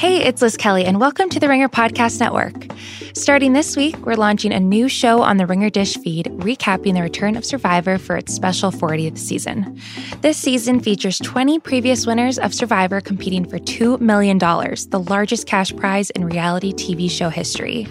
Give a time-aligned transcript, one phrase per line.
[0.00, 2.54] Hey, it's Liz Kelly, and welcome to the Ringer Podcast Network.
[3.12, 7.02] Starting this week, we're launching a new show on the Ringer Dish feed, recapping the
[7.02, 9.78] return of Survivor for its special 40th season.
[10.22, 15.76] This season features 20 previous winners of Survivor competing for $2 million, the largest cash
[15.76, 17.86] prize in reality TV show history.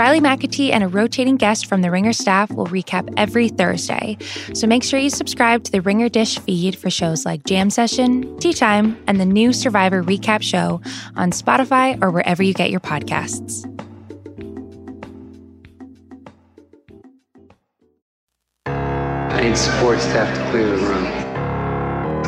[0.00, 4.16] Riley McAtee and a rotating guest from the Ringer staff will recap every Thursday.
[4.54, 8.38] So make sure you subscribe to the Ringer Dish feed for shows like Jam Session,
[8.38, 10.80] Tea Time, and the new Survivor Recap Show
[11.16, 13.66] on Spotify or wherever you get your podcasts.
[18.64, 21.04] I need support staff to clear the room.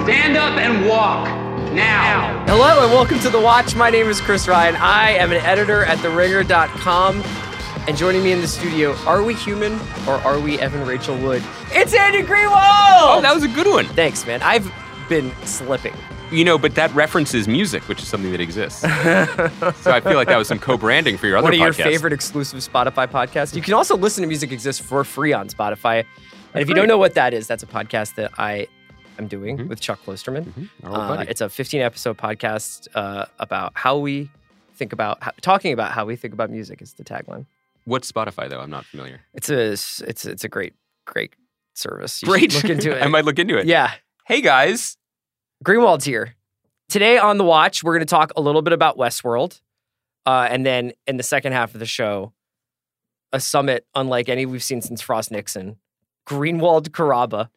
[0.05, 1.27] Stand up and walk
[1.73, 2.45] now.
[2.47, 3.75] Hello and welcome to The Watch.
[3.75, 4.77] My name is Chris Ryan.
[4.77, 7.52] I am an editor at TheRinger.com.
[7.89, 9.73] And joining me in the studio, are we human
[10.07, 11.43] or are we Evan Rachel Wood?
[11.73, 12.53] It's Andy Greenwald!
[12.55, 13.87] Oh, that was a good one.
[13.87, 14.41] Thanks, man.
[14.43, 14.71] I've
[15.09, 15.93] been slipping.
[16.31, 18.81] You know, but that references music, which is something that exists.
[18.83, 21.83] so I feel like that was some co-branding for your other One of your podcasts.
[21.83, 23.55] favorite exclusive Spotify podcasts.
[23.55, 26.05] You can also listen to Music Exists for free on Spotify.
[26.55, 28.69] And if you don't know what that is, that's a podcast that I
[29.19, 30.69] am doing with Chuck Klosterman.
[30.85, 34.31] Our old Uh, it's a 15 episode podcast uh, about how we
[34.75, 37.45] think about, how, talking about how we think about music is the tagline.
[37.85, 38.61] What's Spotify though?
[38.61, 39.21] I'm not familiar.
[39.35, 40.75] It's a it's it's a great
[41.07, 41.35] great
[41.75, 42.23] service.
[42.23, 42.55] You Great.
[42.55, 43.03] look into it.
[43.03, 43.67] I might look into it.
[43.67, 43.93] Yeah,
[44.27, 44.97] Hey guys.
[45.65, 46.35] Greenwald's here
[46.89, 47.83] today on the watch.
[47.85, 49.61] We're going to talk a little bit about Westworld,
[50.27, 52.33] uh, and then in the second half of the show,
[53.33, 55.77] a summit unlike any we've seen since Frost Nixon.
[56.29, 57.49] Greenwald Carrabba.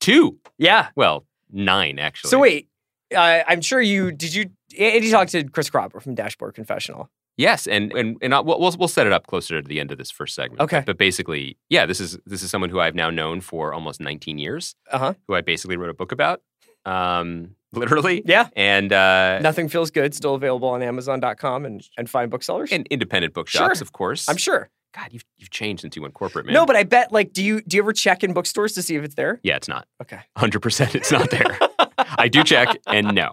[0.00, 0.38] Two.
[0.58, 0.88] Yeah.
[0.96, 2.30] Well, nine actually.
[2.30, 2.68] So wait,
[3.14, 4.34] uh, I'm sure you did.
[4.34, 7.10] You Andy talked to Chris Carrabba from Dashboard Confessional.
[7.40, 9.98] Yes, and and and I, we'll we'll set it up closer to the end of
[9.98, 10.60] this first segment.
[10.60, 10.82] Okay.
[10.84, 14.38] But, basically, yeah, this is this is someone who I've now known for almost 19
[14.38, 15.14] years, Uh huh.
[15.26, 16.42] who I basically wrote a book about,
[16.84, 18.22] um, literally.
[18.26, 18.48] Yeah.
[18.56, 20.14] And uh, Nothing feels good.
[20.14, 22.70] Still available on Amazon.com and and fine booksellers.
[22.72, 23.82] and independent bookshops, Sure.
[23.84, 24.28] of course.
[24.28, 24.68] I'm sure.
[24.94, 26.52] God, you've you've changed since you went corporate, man.
[26.54, 28.96] No, but I bet like, do you do you ever check in bookstores to see
[28.96, 29.40] if it's there?
[29.42, 29.86] yeah, it's not.
[30.02, 30.18] Okay.
[30.36, 31.58] 100% it's not there.
[32.24, 33.32] I do check and no.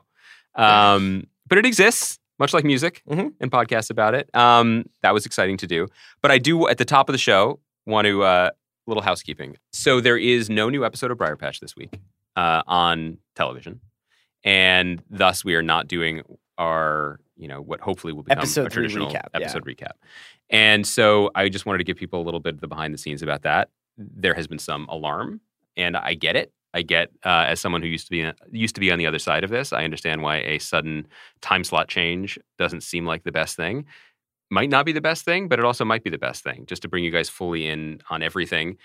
[0.55, 3.33] Um, but it exists, much like music Mhm.
[3.39, 4.29] and podcasts about it.
[4.35, 5.87] Um, that was exciting to do.
[6.21, 8.49] But I do, at the top of the show, want to, uh,
[8.85, 9.57] little housekeeping.
[9.73, 11.99] So there is no new episode of Briar Patch this week
[12.35, 13.81] uh, on television.
[14.43, 16.21] And thus, we are not doing
[16.57, 19.41] our, you know, what hopefully will become Episode a traditional recap, yeah.
[19.41, 19.91] episode recap.
[20.49, 22.97] And so I just wanted to give people a little bit of the behind the
[22.97, 23.69] scenes about that.
[23.97, 25.41] There has been some alarm,
[25.75, 26.53] and I get it.
[26.73, 29.19] I get uh, as someone who used to be used to be on the other
[29.19, 29.73] side of this.
[29.73, 31.07] I understand why a sudden
[31.41, 33.85] time slot change doesn't seem like the best thing.
[34.49, 36.65] Might not be the best thing, but it also might be the best thing.
[36.67, 38.77] Just to bring you guys fully in on everything.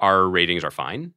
[0.00, 1.12] Our ratings are fine,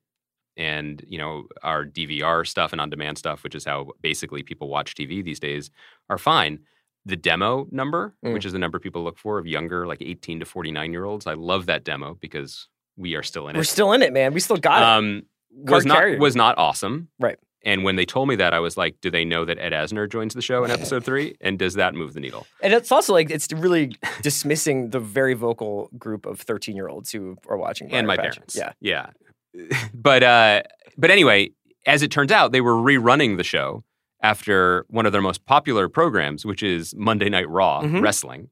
[0.58, 4.96] and you know our DVR stuff and on-demand stuff, which is how basically people watch
[4.96, 5.72] TV these days,
[6.10, 6.60] are fine.
[7.06, 8.34] The demo number, Mm.
[8.34, 11.28] which is the number people look for of younger, like 18 to 49 year olds,
[11.28, 12.68] I love that demo because
[12.98, 13.60] we are still in it.
[13.60, 14.34] We're still in it, man.
[14.34, 15.26] We still got it.
[15.56, 16.18] Was not carrier.
[16.20, 17.10] was not awesome.
[17.20, 17.38] Right.
[17.66, 20.10] And when they told me that, I was like, "Do they know that Ed Asner
[20.10, 21.36] joins the show in episode three?
[21.40, 25.34] And does that move the needle?" And it's also like it's really dismissing the very
[25.34, 27.92] vocal group of 13 year olds who are watching.
[27.94, 28.36] and my Patch.
[28.36, 28.56] parents.
[28.56, 28.74] Yeah.
[28.82, 29.12] yeah.
[29.94, 30.64] but uh,
[30.98, 31.52] but anyway,
[31.86, 33.84] as it turns out, they were rerunning the show
[34.22, 38.02] after one of their most popular programs, which is Monday Night Raw Mhm.
[38.02, 38.50] wrestling,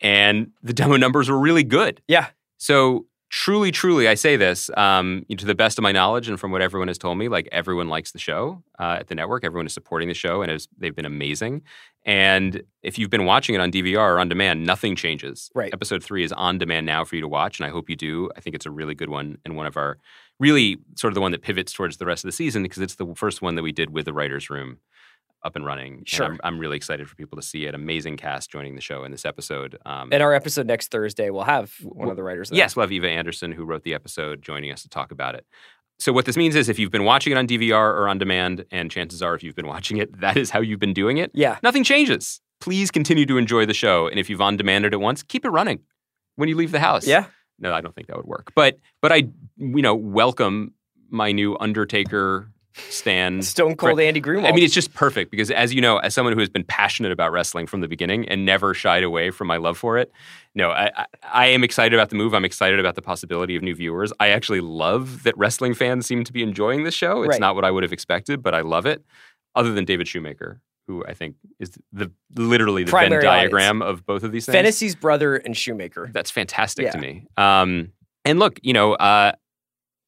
[0.00, 2.00] and the demo numbers were really good.
[2.08, 2.28] Yeah.
[2.58, 6.52] So truly, truly, I say this um, to the best of my knowledge and from
[6.52, 7.28] what everyone has told me.
[7.28, 9.42] Like everyone likes the show uh, at the network.
[9.42, 11.62] Everyone is supporting the show, and has, they've been amazing.
[12.04, 15.50] And if you've been watching it on DVR or on demand, nothing changes.
[15.54, 15.72] Right.
[15.72, 18.30] Episode three is on demand now for you to watch, and I hope you do.
[18.36, 19.98] I think it's a really good one and one of our
[20.38, 22.96] really sort of the one that pivots towards the rest of the season because it's
[22.96, 24.78] the first one that we did with the writers' room
[25.44, 25.98] up and running.
[25.98, 26.26] And Sure.
[26.26, 27.74] I'm, I'm really excited for people to see it.
[27.74, 29.78] Amazing cast joining the show in this episode.
[29.84, 32.50] Um, And our episode next Thursday we'll have one of the writers.
[32.50, 32.58] There.
[32.58, 35.46] Yes, we'll have Eva Anderson, who wrote the episode, joining us to talk about it.
[35.98, 38.64] So, what this means is if you've been watching it on DVR or on demand,
[38.72, 41.30] and chances are if you've been watching it, that is how you've been doing it,
[41.34, 41.58] Yeah.
[41.62, 42.40] nothing changes.
[42.60, 44.08] Please continue to enjoy the show.
[44.08, 45.80] And if you've on demanded it once, keep it running
[46.36, 47.06] when you leave the house.
[47.06, 47.26] Yeah.
[47.58, 48.52] No, I don't think that would work.
[48.56, 49.28] But, but I,
[49.58, 50.72] you know, welcome
[51.10, 52.48] my new Undertaker
[52.88, 53.44] stand.
[53.52, 54.48] Stone Cold Andy Greenwald.
[54.48, 57.12] I mean, it's just perfect because, as you know, as someone who has been passionate
[57.12, 60.10] about wrestling from the beginning and never shied away from my love for it,
[60.54, 62.34] no, I, I, I am excited about the move.
[62.34, 64.12] I'm excited about the possibility of new viewers.
[64.20, 67.22] I actually love that wrestling fans seem to be enjoying this show.
[67.22, 67.40] It's Right.
[67.40, 69.04] not what I would have expected, but I love it.
[69.54, 74.04] Other than David Shoemaker, who I think is the literally the Primary Venn diagram of
[74.06, 74.54] both of these things.
[74.54, 76.10] Fantasy's brother and Shoemaker.
[76.12, 77.26] That's fantastic to me.
[77.36, 77.92] Um,
[78.24, 79.32] and look, you know, uh,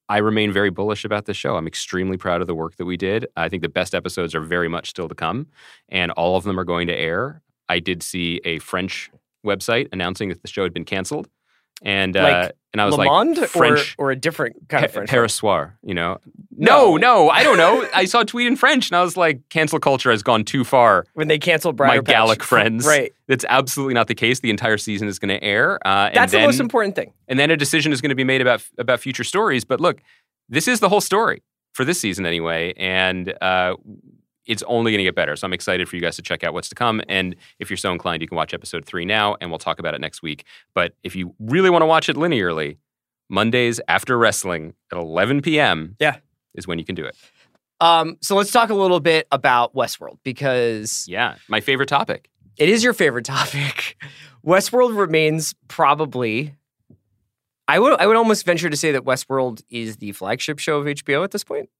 [0.09, 1.57] I remain very bullish about this show.
[1.57, 3.27] I'm extremely proud of the work that we did.
[3.37, 5.47] I think the best episodes are very much still to come,
[5.89, 7.43] and all of them are going to air.
[7.69, 9.11] I did see a French
[9.45, 11.29] website announcing that the show had been canceled,
[11.83, 15.09] and uh, and I was Le like, French or, or a different kind of French?
[15.09, 16.19] Paris soir, you know?
[16.57, 16.97] No.
[16.97, 17.87] No, no, I don't know.
[17.95, 20.65] I saw a tweet in French, and I was like, cancel culture has gone too
[20.65, 21.05] far.
[21.15, 22.05] when they canceled My Patch.
[22.07, 22.87] Gallic friends.
[22.87, 23.13] Right.
[23.29, 24.41] That's absolutely not the case.
[24.41, 27.13] The entire season is going to air, uh, and That's then the most important thing.
[27.29, 29.65] and then a decision is going to be made about about future stories.
[29.65, 30.01] But look,
[30.49, 31.43] this is the whole story
[31.73, 33.75] for this season anyway, and uh,
[34.47, 35.37] it's only going to get better.
[35.37, 37.01] So I'm excited for you guys to check out what's to come.
[37.09, 39.95] And if you're so inclined, you can watch episode three now, and we'll talk about
[39.95, 40.45] it next week.
[40.75, 42.77] But if you really want to watch it linearly,
[43.31, 45.97] Mondays after wrestling at 11 p.m.
[45.99, 46.17] Yeah.
[46.55, 47.17] is when you can do it.
[47.81, 52.29] Um, so let's talk a little bit about Westworld because Yeah, my favorite topic.
[52.57, 53.97] it is your favorite topic.
[54.47, 56.55] Westworld remains probably.
[57.67, 60.87] I would I would almost venture to say that Westworld is the flagship show of
[60.87, 61.71] HBO at this point.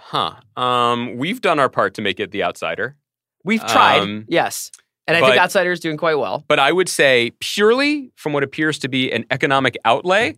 [0.00, 0.34] Huh.
[0.56, 2.96] Um, we've done our part to make it the outsider.
[3.44, 4.70] We've tried, Um, yes,
[5.06, 6.44] and I think but- Outsider is doing quite well.
[6.48, 10.36] But I would say purely from what appears to be an economic outlay,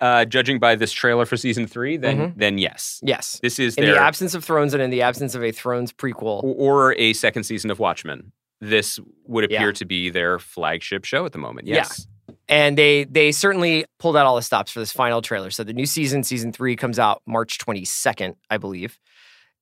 [0.00, 2.32] uh, judging by this trailer for season three, then Mhm.
[2.36, 5.34] then yes, Yes, this is in their the absence of Thrones and in the absence
[5.34, 6.42] of a Thrones prequel.
[6.44, 8.32] or a second season of Watchmen.
[8.60, 9.72] This would appear Yeah.
[9.72, 11.66] to be their flagship show at the moment.
[11.66, 12.06] Yes.
[12.48, 15.50] And they they certainly pulled out all the stops for this final trailer.
[15.50, 18.98] So the new season, season three, comes out March twenty second, I believe.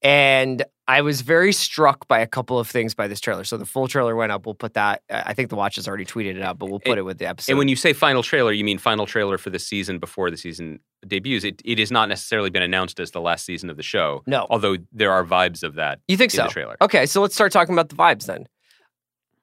[0.03, 3.43] And I was very struck by a couple of things by this trailer.
[3.43, 4.45] So the full trailer went up.
[4.45, 5.01] We'll put that.
[5.09, 7.17] I think the watch has already tweeted it out, but we'll put And- it with
[7.17, 7.53] the episode.
[7.53, 10.37] And when you say final trailer, you mean final trailer for the season before the
[10.37, 11.43] season debuts.
[11.45, 14.47] It, it has not necessarily been announced as the last season of the show, no,
[14.51, 16.43] although there are vibes of that you think in so?
[16.45, 16.77] the trailer.
[16.83, 18.47] Okay, so let's start talking about the vibes then.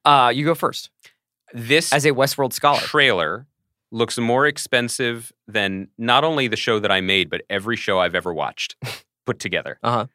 [0.06, 0.92] Uh, you go first
[1.54, 2.80] This as a Westworld scholar.
[2.80, 3.48] trailer
[3.92, 8.16] looks more expensive than not only the show that I made, but every show I've
[8.16, 8.76] ever watched
[9.26, 9.78] put together.
[9.84, 10.08] Uh-huh.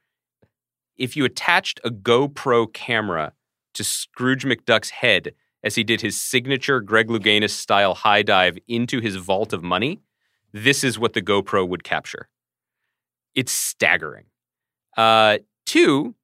[0.97, 3.35] If you attached a GoPro camera
[3.75, 9.01] to Scrooge McDuck's head as he did his signature Greg Louganis style high dive into
[9.01, 10.01] his vault of money,
[10.53, 12.29] this is what the GoPro would capture.
[13.35, 14.25] It's staggering.
[14.97, 16.15] Uh, two,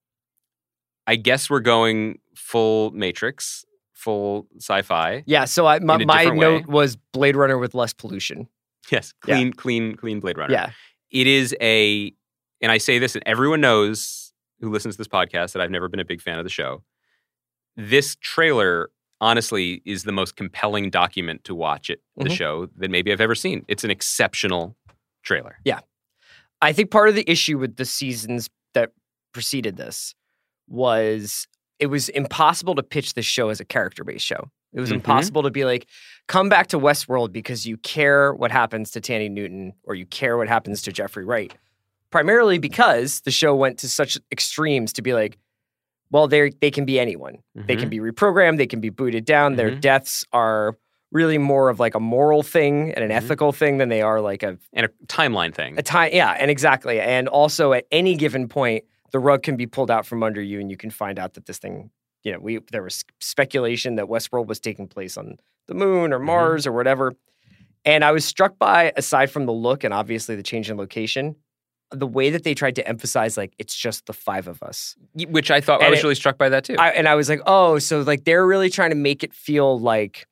[1.06, 3.66] I guess we're going full Matrix,
[4.02, 5.22] full sci-fi.
[5.26, 8.48] Yeah, so I, my, my note was Blade Runner with less pollution.
[8.90, 9.36] Yes, Yeah.
[9.36, 10.52] clean, clean, clean Blade Runner.
[10.52, 10.70] Yeah,
[11.10, 12.12] It is a,
[12.60, 15.88] and I say this, and everyone knows who listens to this podcast that I've never
[15.88, 16.82] been a big fan of the show.
[17.76, 18.90] This trailer,
[19.20, 22.36] honestly, is the most compelling document to watch it, the Mhm.
[22.36, 23.64] show, that maybe I've ever seen.
[23.68, 24.76] It's an exceptional
[25.22, 25.58] trailer.
[25.64, 25.80] Yeah.
[26.60, 28.92] I think part of the issue with the seasons that
[29.32, 30.14] preceded this
[30.68, 31.46] was
[31.82, 34.48] it was impossible to pitch this show as a character based show.
[34.72, 34.94] It was Mhm.
[35.00, 35.86] impossible to be like,
[36.28, 40.36] come back to Westworld because you care what happens to Thandie Newton or you care
[40.38, 41.52] what happens to Jeffrey Wright.
[42.10, 45.38] Primarily because the show went to such extremes to be like,
[46.12, 47.38] well, they they can be anyone.
[47.56, 47.90] They can Mhm.
[47.90, 49.56] be reprogrammed, they can be booted down.
[49.56, 49.80] Their Mhm.
[49.80, 50.76] deaths are
[51.10, 53.16] really more of like a moral thing and an Mhm.
[53.16, 55.76] ethical thing than they are like a and a timeline thing.
[55.78, 57.00] a time, yeah, and exactly.
[57.00, 60.58] And also at any given point, the rug can be pulled out from under you
[60.60, 61.90] and you can find out that this thing,
[62.24, 65.36] you know, we there was speculation that Westworld was taking place on
[65.68, 66.24] the moon or Mhm.
[66.24, 67.14] Mars or whatever.
[67.84, 71.34] And I was struck by, aside from the look and obviously the change in location,
[71.90, 74.96] the way that they tried to emphasize like it's just the five of us.
[75.28, 76.76] Which I thought I was it- really struck by that too.
[76.78, 79.78] I, and I was like, oh, so like they're really trying to make it feel
[79.78, 80.26] like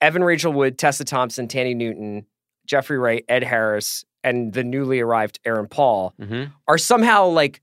[0.00, 2.26] Evan Rachel Wood, Tessa Thompson, Thandie Newton,
[2.66, 6.50] Jeffrey Wright, Ed Harris, and the newly arrived Aaron Paul Mhm.
[6.66, 7.60] are somehow like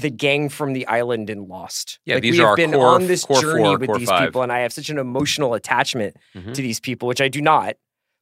[0.00, 1.98] the gang from the island in Lost.
[2.04, 4.28] Yeah, like these we are have been core- on this journey four, with these five.
[4.28, 6.54] people, and I have such an emotional attachment Mhm.
[6.54, 7.76] to these people, which I do not.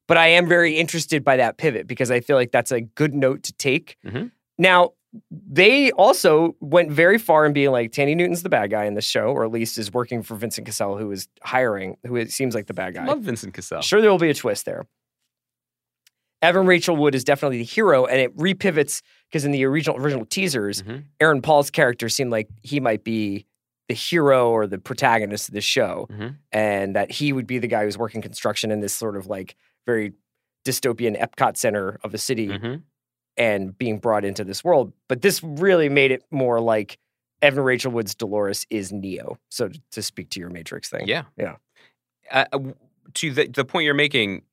[0.07, 3.13] But I am very interested by that pivot because I feel like that's a good
[3.13, 3.95] note to take.
[4.05, 4.31] Mhm.
[4.57, 4.93] Now,
[5.31, 9.05] they also went very far in being like Thandie Newton's the bad guy in this
[9.05, 12.53] show, or at least is working for Vincent Cassel, who is hiring, who it seems
[12.55, 13.05] like the bad guy.
[13.05, 13.81] Love Vincent Cassel.
[13.81, 14.85] Sure, there will be a twist there.
[16.41, 20.25] Evan Rachel Wood is definitely the hero, and it repivots because in the original original
[20.25, 21.03] teasers, Mhm.
[21.19, 23.45] Aaron Paul's character seemed like he might be
[23.89, 26.35] the hero or the protagonist of the show, Mhm.
[26.51, 29.55] and that he would be the guy who's working construction in this sort of like
[29.85, 30.13] very
[30.65, 32.83] dystopian Epcot center of a city Mhm.
[33.37, 34.93] and being brought into this world.
[35.07, 36.99] But this really made it more like
[37.41, 39.39] Evan Rachel Wood's Dolores is Neo.
[39.49, 41.23] So to- to speak to your Matrix thing, Yeah.
[41.37, 41.55] Yeah.
[42.31, 42.59] Uh, uh,
[43.15, 44.43] to the, the point you're making,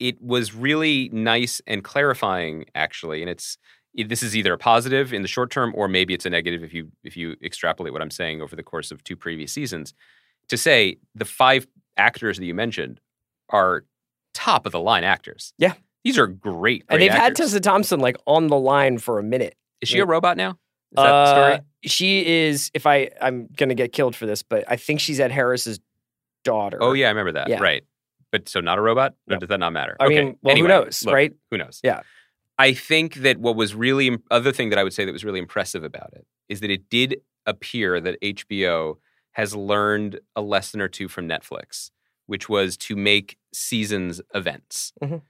[0.00, 3.20] it was really nice and clarifying, actually.
[3.22, 3.58] And it's
[3.94, 6.64] it, this is either a positive in the short term, or maybe it's a negative
[6.64, 9.94] if you if you extrapolate what I'm saying over the course of two previous seasons.
[10.48, 11.66] To say the five
[11.96, 13.00] actors that you mentioned
[13.50, 13.84] are
[14.34, 15.52] top of the line actors.
[15.58, 15.74] Yeah.
[16.04, 16.84] these are great.
[16.88, 17.36] and they've had.
[17.36, 19.54] Tessa Thompson like on the line for a minute.
[19.80, 20.50] Is she a robot now?
[20.50, 21.60] Is that the Uh, story?
[21.84, 22.70] She is.
[22.74, 25.80] If I, I'm gonna get killed for this, but I think she's Ed Harris's
[26.44, 26.78] daughter.
[26.80, 27.48] Oh yeah, I remember that.
[27.48, 27.60] Yeah.
[27.60, 27.84] Right.
[28.32, 29.12] But so not a robot?
[29.28, 29.38] Or No.
[29.40, 29.96] does that not matter?
[30.00, 30.14] I okay.
[30.24, 31.32] mean, well, anyway, who knows, look, right?
[31.50, 31.80] Who knows?
[31.82, 32.02] Yeah.
[32.58, 35.38] I think that what was really other thing that I would say that was really
[35.38, 38.98] impressive about it is that it did appear that HBO
[39.32, 41.90] has learned a lesson or two from Netflix,
[42.26, 44.92] which was to make seasons events.
[45.02, 45.22] Mhm.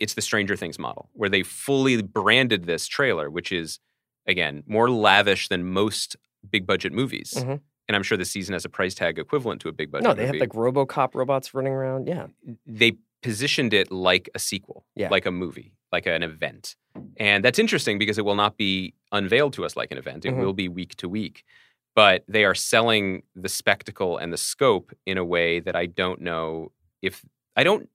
[0.00, 3.78] It's the Stranger Things model, where they fully branded this trailer, which is
[4.26, 6.16] again more lavish than most
[6.50, 7.34] big budget movies.
[7.36, 7.60] Mhm.
[7.92, 10.14] And I'm sure the season has a price tag equivalent to a big budget no,
[10.14, 12.08] they movie have like RoboCop robots running around.
[12.08, 12.28] Yeah.
[12.66, 15.10] they positioned it like a sequel, Yeah.
[15.10, 16.74] like a movie, like an event.
[17.18, 20.24] And that's interesting because it will not be unveiled to us like an event.
[20.24, 20.38] It Mhm.
[20.40, 21.44] will be week to week.
[21.94, 26.22] But they are selling the spectacle and the scope in a way that I don't
[26.22, 26.72] know
[27.02, 27.22] if
[27.54, 27.88] I don't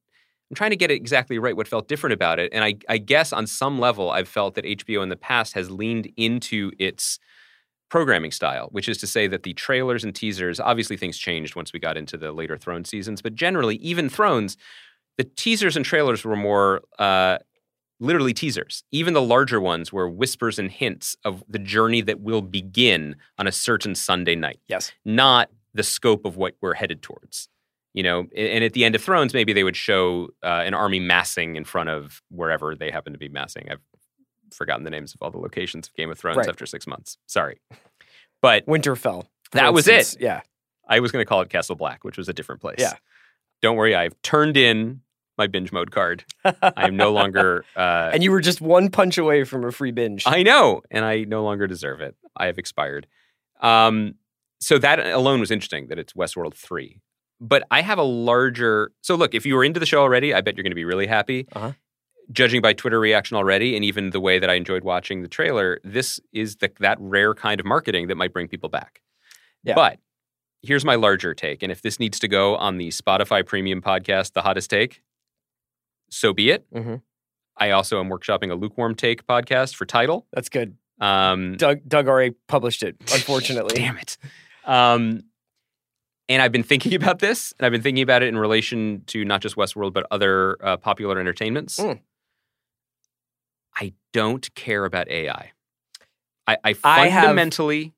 [0.50, 2.54] I'm trying to get it exactly right what felt different about it.
[2.54, 5.70] And I, I guess on some level I've felt that HBO in the past has
[5.70, 7.20] leaned into its
[7.90, 11.72] programming style, which is to say that the trailers and teasers, obviously things changed once
[11.74, 14.58] we got into the later Throne seasons, but generally, even Thrones,
[15.18, 17.38] the teasers and trailers were more uh,
[18.00, 18.84] literally teasers.
[18.92, 23.48] Even the larger ones were whispers and hints of the journey that will begin on
[23.48, 24.92] a certain Sunday night, Yes.
[25.06, 27.50] not the scope of what we're headed towards.
[27.94, 31.00] You know, and at the end of Thrones, maybe they would show uh, an army
[31.00, 33.68] massing in front of wherever they happen to be massing.
[33.72, 33.80] I've
[34.52, 36.48] forgotten the names of all the locations of Game of Thrones Right.
[36.50, 37.18] after six months.
[37.28, 37.60] Sorry,
[38.42, 39.26] but Winterfell.
[39.54, 40.16] That was it.
[40.20, 40.42] Yeah.
[40.90, 42.78] I was going to call it Castle Black, which was a different place.
[42.80, 42.94] Yeah.
[43.62, 45.02] Don't worry, I've turned in
[45.38, 46.24] my binge mode card.
[46.46, 47.64] I am no longer.
[47.76, 50.24] Uh, and you were just one punch away from a free binge.
[50.26, 52.16] I know, and I no longer deserve it.
[52.36, 53.06] I have expired.
[53.62, 54.16] Um,
[54.60, 57.02] so that alone was interesting that it's Westworld three.
[57.40, 58.92] But I have a larger.
[59.02, 60.86] So look, if you were into the show already, I bet you're going to be
[60.86, 61.48] really happy.
[61.54, 61.74] Uh-huh.
[62.32, 65.80] Judging by Twitter reaction already, and even the way that I enjoyed watching the trailer,
[65.84, 69.02] this is the, that rare kind of marketing that might bring people back.
[69.64, 69.76] Yeah.
[69.76, 70.00] But
[70.62, 74.34] here's my larger take, and if this needs to go on the Spotify Premium podcast,
[74.34, 75.02] the hottest take,
[76.10, 76.66] so be it.
[76.74, 77.02] Mhm.
[77.58, 80.28] I also am workshopping a lukewarm take podcast for title.
[80.34, 80.78] That's good.
[81.00, 83.76] Um, Doug Doug already published it, unfortunately.
[83.76, 84.18] Damn it.
[84.66, 85.24] Um,
[86.30, 89.24] and I've been thinking about this, and I've been thinking about it in relation to
[89.24, 91.80] not just Westworld, but other uh, popular entertainments.
[91.80, 92.00] Mm.
[93.80, 95.52] I don't care about AI.
[96.48, 97.94] I, I I have- fundamentally,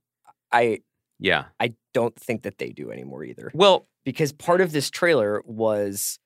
[0.52, 0.80] I
[1.20, 1.46] yeah.
[1.60, 3.52] I don't think that they do anymore either.
[3.54, 6.20] Well, Because part of this trailer was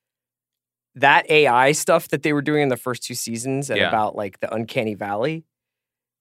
[0.96, 3.88] that AI stuff that they were doing in the first two seasons and Yeah.
[3.90, 5.44] about like the uncanny valley.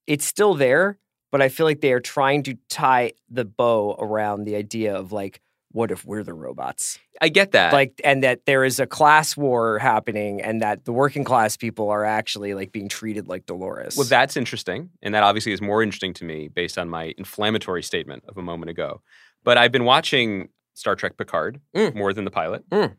[0.07, 0.97] It's still there,
[1.31, 5.11] but I feel like they are trying to tie the bow around the idea of
[5.11, 5.39] like,
[5.73, 6.97] what if we're the robots?
[7.21, 7.73] I get that.
[7.73, 11.89] like and that there is a class war happening and that the working class people
[11.89, 13.97] are actually like being treated like Dolores.
[13.97, 14.89] Well, that's interesting.
[15.01, 18.41] And that obviously is more interesting to me based on my inflammatory statement of a
[18.41, 19.01] moment ago.
[19.43, 21.95] But I've been watching Star Trek Picard Mm.
[21.95, 22.95] more than the pilot Mm.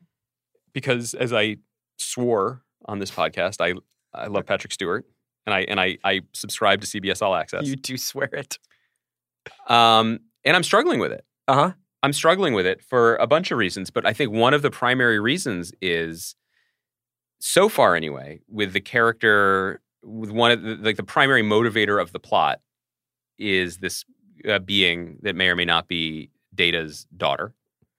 [0.73, 1.57] because, as I
[1.97, 3.75] swore on this podcast, I,
[4.17, 5.05] I love Patrick Stewart
[5.47, 7.67] and I, and I, I subscribe to CBS All Access.
[7.67, 8.59] you do swear it.
[9.69, 11.25] Um, and I'm struggling with it.
[11.49, 11.73] Uh-huh.
[12.05, 14.71] I'm struggling with it for a bunch of reasons, but I think one of the
[14.71, 16.37] primary reasons is
[17.41, 22.13] so far anyway, with the character with one of the, like the primary motivator of
[22.13, 22.61] the plot
[23.39, 24.05] is this
[24.47, 27.55] uh, being that may or may not be Data's daughter.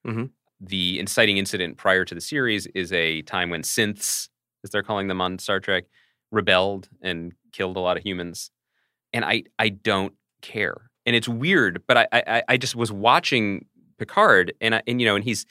[0.06, 0.30] Mhm.
[0.60, 4.28] The inciting incident prior to the series is a time when synths,
[4.62, 5.84] as they're calling them on Star Trek,
[6.30, 8.52] rebelled and killed a lot of humans,
[9.12, 10.90] and I I don't care.
[11.04, 13.66] And it's weird, but I I, I just was watching
[13.98, 15.46] Picard, and and you know, and he's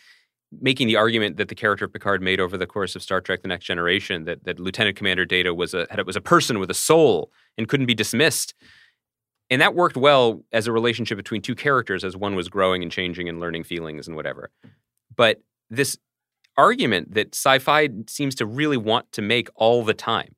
[0.62, 3.42] making the argument that the character of Picard made over the course of Star Trek:
[3.42, 6.70] The Next Generation that that Lieutenant Commander Data was a had, was a person with
[6.70, 8.54] a soul and couldn't be dismissed.
[9.52, 12.92] And that worked well as a relationship between two characters as one was growing and
[12.92, 14.50] changing and learning feelings and whatever.
[15.16, 15.98] But this
[16.58, 20.36] argument that sci-fi seems to really want to make all the time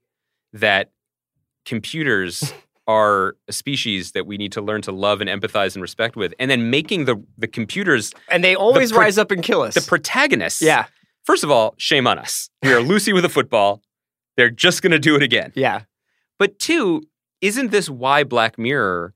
[0.53, 0.91] that
[1.65, 2.53] computers
[2.87, 6.33] are a species that we need to learn to love and empathize and respect with
[6.39, 9.73] and then making the the computers And they always pro- rise up and kill us.
[9.75, 10.85] the protagonists yeah.
[11.25, 12.49] First of all, shame on us.
[12.63, 13.81] We are Lucy with a football.
[14.37, 15.51] They're just going to do it again.
[15.55, 15.81] Yeah.
[16.39, 17.03] But two,
[17.41, 19.13] isn't this why Black Mirror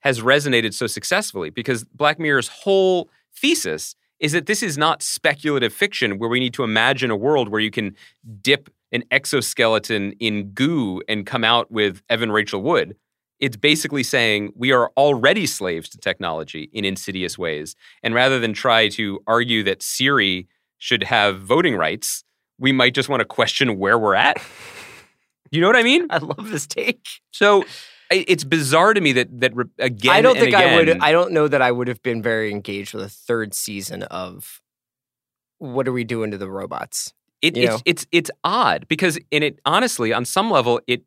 [0.00, 1.48] has resonated so successfully?
[1.48, 6.52] Because Black Mirror's whole thesis is that this is not speculative fiction where we need
[6.52, 7.96] to imagine a world where you can
[8.42, 12.94] dip an exoskeleton in goo and come out with Evan Rachel Wood.
[13.44, 17.76] It's basically saying we are already slaves to technology in insidious ways.
[18.02, 20.48] And rather than try to argue that Siri
[20.78, 22.24] should have voting rights,
[22.58, 24.38] we might just want to question where we're at.
[25.50, 26.08] You know what I mean?
[26.10, 27.06] I love this take.
[27.30, 27.64] So
[28.10, 30.12] it's bizarre to me that that again.
[30.12, 32.92] I don't think I would I don't know that I would have been very engaged
[32.92, 34.60] with a third season of
[35.58, 37.14] what are we doing to the robots?
[37.40, 37.78] It, it's know?
[37.84, 41.02] it's it's odd because in it honestly on some level it.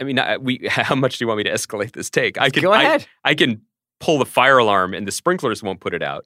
[0.00, 0.60] I mean, I, we.
[0.70, 2.40] How much do you want me to escalate this take?
[2.40, 3.06] I can Go ahead.
[3.24, 3.62] I can
[4.00, 6.24] pull the fire alarm and the sprinklers won't put it out,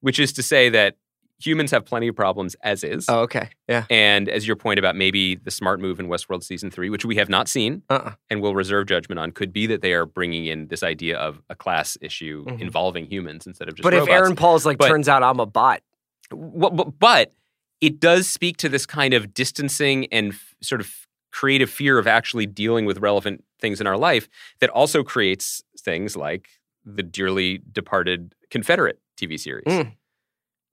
[0.00, 0.96] which is to say that
[1.40, 3.06] humans have plenty of problems as is.
[3.08, 3.48] oh, okay.
[3.68, 3.84] Yeah.
[3.90, 7.16] And as your point about maybe the smart move in Westworld season three, which we
[7.16, 8.12] have not seen Uh-uh.
[8.30, 11.42] and will reserve judgment on, could be that they are bringing in this idea of
[11.50, 12.60] a class issue Mhm.
[12.60, 14.08] involving humans instead of just But if.
[14.08, 15.82] Aaron Paul's like, But- turns out I'm a bot.
[16.30, 17.32] Wha- bu- but
[17.80, 20.94] it does speak to this kind of distancing and f- sort of
[21.34, 24.28] creative fear of actually dealing with relevant things in our life
[24.60, 26.48] that also creates things like
[26.84, 29.66] the dearly departed Confederate TV series.
[29.66, 29.92] Mm.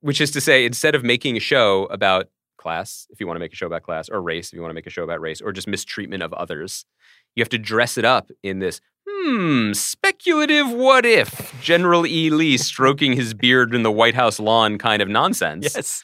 [0.01, 2.27] Which is to say, instead of making a show about
[2.57, 4.69] class, if you want to make a show about class, or race, if you want
[4.69, 6.85] to make a show about race, or just mistreatment of others,
[7.35, 12.29] you have to dress it up in this, hmm, speculative what if General E.
[12.29, 15.73] Lee stroking his beard in the White House lawn kind of nonsense.
[15.75, 16.03] Yes.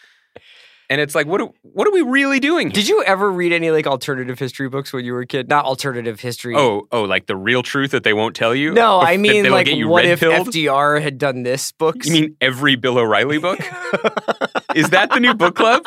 [0.90, 2.68] And it's like, what, are- what are we really doing?
[2.68, 2.74] here?
[2.76, 5.50] Did you ever read any like alternative history books when you were a kid?
[5.50, 6.56] Not alternative history.
[6.56, 8.74] Oh, oh, like the real truth that they won't tell you?
[8.74, 10.48] no, I mean like what if pilled?
[10.48, 12.08] FDR had done this books?
[12.08, 13.60] You mean every Bill O'Reilly book?
[14.76, 15.84] Is that the new book club?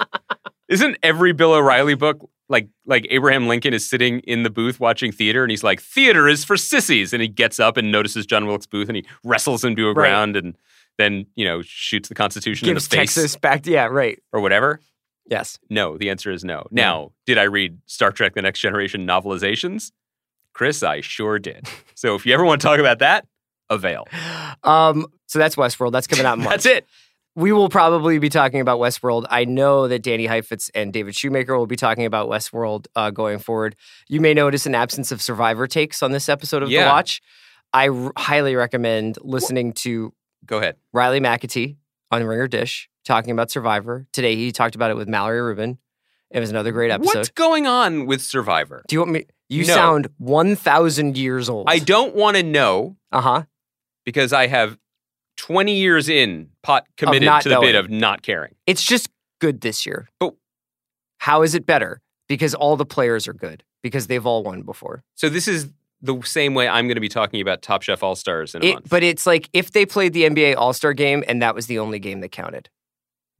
[0.68, 5.12] Isn't every Bill O'Reilly book like like Abraham Lincoln is sitting in the booth watching
[5.12, 7.12] theater and he's like, theater is for sissies.
[7.12, 9.86] And he gets up and notices John Wilkes Booth and he wrestles him to a
[9.88, 9.94] Right.
[9.94, 10.56] ground and
[10.98, 13.66] then, you know, shoots the Constitution gives in the face Texas back?
[13.66, 14.18] Yeah, right.
[14.32, 14.80] or whatever.
[15.28, 15.58] Yes.
[15.68, 16.66] No, the answer is no.
[16.70, 19.92] Now, did I read Star Trek The Next Generation novelizations?
[20.54, 21.68] Chris, I sure did.
[21.94, 23.26] So if you ever want to talk about that,
[23.68, 24.06] avail.
[24.64, 25.04] Um.
[25.26, 25.92] So that's Westworld.
[25.92, 26.62] That's coming out in March.
[26.62, 26.86] That's it.
[27.36, 29.26] We will probably be talking about Westworld.
[29.28, 33.38] I know that Danny Heifetz and David Shoemaker will be talking about Westworld uh, going
[33.38, 33.76] forward.
[34.08, 36.84] You may notice an absence of Survivor takes on this episode of Yeah.
[36.84, 37.20] The Watch.
[37.74, 40.12] I r- highly recommend listening to
[40.46, 40.76] Go ahead.
[40.94, 41.76] Riley McAtee
[42.10, 44.06] on Ringer Dish talking about Survivor.
[44.12, 45.78] Today he talked about it with Mallory Rubin.
[46.30, 47.16] It was another great episode.
[47.16, 48.84] What's going on with Survivor?
[48.86, 49.24] Do you want me?
[49.48, 49.74] You No.
[49.74, 51.66] sound 1,000 years old.
[51.68, 53.42] I don't want to know Uh huh.
[54.04, 54.78] because I have
[55.38, 58.54] 20 years in pot committed to the bit of not caring.
[58.68, 59.08] It's just
[59.40, 60.08] good this year.
[60.20, 60.34] But-
[61.18, 62.00] how is it better?
[62.28, 63.64] Because all the players are good.
[63.82, 65.02] Because they've all won before.
[65.16, 65.68] So this is
[66.00, 68.66] the same way I'm going to be talking about Top Chef All Stars in a
[68.66, 71.54] It, month, but it's like if they played the NBA All Star game and that
[71.56, 72.68] was the only game that counted.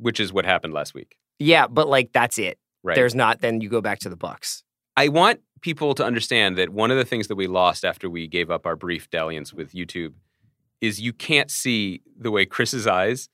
[0.01, 1.17] Which is what happened last week.
[1.39, 2.59] Yeah, but like that's it.
[2.83, 2.95] Right.
[2.95, 3.41] There's not.
[3.41, 4.63] Then you go back to the Bucks.
[4.97, 8.27] I want people to understand that one of the things that we lost after we
[8.27, 10.15] gave up our brief dalliance with YouTube
[10.81, 13.29] is you can't see the way Chris's eyes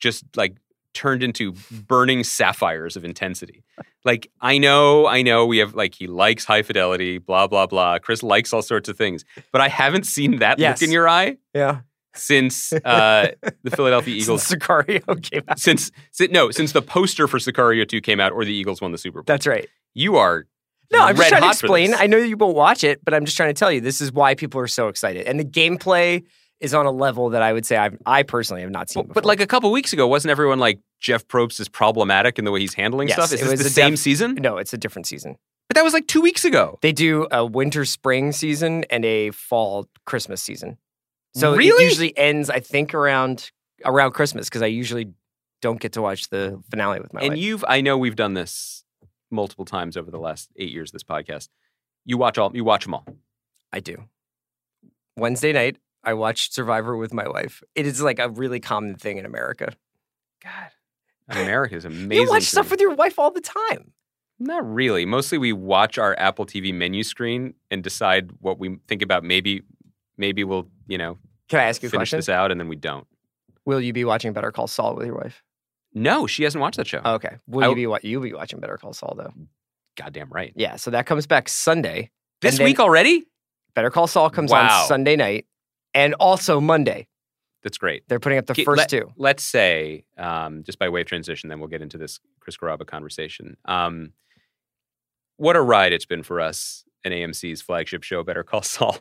[0.00, 0.56] just like
[0.94, 3.62] turned into burning sapphires of intensity.
[4.04, 7.98] Like I know, I know we have like he likes high fidelity, blah blah blah.
[8.00, 10.80] Chris likes all sorts of things, but I haven't seen that Yes.
[10.80, 11.80] look in your eye Yeah.
[12.14, 13.30] Since uh,
[13.62, 14.42] the Philadelphia Eagles.
[14.44, 15.58] Since Sicario came out.
[15.58, 18.92] Since, since no, since the poster for Sicario 2 came out or the Eagles won
[18.92, 19.24] the Super Bowl.
[19.26, 19.68] That's right.
[19.94, 20.46] you are
[20.92, 21.94] No, I'm just trying to explain.
[21.94, 24.12] I know you won't watch it, but I'm just trying to tell you this is
[24.12, 25.26] why people are so excited.
[25.26, 26.24] And the gameplay
[26.60, 29.08] is on a level that I would say I've, I personally have not seen But,
[29.08, 29.14] before.
[29.22, 32.50] but like a couple weeks ago, wasn't everyone like Jeff Probst is problematic in the
[32.50, 33.32] way he's handling Yes, stuff?
[33.32, 34.34] Is it was the same def- season?
[34.40, 35.36] no, it's a different season.
[35.68, 36.78] But that was like two weeks ago.
[36.82, 40.78] They do a winter spring season and a fall Christmas season.
[41.38, 41.84] So Really?
[41.84, 43.50] it usually ends, I think, around
[43.84, 45.12] around Christmas because I usually
[45.62, 47.24] don't get to watch the finale with my wife.
[47.26, 47.44] and wife.
[47.44, 48.84] you've, I know we've done this
[49.30, 50.90] multiple times over the last eight years.
[50.90, 51.48] of This podcast,
[52.04, 53.06] you watch all, you watch them all.
[53.72, 54.04] I do.
[55.16, 57.62] Wednesday night, I watched Survivor with my wife.
[57.74, 59.74] It is like a really common thing in America.
[60.42, 60.70] God,
[61.28, 62.24] America is amazing.
[62.24, 63.92] you watch stuff with your wife all the time.
[64.40, 65.04] Not really.
[65.04, 69.24] Mostly, we watch our Apple TV menu screen and decide what we think about.
[69.24, 69.62] Maybe,
[70.16, 72.18] maybe we'll, you know, Can I ask you a finish question?
[72.18, 73.06] this out, and then we don't.
[73.64, 75.42] Will you be watching Better Call Saul with your wife?
[75.94, 77.00] No, she hasn't watched that show.
[77.04, 77.36] Okay.
[77.46, 79.32] Will I you be wa- you'll be watching Better Call Saul though?
[79.96, 80.52] Goddamn right.
[80.54, 80.76] Yeah.
[80.76, 82.10] So that comes back Sunday.
[82.40, 83.24] This And then- week already?
[83.74, 84.80] Better Call Saul comes Wow.
[84.82, 85.46] on Sunday night,
[85.94, 87.06] and also Monday.
[87.62, 88.04] That's great.
[88.08, 89.12] They're putting up the first let, two.
[89.16, 92.86] Let's say, um, just by way of transition, then we'll get into this Chris Carrabba
[92.86, 93.56] conversation.
[93.64, 94.12] Um,
[95.36, 98.98] what a ride it's been for us and AMC's flagship show, Better Call Saul.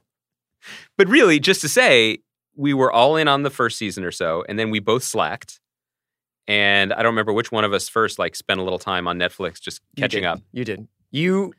[0.98, 2.20] but really, just to say,
[2.58, 5.62] we were all in on the first season or so, and then we both slacked.
[6.48, 9.18] And I don't remember which one of us first like spent a little time on
[9.18, 10.28] Netflix just catching did.
[10.28, 10.42] up.
[10.52, 10.88] You did.
[11.12, 11.54] You.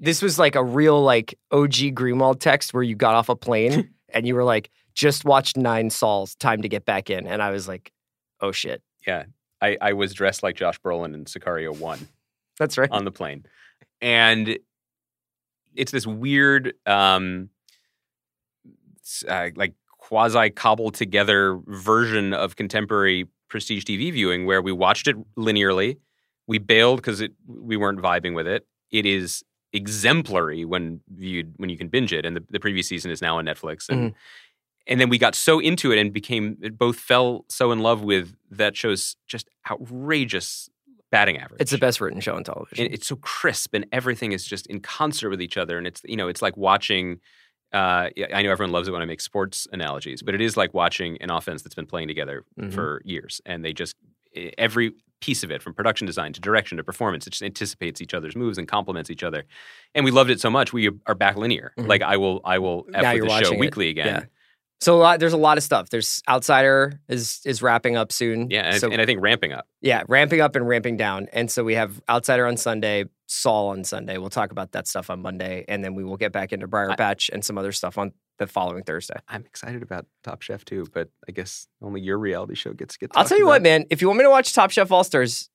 [0.00, 3.94] This was like a real like OG Greenwald text where you got off a plane
[4.10, 7.50] and you were like, just watched nine Sauls, time to get back in, and I
[7.50, 7.92] was like,
[8.40, 9.24] oh shit, Yeah.
[9.62, 12.08] I, I was dressed like Josh Brolin in Sicario 1.
[12.58, 12.90] that's right.
[12.90, 13.46] on the plane.
[14.02, 14.58] And
[15.74, 17.48] it's this weird, um,
[19.26, 19.72] uh, like
[20.06, 25.96] quasi cobbled together version of contemporary prestige TV viewing where we watched it linearly.
[26.46, 28.66] We bailed because we weren't vibing with it.
[28.92, 29.42] It is
[29.72, 33.38] exemplary when viewed when you can binge it, and the, the previous season is now
[33.38, 33.88] on Netflix.
[33.88, 34.14] And Mhm.
[34.86, 38.02] and then we got so into it and became it both fell so in love
[38.02, 40.68] with that show's just outrageous
[41.10, 41.60] batting average.
[41.60, 42.84] It's the best written show on television.
[42.86, 46.00] And it's so crisp and everything is just in concert with each other and it's
[46.04, 47.18] you know it's like watching
[47.72, 50.72] uh, I know everyone loves it when I make sports analogies, but it is like
[50.74, 52.72] watching an offense that's been playing together Mhm.
[52.72, 53.96] for years, and they just
[54.58, 58.12] every piece of it, from production design to direction to performance, it just anticipates each
[58.12, 59.44] other's moves and complements each other.
[59.94, 61.72] And we loved it so much, we are back linear.
[61.78, 61.86] Mhm.
[61.88, 63.58] Like I will, I will f with the show it.
[63.58, 64.06] weekly again.
[64.06, 64.24] Yeah.
[64.80, 65.88] So a lot, there's a lot of stuff.
[65.88, 68.50] There's Outsider is is wrapping up soon.
[68.50, 69.66] Yeah, and, So and I think ramping up.
[69.80, 71.28] yeah, ramping up and ramping down.
[71.32, 74.18] And so we have Outsider on Sunday, Saul on Sunday.
[74.18, 76.94] We'll talk about that stuff on Monday, and then we will get back into Briar
[76.96, 79.16] Patch and some other stuff on the following Thursday.
[79.28, 82.98] I'm excited about Top Chef too, but I guess only your reality show gets to
[83.00, 83.12] get.
[83.14, 83.52] I'll tell you about.
[83.52, 83.86] what, man.
[83.88, 85.48] If you want me to watch Top Chef All Stars,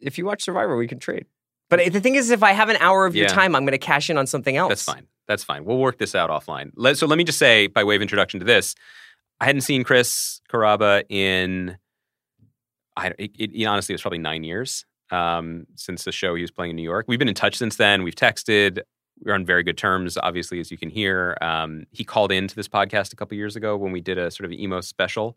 [0.00, 1.24] if you watch Survivor, we can trade.
[1.70, 3.72] But eh, the thing is, if I have an hour of your time, I'm going
[3.72, 4.68] to cash in on something else.
[4.68, 5.06] That's fine.
[5.28, 5.64] That's fine.
[5.64, 6.72] We'll work this out offline.
[6.74, 8.74] Let, so let me just say, by way of introduction to this,
[9.40, 11.76] I hadn't seen Chris Carrabba in.
[12.96, 16.50] I it, it, honestly, it was probably nine years um, since the show he was
[16.50, 17.04] playing in New York.
[17.06, 18.02] We've been in touch since then.
[18.02, 18.80] We've texted.
[19.24, 21.36] We're on very good terms, obviously, as you can hear.
[21.40, 24.46] Um, he called into this podcast a couple years ago when we did a sort
[24.46, 25.36] of emo special.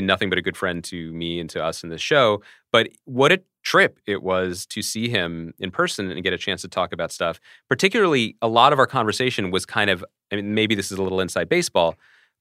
[0.00, 2.40] Been nothing but a good friend to me and to us in this show.
[2.72, 6.62] But what a trip it was to see him in person and get a chance
[6.62, 7.38] to talk about stuff.
[7.68, 11.02] Particularly, a lot of our conversation was kind of, I mean, maybe this is a
[11.02, 11.96] little inside baseball,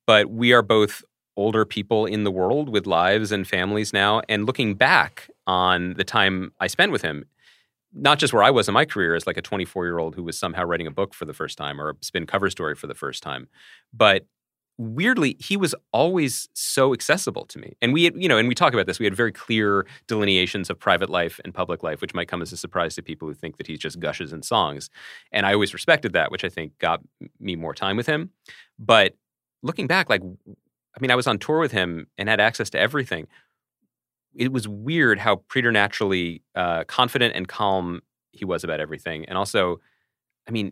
[0.07, 1.03] but we are both
[1.35, 4.21] older people in the world with lives and families now.
[4.29, 7.25] And looking back on the time I spent with him,
[7.93, 10.23] not just where I was in my career as like a 24 year old who
[10.23, 12.87] was somehow writing a book for the first time or a spin cover story for
[12.87, 13.49] the first time,
[13.93, 14.25] but
[14.79, 17.75] weirdly he was always so accessible to me.
[17.81, 20.79] And we you know and we talk about this we had very clear delineations of
[20.79, 23.57] private life and public life which might come as a surprise to people who think
[23.57, 24.89] that he just gushes in songs.
[25.33, 27.01] And i always respected that which i think got
[27.41, 28.31] me more time with him.
[28.79, 29.15] But
[29.61, 32.79] looking back like i mean i was on tour with him and had access to
[32.79, 33.27] everything.
[34.33, 39.25] It was weird how preternaturally uh, confident and calm he was about everything.
[39.25, 39.81] And also
[40.47, 40.71] i mean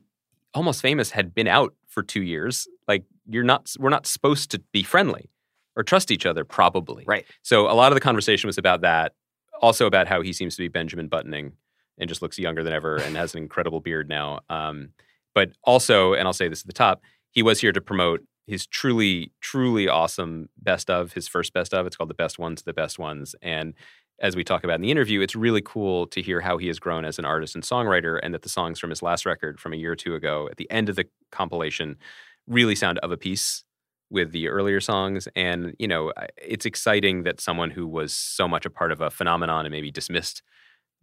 [0.54, 4.62] almost famous had been out for two years like you're not we're not supposed to
[4.72, 5.30] be friendly
[5.76, 7.04] or trust each other probably.
[7.08, 7.26] Right.
[7.44, 9.14] so a lot of the conversation was about that
[9.62, 11.54] also about how he seems to be benjamin buttoning
[11.98, 14.90] and just looks younger than ever and has an incredible beard now um,
[15.34, 18.66] but also and i'll say this at the top he was here to promote his
[18.66, 21.86] truly truly awesome best of his first best of.
[21.86, 23.36] It's called the best ones the best ones.
[23.42, 23.74] And
[24.20, 26.80] as we talk about in the interview, it's really cool to hear how he has
[26.80, 29.74] grown as an artist and songwriter, and that the songs from his last record from
[29.74, 31.98] a year or two ago, at the end of the compilation,
[32.48, 33.64] really sound of a piece
[34.10, 35.28] with the earlier songs.
[35.36, 39.10] And you know, it's exciting that someone who was so much a part of a
[39.10, 40.42] phenomenon and maybe dismissed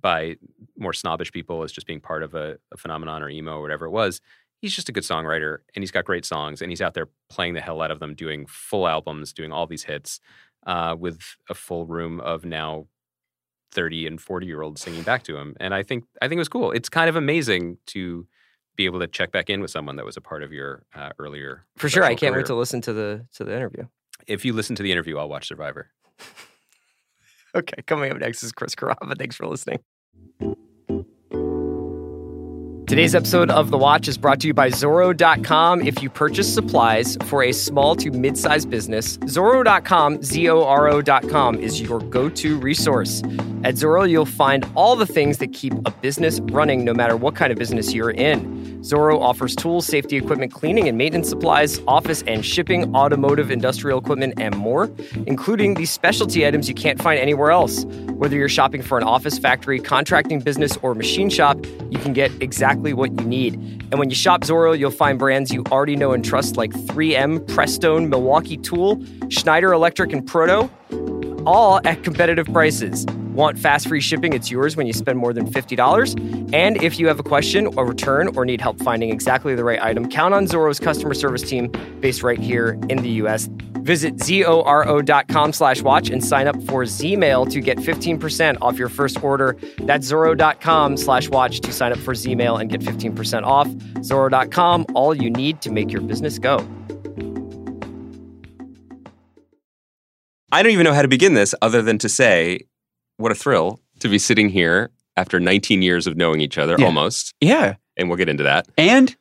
[0.01, 0.37] by
[0.77, 3.87] more snobbish people as just being part of a, a phenomenon or emo or whatever
[3.87, 4.21] it was.
[4.61, 7.53] He's just a good songwriter, and he's got great songs, and he's out there playing
[7.53, 10.21] the hell out of them, doing full albums, doing all these hits,
[10.67, 12.87] uh, with a full room of now
[13.73, 16.41] 30 and 40 year olds singing back to him and i think i think it
[16.41, 18.27] was cool it's kind of amazing to
[18.77, 21.11] be able to check back in with someone that was a part of your uh,
[21.19, 22.05] earlier For sure.
[22.05, 23.85] I can't wait to listen to the to the interview.
[24.27, 25.91] if you listen to the interview i'll watch survivor
[27.57, 29.17] Okay, coming up next is Chris Carrabba.
[29.17, 29.79] Thanks for listening.
[32.95, 35.85] Today's episode of The Watch is brought to you by Zoro.com.
[35.85, 40.89] If you purchase supplies for a small to mid sized business, Zoro.com, Z O R
[40.89, 43.21] O.com, is your go to resource.
[43.65, 47.35] At Zoro, you'll find all the things that keep a business running no matter what
[47.35, 48.74] kind of business you're in.
[48.85, 54.35] Zoro offers tools, safety equipment, cleaning and maintenance supplies, office and shipping, automotive, industrial equipment,
[54.37, 54.91] and more,
[55.27, 57.85] including these specialty items you can't find anywhere else.
[57.85, 62.31] Whether you're shopping for an office, factory, contracting business, or machine shop, you can get
[62.43, 63.55] exactly what you need.
[63.91, 67.49] And when you shop Zoro, you'll find brands you already know and trust like 3M,
[67.49, 70.69] Prestone, Milwaukee Tool, Schneider Electric, and Proto
[71.47, 73.07] all at competitive prices.
[73.35, 74.33] Want fast free shipping?
[74.33, 76.55] It's yours when you spend more than $50.
[76.55, 79.83] And if you have a question or return or need help finding exactly the right
[79.83, 83.49] item, count on Zoro's customer service team based right here in the US.
[83.85, 89.23] Visit zoro.com slash watch and sign up for Zmail to get 15% off your first
[89.23, 89.59] order.
[89.79, 93.69] That's zoro.com slash watch to sign up for Zmail and get 15% off.
[94.03, 96.67] Zoro.com, all you need to make your business go.
[100.55, 102.61] I don't even know how to begin this other than to say,
[103.17, 106.87] what a thrill to be sitting here after 19 years of knowing each other Yeah.
[106.87, 107.35] almost.
[107.41, 107.75] Yeah.
[107.97, 108.67] And we'll get into that.
[108.77, 109.15] And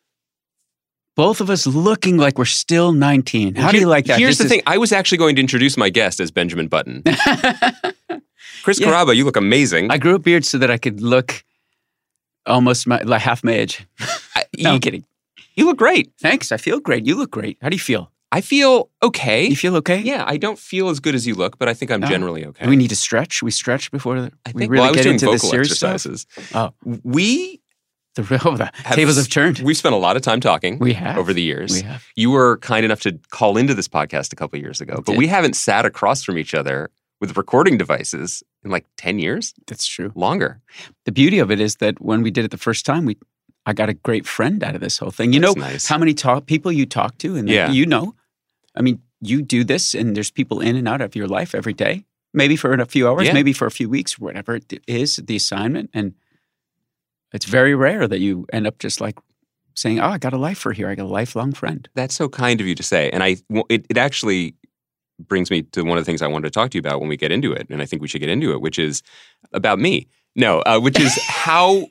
[1.15, 3.55] both of us looking like we're still 19.
[3.55, 4.17] How do you like that?
[4.19, 4.61] Here's This the is- thing.
[4.65, 7.03] I was actually going to introduce my guest as Benjamin Button.
[8.63, 8.87] Chris Yeah.
[8.87, 9.91] Carrabba, you look amazing.
[9.91, 11.43] I grew a beard so that I could look
[12.45, 13.85] almost my, like half my age.
[14.55, 15.03] No, you, I'm kidding.
[15.55, 16.11] you look great.
[16.21, 16.51] Thanks.
[16.51, 17.07] I feel great.
[17.07, 17.57] You look great.
[17.59, 18.11] How do you feel?
[18.37, 19.45] I feel okay.
[19.47, 19.99] You feel okay?
[19.99, 22.07] yeah, I don't feel as good as you look, but I think I'm No.
[22.07, 22.63] generally okay.
[22.65, 23.43] Do we need to stretch?
[23.43, 25.49] We stretch before the, I we really well, I was get doing into the vocal
[25.49, 25.93] serious stuff?
[25.93, 26.25] exercises.
[26.53, 27.61] Oh, We
[28.15, 29.59] the, oh, the have tables have turned.
[29.59, 30.77] We've spent a lot of time talking.
[30.79, 31.17] We have.
[31.17, 31.71] over the years.
[31.73, 32.03] We have.
[32.15, 35.17] You were kind enough to call into this podcast a couple years ago, but did.
[35.17, 36.89] we haven't sat across from each other
[37.21, 40.11] with recording devices in like 10 years, That's true.
[40.15, 40.59] longer.
[41.05, 43.17] The beauty of it is that when we did it the first time, we
[43.65, 45.31] I got a great friend out of this whole thing.
[45.33, 45.87] You That's know nice.
[45.87, 47.71] how many talk, people you talk to, and Yeah.
[47.71, 48.13] you know.
[48.75, 51.73] I mean, you do this, and there's people in and out of your life every
[51.73, 52.05] day.
[52.33, 53.33] Maybe for a few hours, Yeah.
[53.33, 56.13] maybe for a few weeks, whatever it is, the assignment, and
[57.31, 59.17] it's very rare that you end up just like
[59.75, 60.87] saying, "Oh, I got a lifer here.
[60.89, 63.09] I got a lifelong friend." That's so kind of you to say.
[63.11, 63.37] And I,
[63.69, 64.55] it, it actually
[65.19, 67.09] brings me to one of the things I wanted to talk to you about when
[67.09, 67.67] we get into it.
[67.69, 69.03] And I think we should get into it, which is
[69.51, 70.07] about me.
[70.35, 71.85] No, uh, which is how.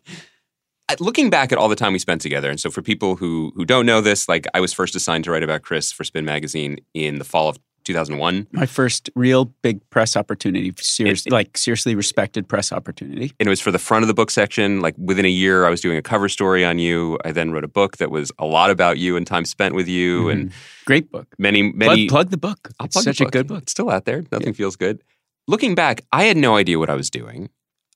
[1.00, 3.64] Looking back at all the time we spent together, and so for people who who
[3.64, 6.78] don't know this, like I was first assigned to write about Chris for Spin Magazine
[6.92, 8.46] in the fall of 2001.
[8.52, 13.32] My first real big press opportunity, serious, like seriously respected press opportunity.
[13.40, 14.80] and it was for the front of the book section.
[14.80, 17.18] Like within a year, I was doing a cover story on you.
[17.24, 19.88] I then wrote a book that was a lot about you and time spent with
[19.88, 20.52] you, and
[20.84, 21.26] Great book.
[21.38, 21.78] many, Mm-hmm.
[21.80, 22.08] Plug, many.
[22.08, 22.70] plug the book.
[22.78, 23.62] I'll it's such a good book.
[23.62, 24.24] It's still out there.
[24.30, 25.02] Nothing feels good.
[25.48, 27.48] Looking back, I had no idea what I was doing.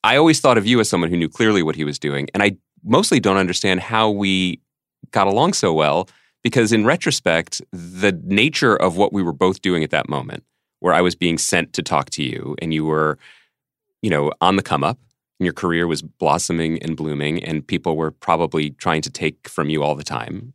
[0.03, 2.41] I always thought of you as someone who knew clearly what he was doing, and
[2.43, 4.61] I mostly don't understand how we
[5.11, 6.09] got along so well.
[6.43, 10.43] Because in retrospect, the nature of what we were both doing at that moment,
[10.79, 13.17] where I was being sent to talk to you, and you were,
[14.01, 14.97] you know, on the come up,
[15.39, 19.69] and your career was blossoming and blooming, and people were probably trying to take from
[19.69, 20.53] you all the time.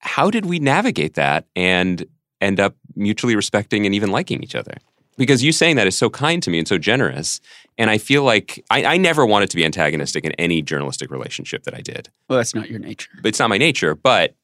[0.00, 2.04] How did we navigate that and
[2.40, 4.74] end up mutually respecting and even liking each other?
[5.16, 7.40] Because you saying that is so kind to me and so generous.
[7.78, 11.64] And I feel like I, I never wanted to be antagonistic in any journalistic relationship
[11.64, 12.08] that I did.
[12.28, 13.10] Well, that's not your nature.
[13.22, 13.94] But it's not my nature.
[13.94, 14.34] But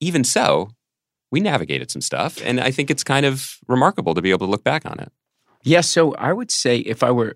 [0.00, 0.70] even so,
[1.30, 2.38] we navigated some stuff.
[2.44, 5.12] And I think it's kind of remarkable to be able to look back on it.
[5.62, 7.34] Yeah, so I would say if I were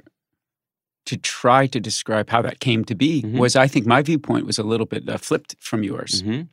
[1.06, 3.38] to try to describe how that came to be, Mhm.
[3.38, 6.48] was I think my viewpoint was a little bit uh, flipped from yours, Mhm.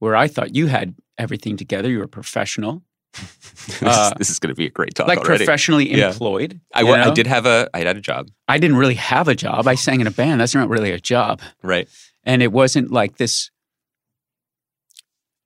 [0.00, 1.88] where I thought you had everything together.
[1.88, 2.82] You were professional,
[3.12, 5.44] this, Uh, is, this is going to be a great talk like already.
[5.44, 6.08] professionally Yeah.
[6.12, 6.60] employed.
[6.74, 9.66] I, I did have a I had a job, I didn't really have a job.
[9.68, 10.40] I sang in a band.
[10.40, 11.40] That's not really a job.
[11.62, 11.88] right?
[12.24, 13.50] And it wasn't like this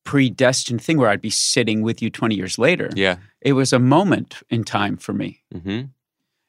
[0.05, 2.91] predestined thing where I'd be sitting with you 20 years later.
[2.95, 3.17] Yeah.
[3.41, 5.43] It was a moment in time for me.
[5.53, 5.83] hmm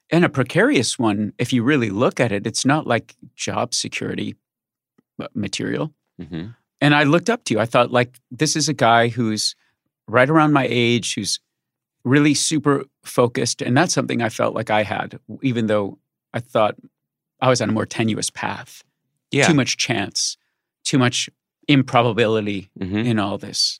[0.09, 4.35] and a precarious one if you really look at it it's not like job security
[5.19, 6.45] uh, material hmm
[6.79, 9.53] and i looked up to you i thought like this is a guy who's
[10.07, 11.39] right around my age who's
[12.03, 15.97] really super focused and that's something i felt like i had even though
[16.33, 16.75] i thought
[17.41, 18.83] i was on a more tenuous path
[19.31, 19.47] Yeah.
[19.47, 20.37] too much chance
[20.85, 21.29] too much
[21.67, 23.79] improbability hmm in all this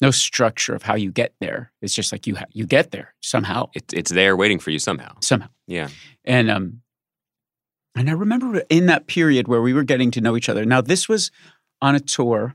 [0.00, 3.14] no structure of how you get there it's just like you ha- you get there
[3.20, 5.14] somehow It, it's there waiting for you somehow.
[5.20, 5.88] somehow Yeah.
[6.24, 6.82] And um,
[7.94, 10.64] and I remember in that period where we were getting to know each other.
[10.64, 11.30] Now this was
[11.82, 12.54] on a tour.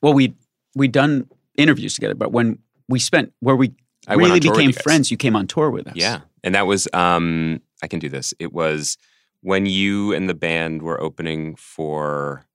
[0.00, 0.34] Well, we
[0.74, 3.72] we done interviews together, but when we spent where we
[4.06, 5.94] I really on tour with became you friends, you came on tour with us.
[5.96, 6.20] Yeah.
[6.44, 8.34] And that was um I can do this.
[8.38, 8.96] It was
[9.40, 12.46] when you and the band were opening for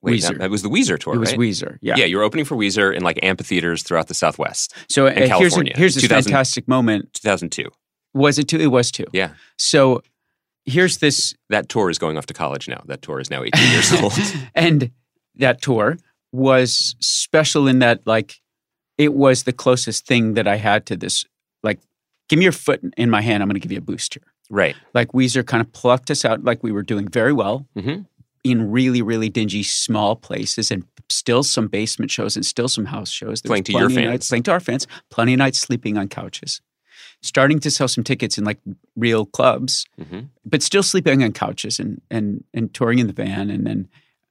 [0.00, 0.28] Wait, Weezer.
[0.28, 1.40] that, that was the Weezer tour, it was right?
[1.40, 1.78] Weezer.
[1.80, 1.96] Yeah.
[1.96, 4.74] Yeah, you were opening for Weezer in like amphitheaters throughout the Southwest.
[4.88, 7.12] So uh, here's a, here's this fantastic moment.
[7.14, 7.68] 2002.
[8.14, 8.58] Was it two?
[8.58, 9.06] It was two.
[9.12, 9.30] Yeah.
[9.56, 10.02] So
[10.64, 12.82] here's this That tour is going off to college now.
[12.86, 14.12] That tour is now 18 years old.
[14.54, 14.90] and
[15.36, 15.98] that tour
[16.32, 18.40] was special in that like
[18.96, 21.24] it was the closest thing that I had to this
[21.62, 21.80] like
[22.28, 24.22] give me your foot in my hand I'm going to give you a boost here
[24.50, 24.76] Right.
[24.94, 28.06] like Weezer kind of plucked us out like we were doing very well Mhm.
[28.44, 33.10] in really really dingy small places and still some basement shows and still some house
[33.10, 34.06] shows There Playing to your fans.
[34.06, 36.60] nights, playing to our fans plenty of nights sleeping on couches
[37.22, 38.58] starting to sell some tickets in like
[38.96, 43.48] real clubs hmm but still sleeping on couches and and and touring in the van
[43.50, 43.88] and then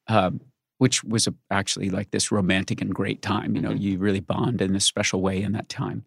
[0.07, 0.39] um,
[0.77, 3.81] which was a, actually like this romantic and great time you know Mhm.
[3.81, 6.05] you really bond in a special way in that time.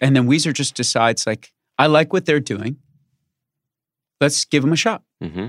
[0.00, 2.76] And then Weezer just decides like I like what they're doing.
[4.20, 5.02] Let's give them a shot.
[5.22, 5.48] Hmm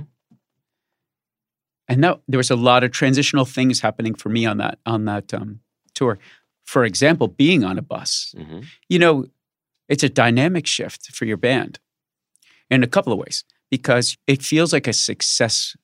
[1.87, 5.05] and that, there was a lot of transitional things happening for me on that on
[5.05, 5.59] that um,
[5.93, 6.17] tour.
[6.65, 8.33] For example being on a bus.
[8.37, 9.25] Hmm you know,
[9.89, 11.79] it's a dynamic shift for your band
[12.69, 15.75] in a couple of ways because it feels like a success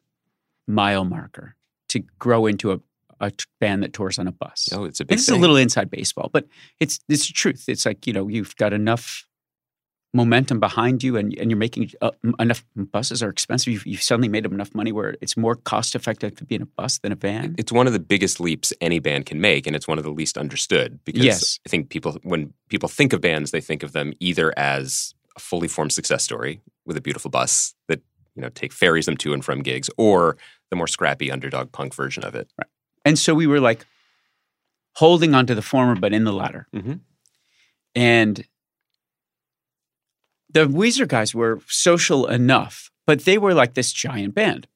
[0.67, 1.55] mile marker
[1.89, 2.79] to grow into a,
[3.19, 4.69] a band that tours on a bus.
[4.73, 6.45] Oh, it's a big It's a little inside baseball, but
[6.79, 7.65] it's it's the truth.
[7.67, 9.25] It's like you know you've got enough
[10.13, 12.65] momentum behind you, and and you're making uh, enough.
[12.75, 13.73] Buses are expensive.
[13.73, 16.65] You've, you've suddenly made enough money where it's more cost effective to be in a
[16.65, 17.55] bus than a van.
[17.57, 20.11] It's one of the biggest leaps any band can make, and it's one of the
[20.11, 21.59] least understood because Yes.
[21.65, 25.39] I think people, when people think of bands, they think of them either as a
[25.39, 28.01] fully formed success story with a beautiful bus that
[28.35, 30.37] you know take ferries them to and from gigs, or
[30.69, 32.49] the more scrappy underdog punk version of it.
[32.57, 32.67] Right.
[33.05, 33.85] And so we were like
[34.95, 36.67] holding onto the former, but in the latter.
[36.73, 37.01] Mhm.
[37.95, 38.45] And
[40.49, 44.67] the Weezer guys were social enough, but they were like this giant band.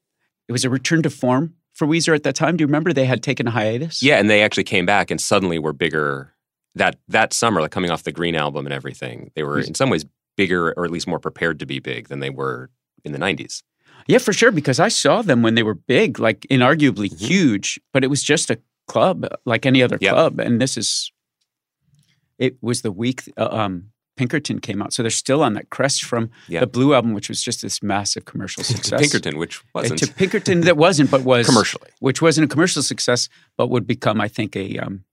[0.48, 2.56] It was a return to form for Weezer at that time.
[2.56, 4.02] Do you remember they had taken a hiatus?
[4.02, 6.34] Yeah, and they actually came back and suddenly were bigger
[6.74, 9.30] that that summer, like coming off the Green album and everything.
[9.34, 10.04] They were in some ways
[10.36, 12.70] bigger, or at least more prepared to be big than they were
[13.04, 13.62] in the '90s.
[14.06, 14.50] Yeah, for sure.
[14.50, 17.20] Because I saw them when they were big, like inarguably Mhm.
[17.20, 20.12] huge, but it was just a club like any other Yep.
[20.12, 20.40] club.
[20.40, 21.12] And this is,
[22.38, 24.92] it was the week uh, um, Pinkerton came out.
[24.92, 26.60] So they're still on that crest from Yeah.
[26.60, 29.00] the Blue album, which was just this massive commercial to success.
[29.00, 31.88] Pinkerton, which wasn't To Pinkerton, that wasn't, but was commercially.
[32.00, 35.04] which wasn't a commercial success, but would become, I think, a um,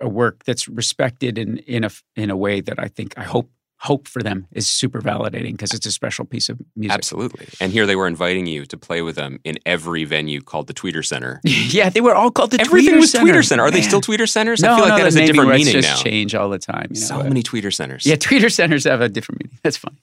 [0.00, 3.50] a work that's respected in in a in a way that I think I hope
[3.78, 6.94] hope for them is super validating because it's a special piece of music.
[6.94, 7.46] Absolutely.
[7.60, 10.74] And here they were inviting you to play with them in every venue called the
[10.74, 11.40] Tweeter Center.
[11.44, 12.78] yeah, they were all called the Twitter Center.
[12.78, 13.32] Everything Tweeter was Center.
[13.32, 13.62] Tweeter Center.
[13.64, 14.62] Are they still Tweeter Centers?
[14.62, 15.96] No, I feel like no, that has a different meaning just now.
[15.96, 16.88] change all the time.
[16.90, 17.06] You know?
[17.06, 18.06] so many Tweeter Centers.
[18.06, 19.58] Yeah, Tweeter centers have a different meaning.
[19.62, 20.02] That's funny.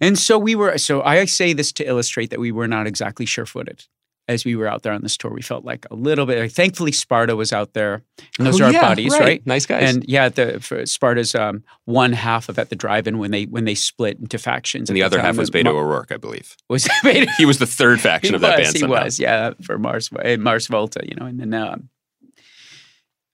[0.00, 0.76] And so we were.
[0.78, 3.86] So I say this to illustrate that we were not exactly sure-footed
[4.28, 5.32] as we were out there on this tour.
[5.32, 6.52] We felt like a little bit.
[6.52, 8.02] Thankfully, Sparta was out there,
[8.38, 9.44] and those Oh, are our yeah, buddies, right?
[9.46, 9.94] Nice guys.
[9.94, 13.64] And yeah, the for Sparta's um, one half of at the drive-in when they when
[13.64, 14.88] they split into factions.
[14.88, 16.56] And at the other half was when Beto Ma- O'Rourke, I believe.
[16.70, 17.26] Was Beto?
[17.36, 18.74] He was the third faction he of that was, band.
[18.76, 19.04] He somehow.
[19.04, 21.88] was, yeah, for Mars uh, Mars Volta, you know, and then um,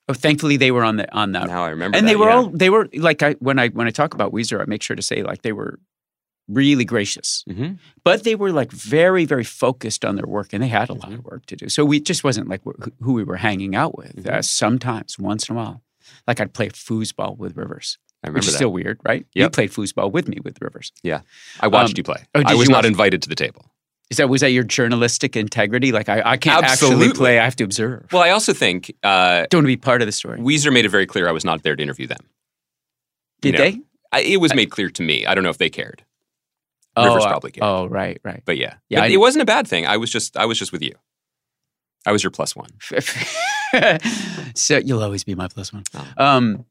[0.09, 1.97] oh, thankfully they were on the on that Now I remember.
[1.99, 2.37] and that, they were yeah.
[2.37, 4.97] all they were like I when I when I talk about Weezer, I make sure
[4.97, 5.79] to say like they were
[6.49, 7.79] really gracious, Mhm.
[8.05, 11.13] but they were like very very focused on their work, and they had a lot
[11.13, 11.69] of work to do.
[11.69, 12.63] So we just wasn't like
[13.01, 14.27] who we were hanging out with.
[14.27, 15.83] Uh, sometimes, once in a while,
[16.27, 18.59] like I'd play foosball with Rivers, I remember which is that.
[18.59, 19.27] still weird, right?
[19.35, 20.93] You played foosball with me with Rivers.
[21.03, 21.21] Yeah,
[21.61, 22.25] I watched um, you play.
[22.35, 23.65] oh, I was not invited to the table.
[24.11, 25.93] Is that was that your journalistic integrity?
[25.93, 27.09] Like I, I can't Absolutely.
[27.09, 28.07] actually play; I have to observe.
[28.11, 30.39] Well, I also think uh, Don't want to be part of the story.
[30.41, 32.21] Weezer made it very clear I was not there to interview them.
[33.43, 33.81] Did you know, they?
[34.11, 35.27] I, it was made clear to me.
[35.27, 36.03] I don't know if they cared,
[37.01, 37.65] Oh, Rivers probably cared.
[37.65, 38.43] Oh, right, right.
[38.45, 39.87] but yeah, Yeah, But I- it wasn't a bad thing.
[39.87, 40.93] I was just I was just with you.
[42.07, 42.71] I was your plus one.
[44.55, 45.85] so you'll always be my plus one.
[45.95, 46.07] Oh.
[46.25, 46.65] Um,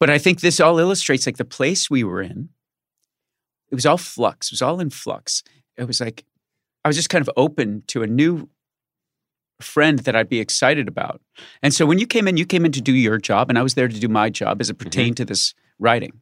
[0.00, 2.48] but I think this all illustrates like the place we were in.
[3.70, 4.48] It was all flux.
[4.48, 5.42] It was all in flux.
[5.76, 6.24] It was like
[6.84, 8.48] I was just kind of open to a new
[9.60, 11.20] friend that I'd be excited about.
[11.62, 13.62] And so when you came in, you came in to do your job, and I
[13.62, 16.20] was there to do my job as it pertained to this writing.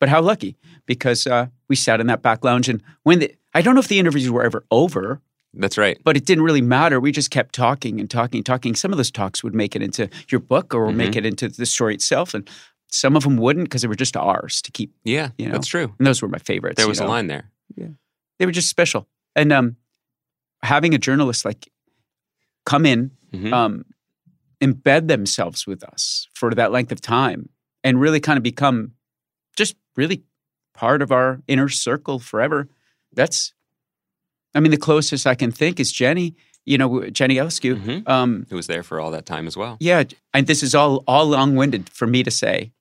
[0.00, 3.62] But how lucky because uh, we sat in that back lounge, and when the I
[3.62, 5.20] don't know if the interviews were ever over,
[5.54, 5.98] That's right.
[6.04, 6.98] but it didn't really matter.
[7.00, 8.74] We just kept talking and talking and talking.
[8.74, 11.66] Some of those talks would make it into your book or make it into the
[11.66, 12.48] story itself, and
[12.90, 14.92] some of them wouldn't because they were just ours to keep.
[15.04, 15.92] Yeah, You know, that's true.
[15.98, 16.76] And those were my favorites.
[16.76, 17.50] There you was a line there.
[17.76, 17.88] Yeah.
[18.38, 19.76] They were just special, and um,
[20.62, 21.68] having a journalist like
[22.64, 23.52] come in, Mhm.
[23.52, 23.84] um,
[24.62, 27.48] embed themselves with us for that length of time,
[27.84, 28.92] and really kind of become
[29.60, 30.22] just really
[30.74, 32.66] part of our inner circle forever.
[33.12, 33.52] That's,
[34.54, 36.34] I mean, the closest I can think is Jenny.
[36.66, 37.74] You know, Jenny Eliscu.
[37.76, 38.08] Mhm.
[38.08, 39.76] Um, Who was there for all that time as well?
[39.80, 42.72] yeah, and this is all all long winded for me to say.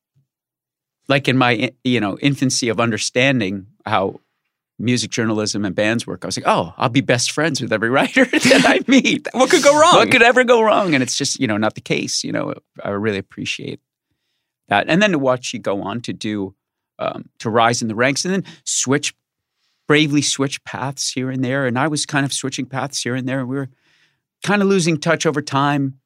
[1.07, 4.19] Like in my you know infancy of understanding how
[4.77, 7.89] music journalism and bands work, I was like, oh, I'll be best friends with every
[7.89, 9.27] writer that I meet.
[9.33, 9.95] What could go wrong?
[9.95, 10.93] What could ever go wrong?
[10.93, 12.23] And it's just you know not the case.
[12.23, 13.79] You know, I really appreciate
[14.67, 16.53] that, and then to watch you go on to do
[16.99, 19.15] um, to rise in the ranks, and then switch
[19.87, 23.27] bravely switch paths here and there, and I was kind of switching paths here and
[23.27, 23.39] there.
[23.39, 23.69] And We were
[24.43, 25.99] kind of losing touch over time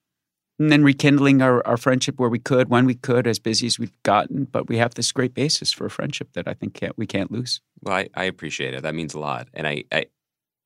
[0.60, 3.77] and then rekindling our, our friendship where we could, when we could, as busy as
[3.77, 4.46] we've gotten.
[4.46, 7.31] But we have this great basis for a friendship that I think can't, we can't
[7.31, 7.60] lose.
[7.81, 8.83] Well, I, I appreciate it.
[8.83, 9.50] That means a lot.
[9.54, 10.06] And I, I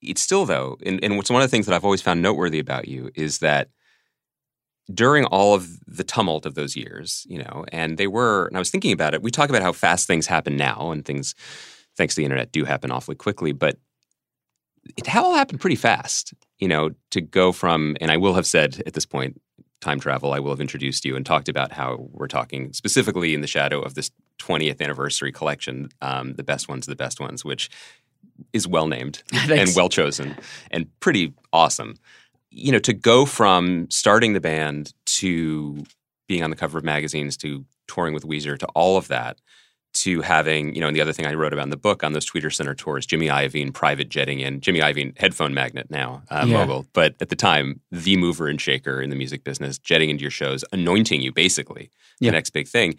[0.01, 2.59] it's still though, and, and what's one of the things that I've always found noteworthy
[2.59, 3.69] about you is that
[4.93, 8.59] during all of the tumult of those years, you know, and they were, and I
[8.59, 11.35] was thinking about it, we talk about how fast things happen now and things,
[11.97, 13.77] thanks to the internet, do happen awfully quickly, but
[14.95, 18.81] it all happened pretty fast, you know, to go from, and I will have said
[18.85, 19.41] at this point,
[19.81, 23.41] time travel, I will have introduced you and talked about how we're talking specifically in
[23.41, 24.09] the shadow of this
[24.39, 27.69] 20th anniversary collection, um, the best ones, the best ones, which
[28.53, 30.35] is well named and well chosen
[30.71, 31.95] and pretty awesome.
[32.49, 35.83] You know, to go from starting the band to
[36.27, 39.39] being on the cover of magazines to touring with Weezer to all of that
[39.93, 42.13] to having, you know, and the other thing I wrote about in the book on
[42.13, 46.45] those Tweeter Center tours, Jimmy Iovine private jetting in, Jimmy Iovine headphone magnet now, uh,
[46.47, 46.57] Yeah.
[46.57, 50.21] mogul, but at the time, the mover and shaker in the music business, jetting into
[50.21, 51.89] your shows, anointing you basically,
[52.19, 52.29] Yeah.
[52.29, 52.95] the next big thing.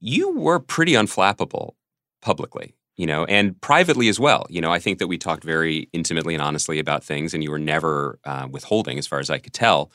[0.00, 1.74] You were pretty unflappable
[2.20, 4.46] publicly, you know, and privately as well.
[4.48, 7.50] You know, I think that we talked very intimately and honestly about things, and you
[7.50, 9.90] were never uh, withholding, as far as I could tell.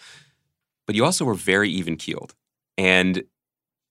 [0.86, 2.36] But you also were very even keeled.
[2.78, 3.24] And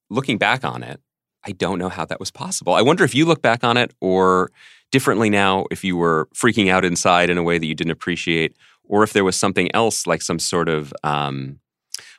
[0.09, 1.01] looking back on it,
[1.43, 2.73] I don't know how that was possible.
[2.73, 4.51] I wonder if you look back on it or
[4.91, 8.55] differently now, if you were freaking out inside in a way that you didn't appreciate,
[8.83, 11.59] or if there was something else like some sort of, um,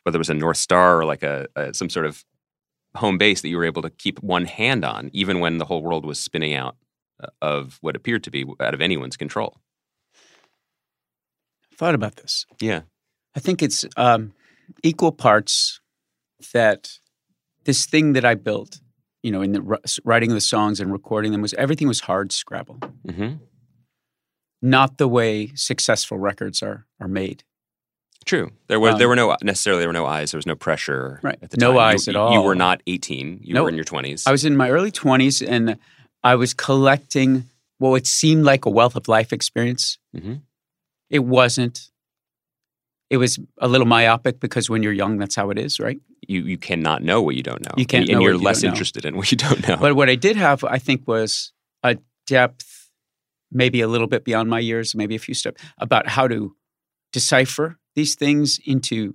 [0.03, 2.25] whether it was a North Star or like a, a some sort of
[2.97, 5.83] home base that you were able to keep one hand on, even when the whole
[5.83, 6.77] world was spinning out
[7.41, 9.59] of what appeared to be out of anyone's control.
[11.73, 12.47] I Thought about this.
[12.61, 12.83] Yeah.
[13.35, 14.33] I think it's um,
[14.83, 15.81] equal parts
[16.53, 16.99] that
[17.65, 18.81] this thing that I built,
[19.23, 22.33] you know, in the wri- writing the songs and recording them was everything was hard
[22.33, 23.35] scrabble, hmm
[24.65, 27.43] not the way successful records are are made.
[28.25, 28.53] True.
[28.69, 30.31] There were Um, there were no necessarily there were no eyes.
[30.31, 31.19] There was no pressure.
[31.21, 31.37] Right.
[31.43, 31.75] At the No time.
[31.75, 32.33] You- eyes at all.
[32.33, 33.41] You were not eighteen.
[33.43, 33.65] You No.
[33.65, 34.25] were in your twenties.
[34.25, 35.79] I was in my early twenties and
[36.23, 37.45] I was collecting
[37.79, 39.99] what it seemed like a wealth of life experience.
[40.17, 40.43] Mhm.
[41.11, 41.91] It wasn't.
[43.11, 46.01] It was a little myopic because when you're young, that's how it is, right?
[46.29, 47.75] you you cannot know what you don't know.
[47.77, 49.77] You can't and, know and you're you less interested in what you don't know.
[49.77, 51.53] But what I did have, I think, was
[51.83, 52.91] a depth,
[53.51, 56.55] maybe a little bit beyond my years, maybe a few steps, about how to
[57.13, 59.15] decipher these things into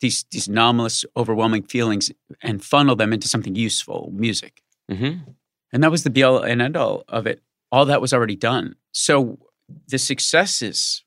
[0.00, 4.62] these these anomalous, overwhelming feelings and funnel them into something useful, music.
[4.90, 5.14] hmm
[5.72, 7.42] And that was the be all and end all of it.
[7.70, 8.76] All that was already done.
[8.92, 9.38] So
[9.88, 11.04] the successes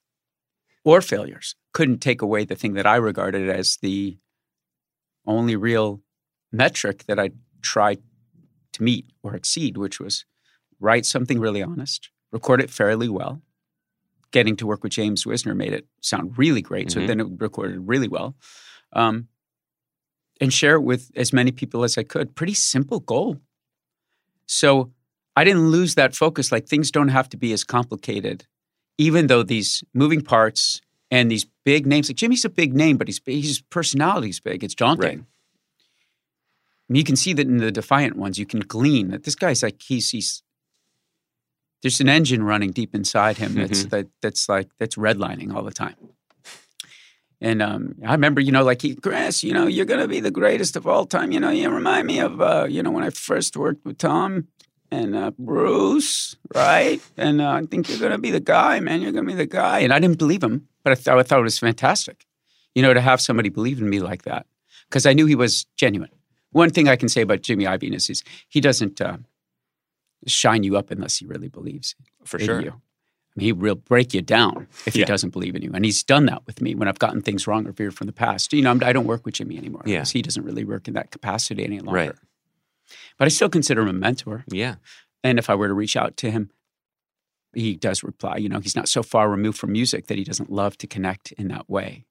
[0.84, 4.18] or failures couldn't take away the thing that I regarded as the
[5.28, 6.01] only real
[6.51, 8.01] metric that I tried
[8.74, 10.26] to meet or exceed, which was
[10.80, 13.41] write something really honest, record it fairly well.
[14.32, 16.91] Getting to work with James Wisner made it sound really great.
[16.91, 17.07] So Mhm.
[17.07, 18.36] then it recorded really well.
[18.93, 19.28] Um,
[20.41, 22.36] and share it with as many people as I could.
[22.36, 23.39] Pretty simple goal.
[24.47, 24.91] So
[25.35, 26.51] I didn't lose that focus.
[26.51, 28.45] Like things don't have to be as complicated,
[28.97, 30.81] even though these moving parts
[31.11, 32.09] and these big names.
[32.09, 34.63] Like Jimmy's a big name, but he's his personality's big.
[34.63, 35.19] It's daunting.
[35.19, 35.25] Right.
[36.89, 38.37] You can see that in the Defiant ones.
[38.37, 40.43] You can glean that this guy's like he's he's.
[41.81, 43.89] There's an engine running deep inside him that's mm-hmm.
[43.89, 45.95] that, that's like that's redlining all the time.
[47.45, 50.31] And um, I remember, you know, like he, Chris, you know, you're gonna be the
[50.31, 51.31] greatest of all time.
[51.31, 54.47] You know, you remind me of, uh, you know, when I first worked with Tom
[54.89, 56.99] and uh, Bruce, right?
[57.17, 58.99] And uh, I think you're gonna be the guy, man.
[58.99, 59.81] You're gonna be the guy.
[59.81, 62.25] And I didn't believe him, but I thought I thought it was fantastic,
[62.73, 64.47] you know, to have somebody believe in me like that
[64.89, 66.09] because I knew he was genuine.
[66.49, 69.17] One thing I can say about Jimmy Iovine is, is he doesn't uh,
[70.25, 71.93] shine you up unless he really believes
[72.23, 72.61] For in sure.
[72.61, 72.81] you.
[73.38, 75.01] He will break you down if Yeah.
[75.01, 77.47] he doesn't believe in you, and he's done that with me when I've gotten things
[77.47, 78.53] wrong or veered from the past.
[78.53, 79.97] You know, I'm, I don't work with Jimmy anymore Yeah.
[79.97, 81.91] because he doesn't really work in that capacity any longer.
[81.99, 82.11] Right.
[83.17, 84.75] But I still consider him a mentor, Yeah.
[85.23, 86.49] and if I were to reach out to him,
[87.53, 88.38] he does reply.
[88.38, 91.31] You know, he's not so far removed from music that he doesn't love to connect
[91.33, 92.05] in that way.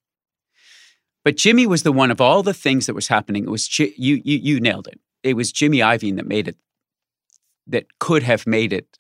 [1.25, 3.45] But Jimmy was the one of all the things that was happening.
[3.45, 5.01] It was you, you, you nailed it.
[5.23, 6.57] It was Jimmy Iovine that made it,
[7.67, 8.99] that could have made it,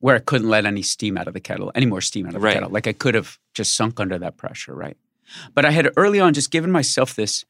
[0.00, 2.40] where I couldn't let any steam out of the kettle, any more steam out of
[2.40, 2.54] the Right.
[2.54, 2.70] kettle.
[2.70, 4.96] Like I could have just sunk under that pressure, right?
[5.54, 7.44] But I had early on just given myself this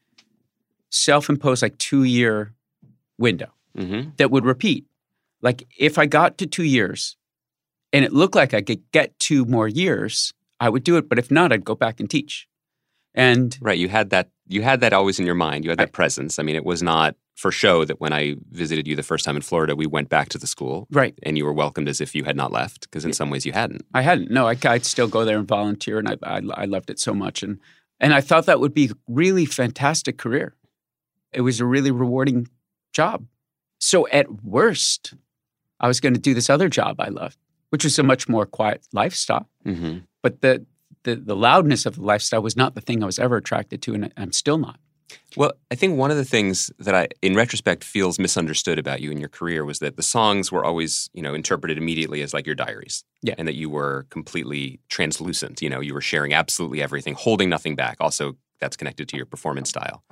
[0.89, 2.53] self-imposed like two-year
[3.17, 4.85] window hmm that would repeat.
[5.41, 7.15] Like if I got to two years
[7.93, 11.07] and it looked like I could get two more years, I would do it.
[11.09, 12.47] But if not, I'd go back and teach.
[13.15, 13.77] And Right.
[13.79, 14.29] You had that.
[14.47, 15.63] You had that always in your mind.
[15.63, 15.93] You had that Right.
[15.93, 16.37] presence.
[16.39, 19.35] I mean, it was not for show that when I visited you the first time
[19.35, 22.13] in Florida, we went back to the school right, and you were welcomed as if
[22.13, 22.81] you had not left.
[22.81, 23.83] Because in some ways you hadn't.
[23.95, 24.29] I hadn't.
[24.29, 27.13] No, I, I'd still go there and volunteer, and I, I, I loved it so
[27.15, 27.41] much.
[27.41, 27.59] And
[27.99, 30.55] and I thought that would be a really fantastic career.
[31.33, 32.47] It was a really rewarding
[32.93, 33.25] job.
[33.79, 35.15] So at worst,
[35.79, 37.37] I was going to do this other job I loved,
[37.71, 39.49] which was a much more quiet lifestyle.
[39.63, 40.65] hmm But the
[41.03, 43.95] the, the loudness of the lifestyle was not the thing I was ever attracted to,
[43.95, 44.79] and I'm still not.
[45.37, 49.11] Well, I think one of the things that I, in retrospect, feels misunderstood about you
[49.11, 52.45] in your career was that the songs were always, you know, interpreted immediately as like
[52.45, 53.05] your diaries.
[53.21, 53.35] Yeah.
[53.37, 55.61] And that you were completely translucent.
[55.61, 57.97] You know, you were sharing absolutely everything, holding nothing back.
[57.99, 60.03] Also, that's connected to your performance style.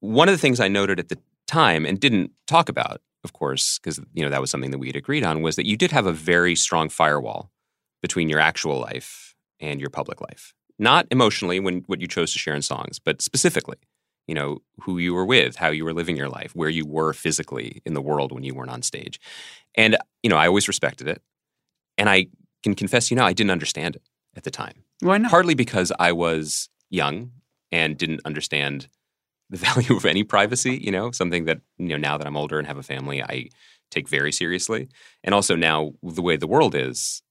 [0.00, 3.78] One of the things I noted at the time and didn't talk about, of course,
[3.78, 5.90] because, you know, that was something that we had agreed on, was that you did
[5.90, 7.50] have a very strong firewall
[8.00, 10.54] between your actual life and your public life.
[10.78, 13.78] Not emotionally when what you chose to share in songs, but specifically,
[14.26, 17.12] you know, who you were with, how you were living your life, where you were
[17.12, 19.18] physically in the world when you weren't on stage.
[19.74, 21.22] And, you know, I always respected it.
[21.96, 22.26] And I
[22.62, 24.02] can confess, you know, I didn't understand it
[24.36, 24.84] at the time.
[25.00, 25.30] Why not?
[25.30, 27.32] Partly because I was young
[27.72, 28.88] and didn't understand
[29.50, 32.58] the value of any privacy, you know, something that, you know, now that I'm older
[32.58, 33.48] and have a family, I
[33.90, 34.88] take very seriously.
[35.24, 37.22] And also now the way the world is,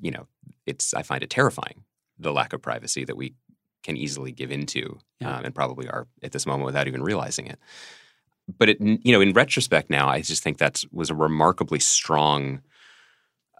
[0.00, 0.26] you know,
[0.66, 1.84] it's I find it terrifying
[2.20, 3.34] the lack of privacy that we
[3.82, 5.38] can easily give into Yeah.
[5.38, 7.58] um, and probably are at this moment without even realizing it.
[8.58, 12.62] But it, you know, in retrospect now, I just think that was a remarkably strong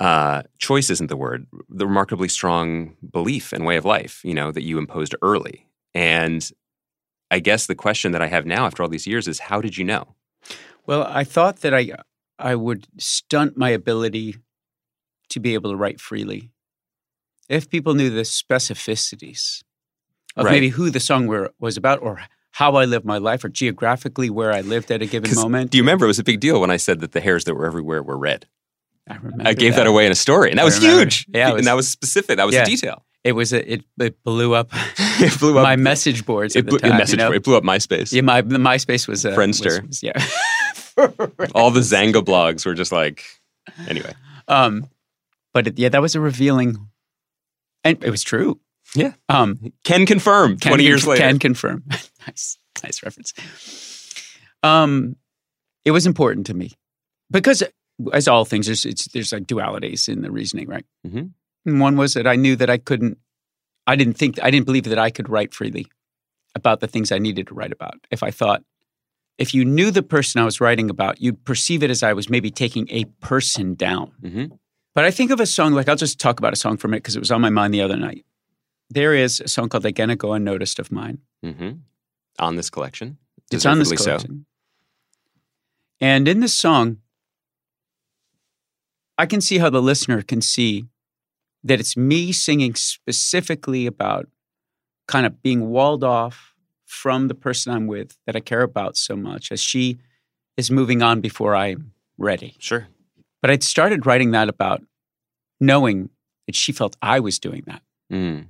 [0.00, 4.50] uh, choice isn't the word, the remarkably strong belief and way of life, you know,
[4.50, 5.66] that you imposed early.
[5.92, 6.50] And
[7.30, 9.76] I guess the question that I have now after all these years is how did
[9.76, 10.14] you know?
[10.86, 11.92] Well, I thought that I
[12.38, 14.36] I would stunt my ability
[15.28, 16.50] to be able to write freely
[17.50, 19.62] if people knew the specificities
[20.36, 20.52] of Right.
[20.52, 22.20] maybe who the song were, was about or
[22.52, 25.70] how I lived my life or geographically where I lived at a given moment.
[25.70, 27.54] Do you remember it was a big deal when I said that the hairs that
[27.54, 28.46] were everywhere were red?
[29.08, 29.86] I remember I gave that.
[29.86, 31.00] away in a story, and that I was remember.
[31.02, 31.26] huge.
[31.28, 32.36] Yeah, was- and that was specific.
[32.36, 32.62] That was Yeah.
[32.62, 33.04] a detail.
[33.24, 36.64] It was a, it, it blew up it blew up my message boards It at
[36.66, 36.96] the blew, time.
[36.96, 37.26] message you know?
[37.28, 37.36] board.
[37.36, 38.12] It blew up MySpace.
[38.12, 39.82] Yeah, my MySpace was a, Friendster.
[39.86, 40.12] was- was- yeah.
[41.54, 43.24] All the Xanga blogs were just like,
[43.88, 44.12] anyway.
[44.48, 44.86] Um,
[45.52, 46.76] but it, yeah, that was a revealing,
[47.84, 48.60] and it was true.
[48.94, 49.12] Yeah.
[49.28, 51.22] Um, Can confirm can 20 years later.
[51.22, 51.84] Can confirm.
[52.26, 53.32] nice, nice reference.
[54.62, 55.16] Um,
[55.84, 56.72] it was important to me
[57.30, 57.62] because,
[58.12, 60.84] as all things, there's it's, there's like dualities in the reasoning, right?
[61.06, 61.30] Mhm.
[61.66, 63.18] And one was that I knew that I couldn't.
[63.86, 64.42] I didn't think.
[64.42, 65.86] I didn't believe that I could write freely
[66.54, 67.94] about the things I needed to write about.
[68.10, 68.62] If I thought,
[69.38, 72.28] if you knew the person I was writing about, you'd perceive it as I was
[72.28, 74.12] maybe taking a person down.
[74.22, 74.58] Mhm.
[74.94, 76.90] But I think of a song like I'll just talk about a song for a
[76.90, 78.24] minute because it was on my mind the other night.
[78.88, 81.18] There is a song called "Again Go Unnoticed" of mine.
[81.42, 81.70] hmm
[82.38, 83.18] On this collection.
[83.52, 84.04] It's on this Deservedly so.
[84.04, 84.46] collection.
[86.00, 86.98] And in this song,
[89.18, 90.86] I can see how the listener can see
[91.62, 94.28] that it's me singing specifically about
[95.06, 96.54] kind of being walled off
[96.86, 99.98] from the person I'm with that I care about so much as she
[100.56, 102.56] is moving on before I'm ready.
[102.58, 102.88] Sure.
[103.42, 104.82] But I'd started writing that about
[105.60, 106.10] knowing
[106.46, 107.82] that she felt I was doing that.
[108.12, 108.48] Mm.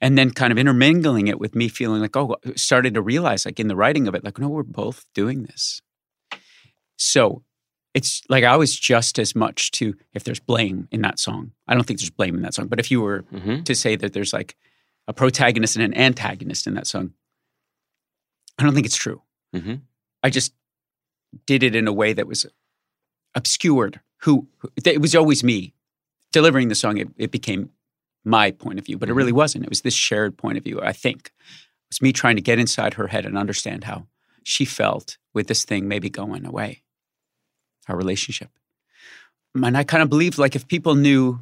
[0.00, 3.60] And then kind of intermingling it with me feeling like, oh, started to realize, like
[3.60, 5.82] in the writing of it, like, no, we're both doing this.
[6.96, 7.42] So
[7.94, 11.74] it's like I was just as much to, if there's blame in that song, I
[11.74, 14.12] don't think there's blame in that song, but if you were hmm to say that
[14.12, 14.56] there's like
[15.06, 17.12] a protagonist and an antagonist in that song,
[18.58, 19.22] I don't think it's true.
[19.54, 19.76] hmm
[20.22, 20.52] I just
[21.46, 22.46] did it in a way that was
[23.34, 24.00] obscured.
[24.22, 25.74] Who, who it was always me
[26.32, 26.98] delivering the song.
[26.98, 27.70] It, it became
[28.24, 29.38] my point of view, but it really mm-hmm.
[29.38, 29.64] wasn't.
[29.64, 30.80] It was this shared point of view.
[30.80, 34.06] I think it was me trying to get inside her head and understand how
[34.42, 36.82] she felt with this thing maybe going away,
[37.88, 38.50] our relationship.
[39.54, 41.40] And I kind of believed like if people knew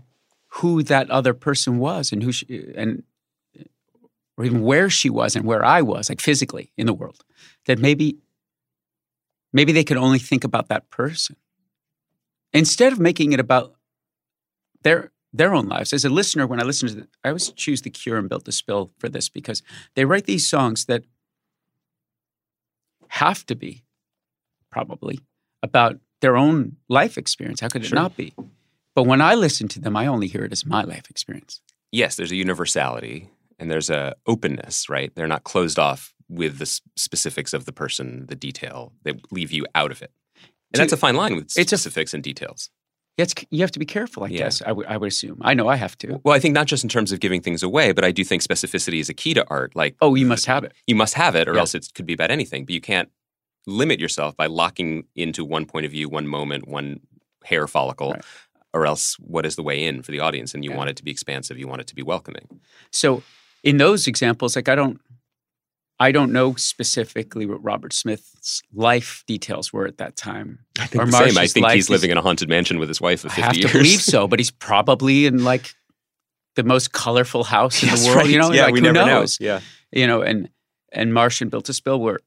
[0.48, 3.02] who that other person was and who she, and
[4.38, 7.24] or even where she was and where I was, like physically in the world,
[7.66, 8.16] that maybe
[9.52, 11.36] maybe they could only think about that person
[12.56, 13.74] instead of making it about
[14.82, 15.92] their their own lives.
[15.92, 18.46] As a listener, when I listen to, the, I always choose the Cure and Built
[18.46, 19.62] to Spill for this because
[19.94, 21.04] they write these songs that
[23.08, 23.84] have to be
[24.70, 25.20] probably
[25.62, 27.60] about their own life experience.
[27.60, 27.96] How could it Sure.
[27.96, 28.32] not be?
[28.94, 31.60] But when I listen to them, I only hear it as my life experience.
[31.92, 35.14] Yes, there's a universality and there's a openness, right?
[35.14, 38.92] They're not closed off with the specifics of the person, the detail.
[39.02, 40.12] They leave you out of it.
[40.78, 42.70] And that's a fine line with it's a- specifics and details.
[43.18, 44.38] It's, you have to be careful, I Yeah.
[44.38, 44.60] guess.
[44.60, 45.38] I would- would assume.
[45.40, 46.20] I know I have to.
[46.22, 48.42] Well, I think not just in terms of giving things away, but I do think
[48.42, 49.74] specificity is a key to art.
[49.74, 50.72] Like Oh, you must have it.
[50.86, 51.60] you must have it or Yeah.
[51.60, 53.08] else it could be about anything but you can't
[53.66, 57.00] limit yourself by locking into one point of view one moment one
[57.44, 58.22] hair follicle Right.
[58.74, 60.76] or else what is the way in for the audience and you Yeah.
[60.76, 62.60] want it to be expansive you want it to be welcoming
[62.92, 63.22] So
[63.64, 65.00] in those examples, like I don't,
[65.98, 70.58] I don't know specifically what Robert Smith's life details were at that time.
[70.78, 72.88] i think Or the same i think he's is- living in a haunted mansion with
[72.88, 75.74] his wife of I 50 have years to believe so, but he's probably in like
[76.54, 78.16] the most colorful house in Yes, the world.
[78.18, 78.30] right.
[78.30, 79.40] You know, yeah like, we who never knows?
[79.40, 79.60] know yeah
[79.92, 80.48] You know, and
[80.92, 82.20] and Martsch and Built to Spill were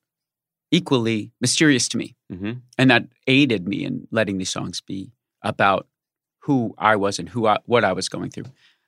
[0.72, 5.12] equally mysterious to me, hmm and that aided me in letting these songs be
[5.42, 5.88] about
[6.44, 8.46] who I was and who I, what I was going through.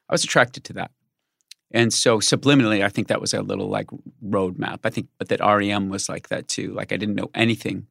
[0.10, 0.92] I was attracted to that.
[1.74, 3.88] And so subliminally, I think that was a little like
[4.24, 4.80] roadmap.
[4.84, 6.74] I think, but that REM was like that too.
[6.74, 7.88] Like I didn't know anything.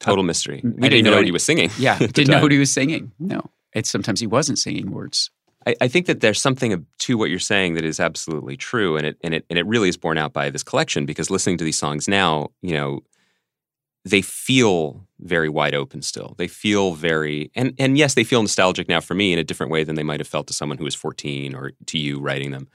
[0.00, 2.34] total mystery we i didn't didn't know know what he was singing Yeah, didn't know
[2.34, 2.42] time.
[2.42, 3.10] what he was singing.
[3.18, 3.40] No,
[3.72, 5.30] it's sometimes he wasn't singing words.
[5.66, 9.04] I, I think that there's something to what you're saying that is absolutely true, and
[9.06, 11.64] it and it and it really is borne out by this collection because listening to
[11.64, 13.00] these songs now, you know,
[14.04, 16.34] they feel very wide open still.
[16.38, 19.72] They feel very and and yes, they feel nostalgic now for me in a different
[19.72, 22.52] way than they might have felt to someone who was 14 or to you writing
[22.52, 22.68] them.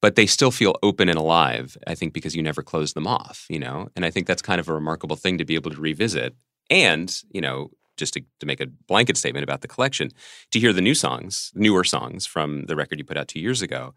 [0.00, 3.46] But they still feel open and alive, I think, because you never close them off,
[3.48, 3.88] you know?
[3.96, 6.36] And I think that's kind of a remarkable thing to be able to revisit.
[6.70, 10.10] And, you know, just to, to make a blanket statement about the collection,
[10.52, 13.60] to hear the new songs, newer songs from the record you put out two years
[13.60, 13.92] ago,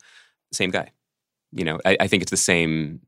[0.51, 0.91] same guy.
[1.51, 3.01] You know, I, I think it's the same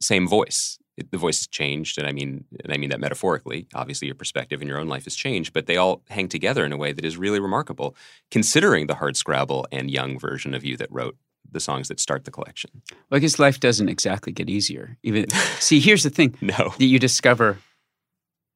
[0.00, 0.78] same voice.
[0.96, 3.68] It, the voice has changed, and I mean, and I mean that metaphorically.
[3.74, 6.72] Obviously, your perspective in your own life has changed, but they all hang together in
[6.72, 7.94] a way that is really remarkable,
[8.30, 11.16] considering the hard scrabble and young version of you that wrote
[11.52, 12.70] the songs that start the collection.
[12.90, 14.96] Well, I guess life doesn't exactly get easier.
[15.02, 15.30] Even
[15.60, 17.58] see, here's the thing: No, that you discover,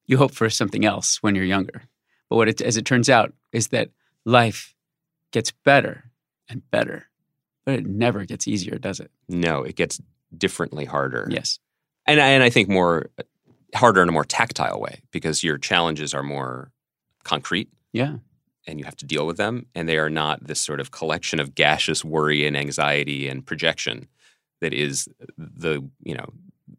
[0.07, 1.83] you hope for something else when you're younger,
[2.29, 3.89] but what it, as it turns out is that
[4.25, 4.73] life
[5.31, 6.11] gets better
[6.49, 7.07] and better,
[7.65, 9.11] but it never gets easier, does it?
[9.27, 9.99] no, it gets
[10.37, 11.27] differently harder.
[11.29, 11.59] Yes.
[12.05, 13.09] and and I think more
[13.73, 16.71] harder in a more tactile way because your challenges are more
[17.23, 18.17] concrete Yeah.
[18.67, 21.39] And you have to deal with them and they are not this sort of collection
[21.39, 24.07] of gaseous worry and anxiety and projection
[24.61, 25.07] that is
[25.37, 26.27] the you know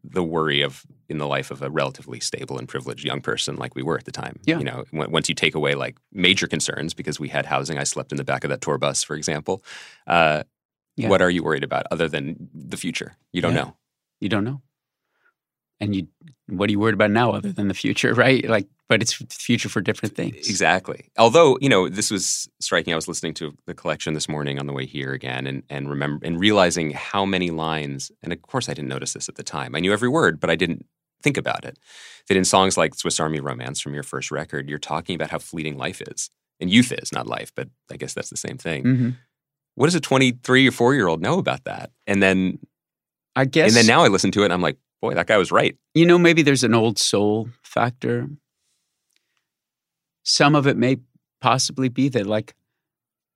[0.03, 3.75] the worry of in the life of a relatively stable and privileged young person like
[3.75, 4.57] we were at the time Yeah.
[4.57, 8.11] you know once you take away like major concerns because we had housing i slept
[8.11, 9.63] in the back of that tour bus for example
[10.07, 10.43] uh,
[10.97, 11.09] Yeah.
[11.09, 13.61] what are you worried about other than the future you don't Yeah.
[13.63, 13.75] know
[14.19, 14.61] You don't know.
[15.79, 16.07] And you,
[16.47, 18.47] what are you worried about now other than the future, right?
[18.47, 20.49] Like, but it's future for different things.
[20.49, 21.09] Exactly.
[21.17, 22.93] Although you know, this was striking.
[22.93, 25.89] I was listening to the collection this morning on the way here again, and and
[25.89, 28.11] remember and realizing how many lines.
[28.23, 29.75] And of course, I didn't notice this at the time.
[29.75, 30.85] I knew every word, but I didn't
[31.21, 31.77] think about it.
[32.27, 35.39] That in songs like Swiss Army Romance from your first record, you're talking about how
[35.39, 38.83] fleeting life is, and youth is not life, but I guess that's the same thing.
[38.83, 39.09] hmm
[39.75, 41.91] What does a 23 or 4 year old know about that?
[42.05, 42.59] And then
[43.35, 43.67] I guess.
[43.67, 45.75] and then now I listen to it, and I'm like, boy, that guy was right.
[45.93, 48.27] you know, maybe there's an old soul factor.
[50.23, 50.97] Some of it may
[51.41, 52.53] possibly be that, like,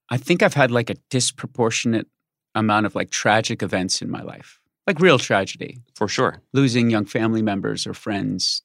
[0.09, 2.07] I think I've had like a disproportionate
[2.53, 6.41] amount of like tragic events in my life, like real tragedy, For sure.
[6.51, 8.61] losing young family members or friends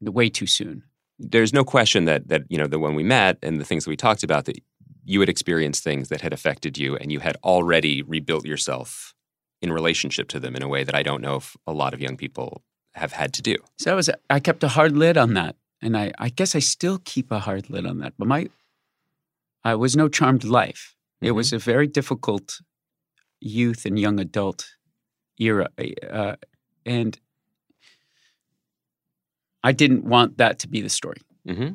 [0.00, 0.84] the way too soon.
[1.18, 3.90] there's no question that that you know that when we met and the things that
[3.90, 4.58] we talked about that
[5.04, 9.14] you had experienced things that had affected you and you had already rebuilt yourself
[9.62, 12.00] in relationship to them in a way that I don't know if a lot of
[12.00, 12.62] young people
[12.94, 13.56] have had to do.
[13.78, 16.60] So I was I kept a hard lid on that, and I I guess I
[16.60, 18.14] still keep a hard lid on that.
[18.18, 18.48] But my
[19.64, 20.94] I was no charmed life.
[21.20, 22.60] It was a very difficult
[23.40, 24.76] youth and young adult
[25.38, 25.68] era,
[26.10, 26.36] uh,
[26.84, 27.18] and
[29.62, 31.20] I didn't want that to be the story.
[31.48, 31.74] Mm-hmm.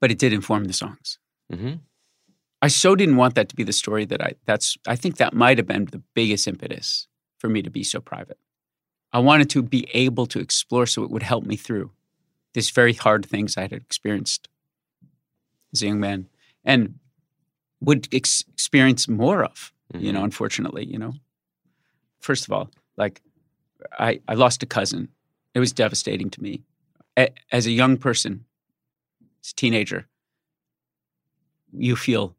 [0.00, 1.18] But it did inform the songs.
[1.52, 1.74] Mm-hmm.
[2.62, 5.34] I so didn't want that to be the story that I that's I think that
[5.34, 7.08] might have been the biggest impetus
[7.38, 8.38] for me to be so private.
[9.12, 11.90] I wanted to be able to explore so it would help me through
[12.54, 14.48] these very hard things I had experienced
[15.72, 16.28] as a young man
[16.64, 16.98] and
[17.80, 20.24] would ex- experience more of, you know, mm-hmm.
[20.26, 21.14] unfortunately, you know.
[22.20, 23.22] First of all, like
[23.98, 25.08] I, I lost a cousin.
[25.54, 26.62] It was devastating to me.
[27.16, 28.44] A- as a young person,
[29.42, 30.06] as a teenager,
[31.72, 32.36] you feel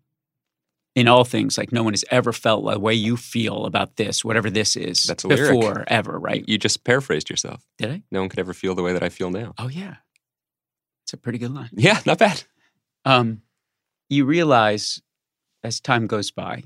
[0.96, 4.26] in all things like no one has ever felt the way you feel about this,
[4.26, 5.60] whatever this is, That's a lyric.
[5.60, 6.44] before ever, right?
[6.48, 7.64] You just paraphrased yourself.
[7.78, 8.04] Did I?
[8.12, 9.54] No one could ever feel the way that I feel now.
[9.58, 9.96] Oh yeah,
[11.04, 11.70] it's a pretty good line.
[11.74, 12.44] Yeah, not bad.
[13.06, 13.42] Um,
[14.10, 15.02] you realize
[15.64, 16.64] as time goes by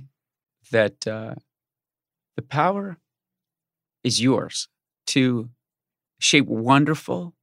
[0.71, 1.35] that uh,
[2.35, 2.97] the power
[4.03, 4.67] is yours
[5.07, 5.49] to
[6.19, 7.35] shape wonderful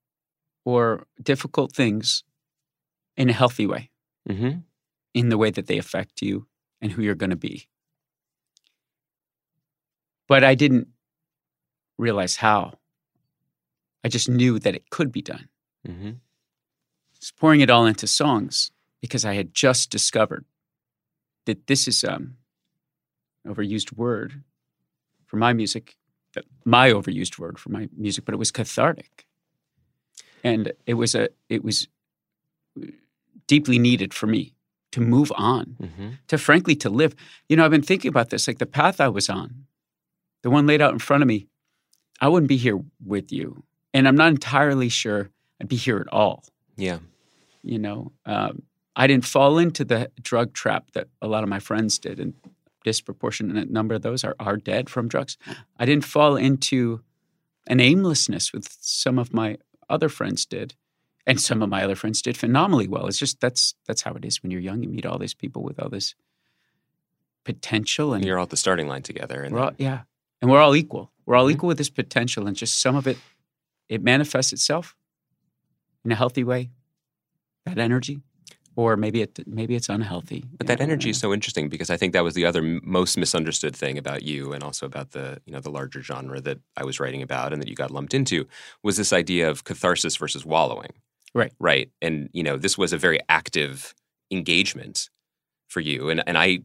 [0.65, 2.25] or difficult things
[3.17, 3.91] in a healthy way,
[4.29, 4.59] Mm-hmm.
[5.15, 6.47] in the way that they affect you
[6.83, 7.69] and who you're going to be.
[10.29, 10.89] But I didn't
[11.97, 12.75] realize how.
[14.05, 15.49] I just knew that it could be done.
[15.89, 16.11] Mm-hmm.
[17.19, 20.45] Just pouring it all into songs because I had just discovered
[21.47, 22.37] that this is um,
[23.45, 24.43] an overused word
[25.27, 25.97] for my music,
[26.35, 29.25] that- my overused word for my music, but it was cathartic,
[30.43, 31.87] and it was a it was
[33.47, 34.55] deeply needed for me
[34.93, 36.09] to move on, Mm-hmm.
[36.29, 37.15] to frankly to live.
[37.49, 39.67] You know, I've been thinking about this, like the path I was on,
[40.43, 41.47] the one laid out in front of me.
[42.21, 45.31] I wouldn't be here with you, and I'm not entirely sure
[45.61, 46.45] I'd be here at all
[46.77, 46.99] Yeah.
[47.63, 48.63] you know um,
[48.97, 52.35] i didn't fall into the drug trap that a lot of my friends did and
[52.85, 55.37] disproportionate number of those are, are dead from drugs
[55.79, 57.01] i didn't fall into
[57.69, 59.57] an aimlessness with some of my
[59.89, 60.75] other friends did
[61.27, 64.25] and some of my other friends did phenomenally well it's just that's that's how it
[64.25, 66.15] is when you're young you meet all these people with all this
[67.45, 69.43] potential and you're all at the starting line together.
[69.43, 70.03] And all, yeah,
[70.41, 71.11] and we're all equal.
[71.27, 71.53] We're all Mhm.
[71.53, 73.19] equal with this potential, and just some of it,
[73.89, 74.97] it manifests itself
[76.05, 76.71] in a healthy way.
[77.65, 78.23] That energy,
[78.77, 80.45] or maybe it maybe it's unhealthy.
[80.57, 83.17] But that know, energy is so interesting because I think that was the other most
[83.17, 86.85] misunderstood thing about you, and also about the you know the larger genre that I
[86.85, 88.47] was writing about and that you got lumped into
[88.83, 90.93] was this idea of catharsis versus wallowing.
[91.35, 91.53] Right.
[91.59, 91.91] Right.
[92.01, 93.95] And you know this was a very active
[94.31, 95.09] engagement
[95.69, 96.61] for you, and and I,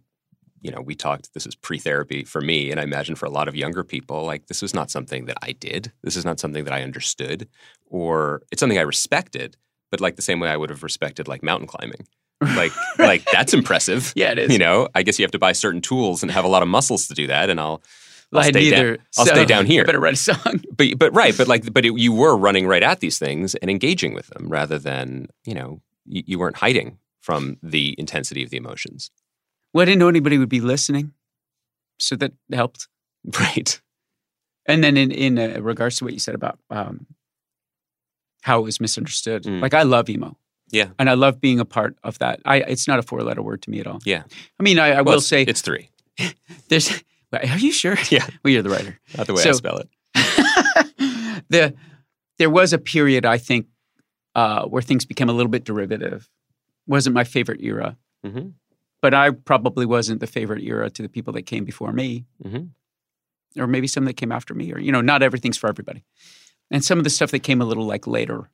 [0.61, 1.33] you know, we talked.
[1.33, 4.47] This is pre-therapy for me, and I imagine for a lot of younger people, like
[4.47, 5.91] this was not something that I did.
[6.03, 7.47] This is not something that I understood,
[7.85, 9.55] or it's something I respected,
[9.91, 12.07] but like the same way I would have respected like mountain climbing.
[12.41, 14.13] Like like that's impressive.
[14.15, 14.51] Yeah, it is.
[14.51, 16.67] You know, I guess you have to buy certain tools and have a lot of
[16.67, 17.49] muscles to do that.
[17.49, 17.81] And I'll,
[18.33, 18.79] I'll I stay down.
[18.83, 19.83] neither, I'll so stay down here.
[19.83, 20.61] I better write a song.
[20.77, 23.71] But but right, but like but it, you were running right at these things and
[23.71, 28.49] engaging with them rather than you know you, you weren't hiding from the intensity of
[28.49, 29.09] the emotions.
[29.73, 31.13] Well, I didn't know anybody would be listening,
[31.99, 32.87] so that helped.
[33.39, 33.81] Right.
[34.67, 37.07] And then in in uh, regards to what you said about um,
[38.43, 39.61] how it was misunderstood, Mm.
[39.61, 40.37] like I love emo.
[40.69, 40.89] Yeah.
[40.99, 42.41] and I love being a part of that.
[42.45, 43.99] I it's not a four letter word to me at all.
[44.05, 44.23] Yeah.
[44.59, 45.89] I mean, I, I Well, will it's- say it's three.
[46.69, 47.03] there's.
[47.33, 47.97] Are you sure?
[48.09, 48.25] Yeah.
[48.43, 48.99] Well, you're the writer.
[49.17, 49.89] Not the way I So- spell it.
[51.49, 51.73] the
[52.39, 53.67] there was a period I think
[54.35, 56.29] uh, where things became a little bit derivative.
[56.85, 58.53] Wasn't my favorite era, Mhm.
[59.01, 62.69] but I probably wasn't the favorite era to the people that came before me, Mhm.
[63.57, 66.03] or maybe some that came after me, or you know, not everything's for everybody.
[66.69, 68.49] And some of the stuff that came a little like later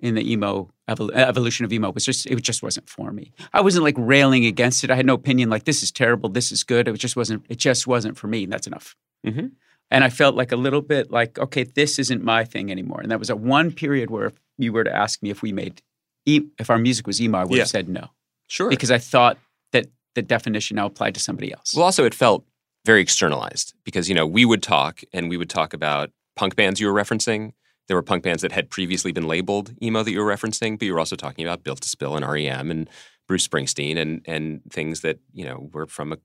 [0.00, 3.32] in the emo evol- evolution of emo was just it just wasn't for me.
[3.52, 4.90] I wasn't like railing against it.
[4.90, 6.88] I had no opinion like this is terrible, this is good.
[6.88, 7.44] It just wasn't.
[7.48, 8.44] It just wasn't for me.
[8.44, 8.96] And that's enough.
[9.26, 9.52] Mhm.
[9.90, 13.00] And I felt like a little bit like okay, this isn't my thing anymore.
[13.00, 15.52] And that was a one period where if you were to ask me if we
[15.52, 15.80] made
[16.26, 17.62] e- if our music was emo, I would Yeah.
[17.62, 18.08] have said no
[18.48, 18.68] Sure.
[18.68, 19.38] because I thought
[19.72, 21.72] that the definition now applied to somebody else.
[21.74, 22.44] Well, also it felt
[22.84, 26.80] very externalized because you know we would talk and we would talk about punk bands
[26.80, 27.52] you were referencing.
[27.86, 30.86] There were punk bands that had previously been labeled emo that you were referencing, but
[30.86, 32.88] you were also talking about Built to Spill and REM and
[33.26, 36.18] Bruce Springsteen and and things that you know were from a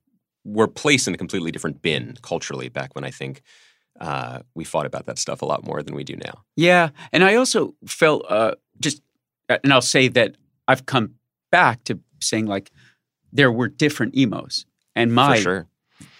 [0.44, 3.42] were placed in a completely different bin culturally back when I think
[4.00, 6.44] uh, we fought about that stuff a lot more than we do now.
[6.56, 9.02] Yeah, and I also felt uh, just,
[9.48, 10.36] and I'll say that
[10.66, 11.14] I've come
[11.50, 12.70] back to saying like
[13.32, 15.66] there were different emos, and my sure,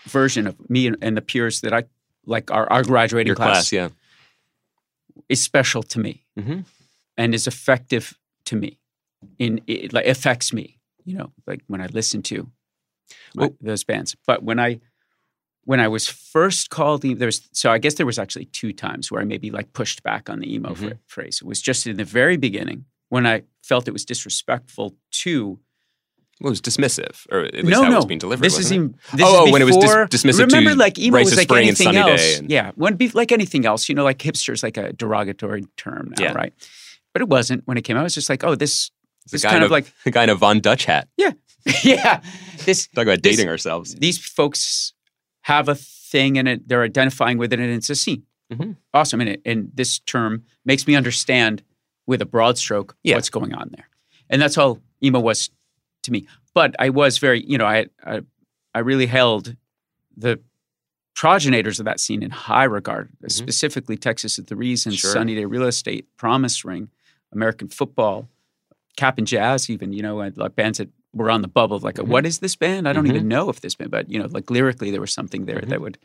[0.05, 1.85] version of me and, and the peers that I
[2.27, 3.89] like our, our graduating your class, yeah.
[5.29, 6.65] Is special to me Mhm.
[7.17, 8.79] and is effective to me.
[9.39, 12.51] In it like affects me, you know, like when I listen to
[13.35, 14.17] my- Well- those bands.
[14.27, 14.81] But when I
[15.65, 19.21] when I was first called, there's so I guess there was actually two times where
[19.21, 20.99] I maybe like pushed back on the emo Mhm.
[21.07, 21.41] phrase.
[21.43, 25.61] It was just in the very beginning when I felt it was disrespectful to
[26.41, 28.43] Well, it was dismissive, or at least no, how it was being delivered.
[28.45, 30.77] This is even, this Oh, is oh, when it was dis- before- dismissive Remember, to
[30.77, 32.39] like emo was like anything else.
[32.39, 35.65] And- Yeah, when be like anything else, you know, like hipster is like a derogatory
[35.77, 36.33] term now, Yeah.
[36.33, 36.55] right?
[37.13, 38.01] But it wasn't when it came out.
[38.01, 38.91] It was just like, oh, this,
[39.31, 41.09] this kind in of a, like, a guy in a Von Dutch hat.
[41.19, 41.33] yeah,
[41.85, 42.21] yeah.
[42.65, 43.95] this Talk about This- dating ourselves.
[43.97, 44.95] these folks
[45.43, 48.23] have a thing and it, they're identifying with it, and it's a scene.
[48.53, 48.77] Mhm.
[48.95, 51.63] Awesome, and it, and this term makes me understand
[52.07, 53.15] with a broad stroke Yeah.
[53.17, 53.89] what's going on there,
[54.31, 55.51] and that's all emo was
[56.03, 56.27] to me.
[56.55, 58.21] But I was very, you know, I I,
[58.75, 59.57] I really held
[60.17, 60.41] the
[61.15, 64.97] progenitors of that scene in high regard, specifically Texas Is the Reason, Mm-hmm.
[64.97, 65.13] Sure.
[65.13, 66.89] Sunny Day Real Estate, Promise Ring,
[67.33, 68.29] American Football,
[68.97, 72.07] Cap'n Jazz, even you know, like bands that were on the bubble of like, Mhm.
[72.09, 72.89] what is this band?
[72.89, 73.11] I don't Mhm.
[73.11, 75.69] even know if this band, but you know, like lyrically, there was something there Mhm.
[75.69, 75.99] that would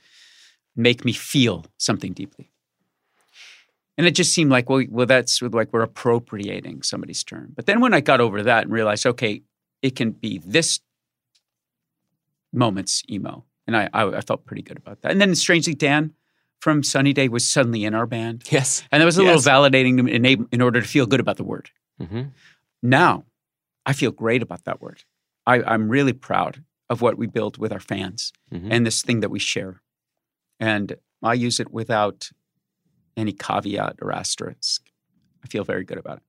[0.75, 2.51] make me feel something deeply.
[3.97, 7.53] And it just seemed like, well, well, that's like we're appropriating somebody's term.
[7.55, 9.43] But then when I got over that and realized, okay,
[9.81, 10.79] it can be this
[12.53, 15.11] moment's emo, and I, I, I felt pretty good about that.
[15.11, 16.13] And then strangely, Dan
[16.61, 18.83] from Sunny Day was suddenly in our band, Yes.
[18.91, 19.45] and that was a Yes.
[19.45, 21.69] little validating enable, in order to feel good about the word.
[22.01, 22.23] Mm-hmm.
[22.81, 23.25] Now,
[23.85, 25.03] I feel great about that word.
[25.45, 28.67] I, I'm really proud of what we built with our fans Mhm.
[28.71, 29.81] and this thing that we share.
[30.59, 32.29] And I use it without
[33.17, 34.89] any caveat or asterisk.
[35.43, 36.23] I feel very good about it.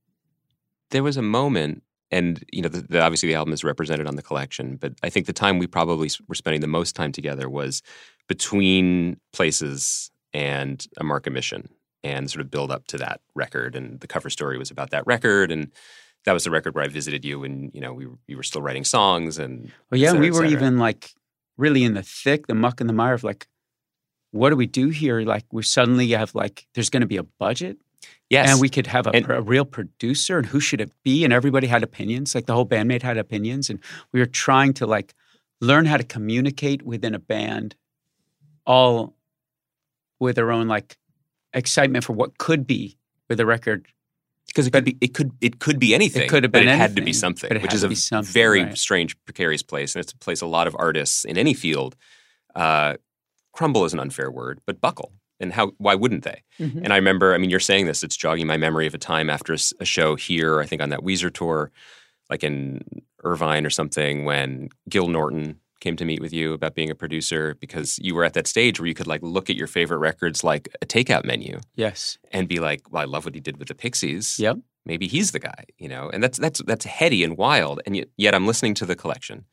[0.90, 4.16] There was a moment, and you know, the, the, obviously the album is represented on
[4.16, 7.48] the collection, but I think the time we probably were spending the most time together
[7.48, 7.82] was
[8.28, 11.68] between places and a Mark, a Mission,
[12.04, 13.74] and sort of build up to that record.
[13.74, 15.72] And the cover story was about that record, and
[16.24, 18.62] that was the record where I visited you, and you know, we were- were still
[18.62, 21.12] writing songs, and Well, yeah, et cetera, we were even like
[21.56, 23.46] really in the thick, the muck and the mire of like,
[24.32, 25.20] what do we do here?
[25.22, 27.78] Like, we suddenly have like, there's going to be a budget,
[28.30, 31.24] yes, and we could have a, And- a real producer, and who should it be?
[31.24, 32.34] And everybody had opinions.
[32.34, 33.80] Like the whole bandmate had opinions, and
[34.12, 35.14] we were trying to like
[35.60, 37.74] learn how to communicate within a band,
[38.66, 39.14] all
[40.18, 40.96] with their own like
[41.52, 43.86] excitement for what could be with a record.
[44.46, 46.22] Because it could be, it could, it could be anything.
[46.22, 48.62] It could have but been it had to be something, but which is a very
[48.62, 48.78] right.
[48.78, 51.96] strange, precarious place, and it's a place a lot of artists in any field
[52.56, 52.94] uh,
[53.52, 55.12] crumble is an unfair word, but buckle.
[55.40, 55.72] And how?
[55.78, 56.42] Why wouldn't they?
[56.58, 56.78] Mm-hmm.
[56.84, 59.28] And I remember, I mean, you're saying this, it's jogging my memory of a time
[59.28, 61.70] after a show here, I think on that Weezer tour,
[62.30, 62.82] like in
[63.22, 67.54] Irvine or something, when Gil Norton came to meet with you about being a producer
[67.60, 70.42] because you were at that stage where you could like look at your favorite records
[70.42, 72.16] like a takeout menu Yes.
[72.32, 74.38] and be like, well, I love what he did with the Pixies.
[74.38, 74.56] Yep.
[74.86, 76.08] Maybe he's the guy, you know?
[76.08, 77.82] And that's that's that's heady and wild.
[77.84, 79.44] And yet, yet I'm listening to the collection.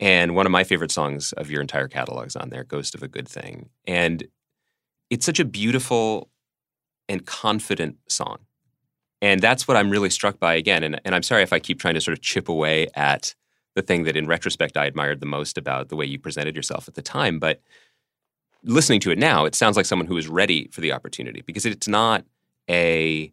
[0.00, 3.02] And one of my favorite songs of your entire catalog is on there, Ghost of
[3.04, 3.68] a Good Thing.
[3.86, 4.24] And
[5.14, 6.28] it's such a beautiful
[7.08, 8.38] and confident song.
[9.22, 10.82] And that's what I'm really struck by again.
[10.82, 13.32] And, and I'm sorry if I keep trying to sort of chip away at
[13.76, 16.88] the thing that in retrospect I admired the most about the way you presented yourself
[16.88, 17.38] at the time.
[17.38, 17.62] But
[18.64, 21.64] listening to it now, it sounds like someone who is ready for the opportunity because
[21.64, 22.24] it's not
[22.68, 23.32] a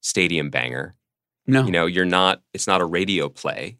[0.00, 0.94] stadium banger.
[1.46, 1.64] No.
[1.64, 3.76] You know, you're not, it's not a radio play.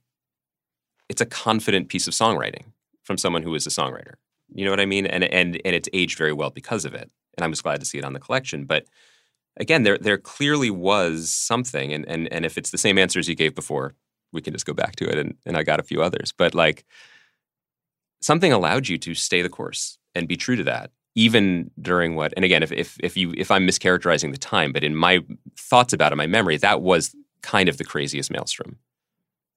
[1.09, 2.65] It's a confident piece of songwriting
[3.03, 4.17] from someone who is a songwriter.
[4.55, 5.07] You know what I mean?
[5.07, 7.11] And and and it's aged very well because of it.
[7.37, 8.65] And I was glad to see it on the collection.
[8.65, 8.87] But
[9.57, 11.93] again, there there clearly was something.
[11.93, 13.95] And and and if it's the same answers you gave before,
[14.33, 15.19] we can just go back to it.
[15.19, 16.33] And and I got a few others.
[16.37, 16.85] But like
[18.21, 20.91] something allowed you to stay the course and be true to that.
[21.15, 24.83] Even during what, and again, if, if if you if I'm mischaracterizing the time, but
[24.83, 25.21] in my
[25.59, 28.79] thoughts about it, my memory, that was kind of the craziest maelstrom.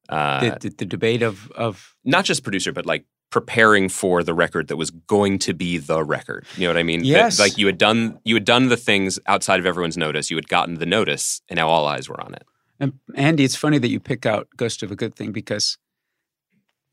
[0.10, 3.06] Uh, the, the, the debate of of not just producer, but like
[3.40, 6.46] preparing for the record that was going to be the record.
[6.56, 7.00] You know what I mean?
[7.02, 7.38] That, Yes.
[7.38, 10.32] like you had done you had done the things outside of everyone's notice.
[10.32, 12.44] You had gotten the notice, and now all eyes were on it.
[12.80, 15.78] And Andy, it's funny that you pick out Ghost of a Good Thing because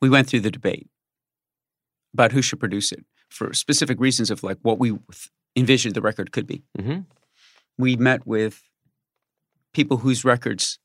[0.01, 0.88] we went through the debate
[2.12, 4.99] about who should produce it for specific reasons of like what we
[5.55, 6.64] envisioned the record could be.
[6.76, 7.07] Mhm.
[7.78, 8.62] We met with
[9.72, 10.80] people whose records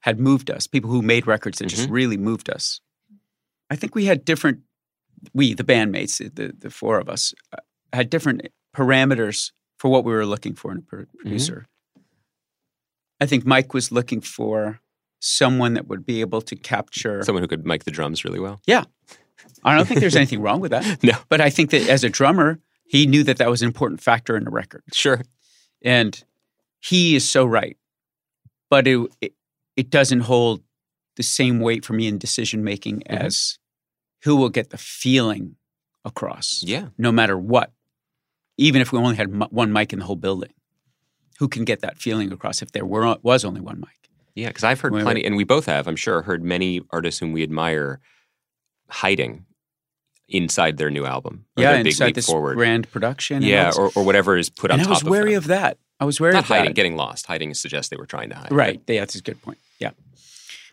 [0.00, 1.92] had moved us, people who made records that just Mhm.
[1.92, 2.80] really moved us.
[3.70, 4.60] I think we had different,
[5.34, 7.58] we, the bandmates, the, the four of us, uh,
[7.92, 11.66] had different parameters for what we were looking for in a pro- producer.
[13.20, 14.80] I think Mike was looking for
[15.20, 17.22] someone that would be able to capture.
[17.24, 18.60] Someone who could mic the drums really well.
[18.66, 18.84] Yeah.
[19.64, 21.02] I don't think there's anything wrong with that.
[21.02, 24.00] No, But I think that as a drummer, he knew that that was an important
[24.00, 24.82] factor in the record.
[24.92, 25.22] sure.
[25.82, 26.22] And
[26.80, 27.76] he is so right.
[28.70, 29.32] But it, it,
[29.76, 30.62] it doesn't hold
[31.18, 33.18] the same weight for me in decision making Mhm.
[33.26, 33.58] as
[34.22, 35.56] who will get the feeling
[36.04, 37.72] across, Yeah, no matter what.
[38.56, 40.52] Even if we only had m- one mic in the whole building,
[41.38, 44.08] who can get that feeling across if there were, was only one mic?
[44.34, 44.48] yeah.
[44.48, 45.86] Because I've heard plenty, and we both have.
[45.86, 48.00] I'm sure heard many artists whom we admire
[48.88, 49.44] hiding
[50.28, 51.44] inside their new album.
[51.56, 52.56] Yeah, their big inside leap this forward.
[52.56, 53.42] grand production.
[53.42, 55.78] yeah, or, or whatever is put on and I top was wary of that.
[56.00, 56.74] I was wary Not of hiding, that.
[56.74, 57.26] getting lost.
[57.26, 58.52] Hiding suggests they were trying to hide.
[58.52, 58.80] Right.
[58.86, 59.58] Yeah, that's a good point.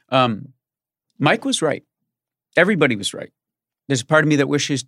[0.10, 0.54] Um,
[1.20, 1.84] Mike was right.
[2.58, 3.32] Everybody was right.
[3.88, 4.86] There's a part of me that wishes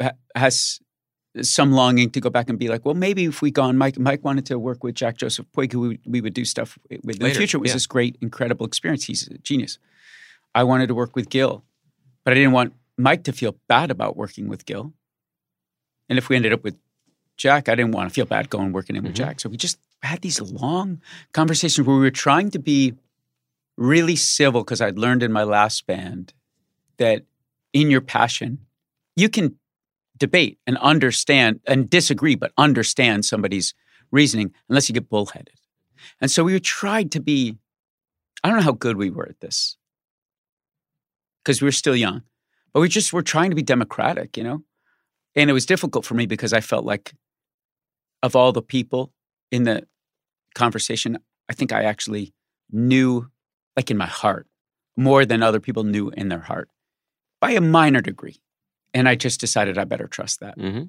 [0.00, 0.80] ha- has
[1.42, 4.24] some longing to go back and be like, well, maybe if we gone, Mike, Mike
[4.24, 7.18] wanted to work with Jack Joseph Puig, who we, we would do stuff with in
[7.18, 7.58] the Later, future.
[7.58, 7.74] It was yeah.
[7.74, 9.04] this great, incredible experience.
[9.04, 9.78] He's a genius.
[10.54, 11.62] I wanted to work with Gil,
[12.24, 14.94] but I didn't want Mike to feel bad about working with Gil.
[16.08, 16.76] And if we ended up with
[17.36, 19.16] Jack, I didn't want to feel bad going working in with Mhm.
[19.16, 19.40] Jack.
[19.40, 22.94] So we just had these long conversations where we were trying to be
[23.76, 26.32] really civil because I'd learned in my last band
[26.98, 27.24] that
[27.72, 28.58] in your passion,
[29.16, 29.58] you can
[30.16, 33.74] debate and understand and disagree, but understand somebody's
[34.10, 35.60] reasoning unless you get bullheaded.
[36.20, 37.56] And so we tried to be,
[38.42, 39.76] I don't know how good we were at this
[41.44, 42.22] because we were still young,
[42.72, 44.62] but we just were trying to be democratic, you know?
[45.34, 47.12] And it was difficult for me because I felt like
[48.22, 49.12] of all the people
[49.50, 49.86] in the
[50.54, 51.18] conversation,
[51.48, 52.32] I think I actually
[52.70, 53.28] knew,
[53.76, 54.46] like in my heart,
[54.96, 56.68] more than other people knew in their heart
[57.40, 58.40] by a minor degree.
[58.94, 60.54] And I just decided I better trust that.
[60.58, 60.84] hmm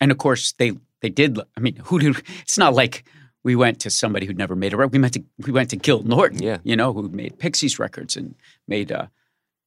[0.00, 1.38] And of course, they they did.
[1.56, 2.16] I mean, who did?
[2.42, 3.04] It's not like
[3.44, 4.92] we went to somebody who'd never made a record.
[4.92, 6.58] We went to we went to Gil Norton, Yeah.
[6.64, 8.34] you know, who made Pixies records and
[8.66, 9.06] made uh,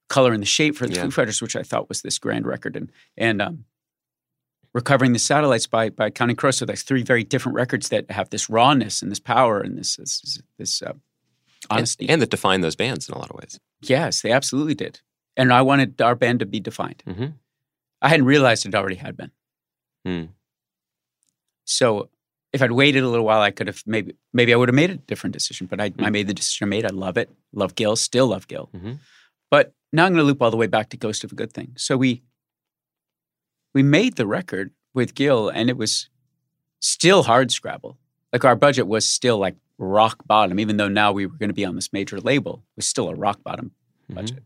[0.10, 1.04] "Color and the Shape" for the Yeah.
[1.04, 3.66] Foo Fighters, which I thought was this grand record, and and um,
[4.74, 6.58] recovering the satellites by by Counting Crows.
[6.58, 9.96] So that's three very different records that have this rawness and this power and this
[9.98, 10.94] this, this uh,
[11.70, 12.06] honesty.
[12.06, 13.60] And, and that defined those bands in a lot of ways.
[13.82, 15.00] yes, they absolutely did.
[15.38, 17.04] And I wanted our band to be defined.
[17.06, 17.26] hmm
[18.02, 19.32] I hadn't realized it already had been.
[20.06, 20.26] Hmm.
[21.66, 22.10] So
[22.54, 24.90] if I'd waited a little while, I could have maybe maybe I would have made
[24.92, 25.68] a different decision.
[25.68, 26.12] But I, I Mm.
[26.12, 26.86] made the decision I made.
[26.86, 27.30] I love it.
[27.54, 27.96] Love Gil.
[27.96, 28.70] Still love Gil.
[28.76, 29.00] Mhm.
[29.50, 31.54] But now I'm going to loop all the way back to Ghost of a Good
[31.54, 31.74] Thing.
[31.78, 32.24] So we
[33.74, 36.10] we made the record with Gil, and it was
[36.80, 37.98] still hard scrabble.
[38.32, 41.54] Like our budget was still like rock bottom, even though now we were going to
[41.56, 42.64] be on this major label.
[42.76, 43.72] It was still a rock bottom
[44.10, 44.44] budget.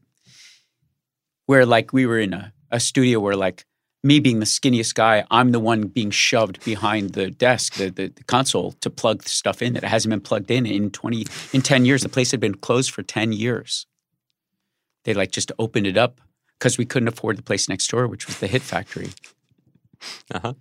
[1.45, 3.65] Where like we were in a, a studio where like
[4.03, 8.07] me being the skinniest guy, I'm the one being shoved behind the desk, the, the,
[8.07, 11.85] the console to plug stuff in that hasn't been plugged in in 20, in 10
[11.85, 12.03] years.
[12.03, 13.87] The place had been closed for 10 years.
[15.03, 16.21] They like just opened it up
[16.57, 19.09] because we couldn't afford the place next door, which was the Hit Factory.
[20.33, 20.53] Uh-huh.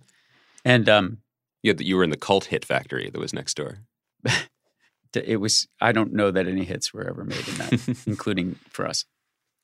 [0.65, 1.19] And um,
[1.63, 3.79] had, you were in the cult hit factory that was next door.
[5.15, 8.85] it was, I don't know that any hits were ever made in that, including for
[8.87, 9.05] us.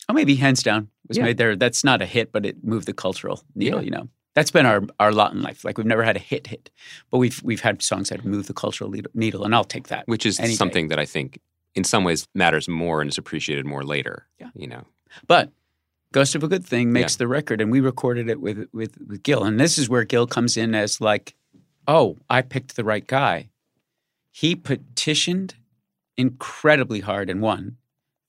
[0.09, 1.23] Oh, maybe Hands Down was Yeah.
[1.23, 1.55] made there.
[1.55, 3.85] That's not a hit, but it moved the cultural needle, Yeah.
[3.85, 4.09] you know.
[4.35, 5.63] That's been our, our lot in life.
[5.63, 6.69] Like we've never had a hit hit,
[7.09, 10.05] but we've we've had songs that have moved the cultural needle, and I'll take that.
[10.07, 10.55] Which is any day.
[10.55, 11.39] something that I think
[11.73, 14.27] in some ways matters more and is appreciated more later.
[14.39, 14.49] Yeah.
[14.53, 14.83] You know.
[15.25, 15.51] But
[16.11, 17.19] Ghost of a Good Thing makes Yeah.
[17.19, 19.43] the record, and we recorded it with, with with Gil.
[19.45, 21.33] And this is where Gil comes in as like,
[21.87, 23.47] oh, I picked the right guy.
[24.37, 25.55] He petitioned
[26.17, 27.77] incredibly hard and won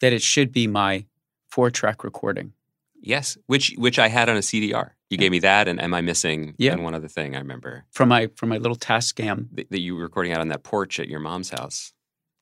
[0.01, 1.05] that it should be my
[1.49, 2.53] four track recording.
[3.01, 3.37] Yes.
[3.49, 4.91] Which which I had on a CDR.
[5.11, 6.55] You gave me that and Am I Missing?
[6.59, 6.75] Yeah.
[6.75, 7.87] And one other thing I remember.
[7.91, 9.49] from my from my little Tascam.
[9.57, 11.93] that, that you were recording out on that porch at your mom's house.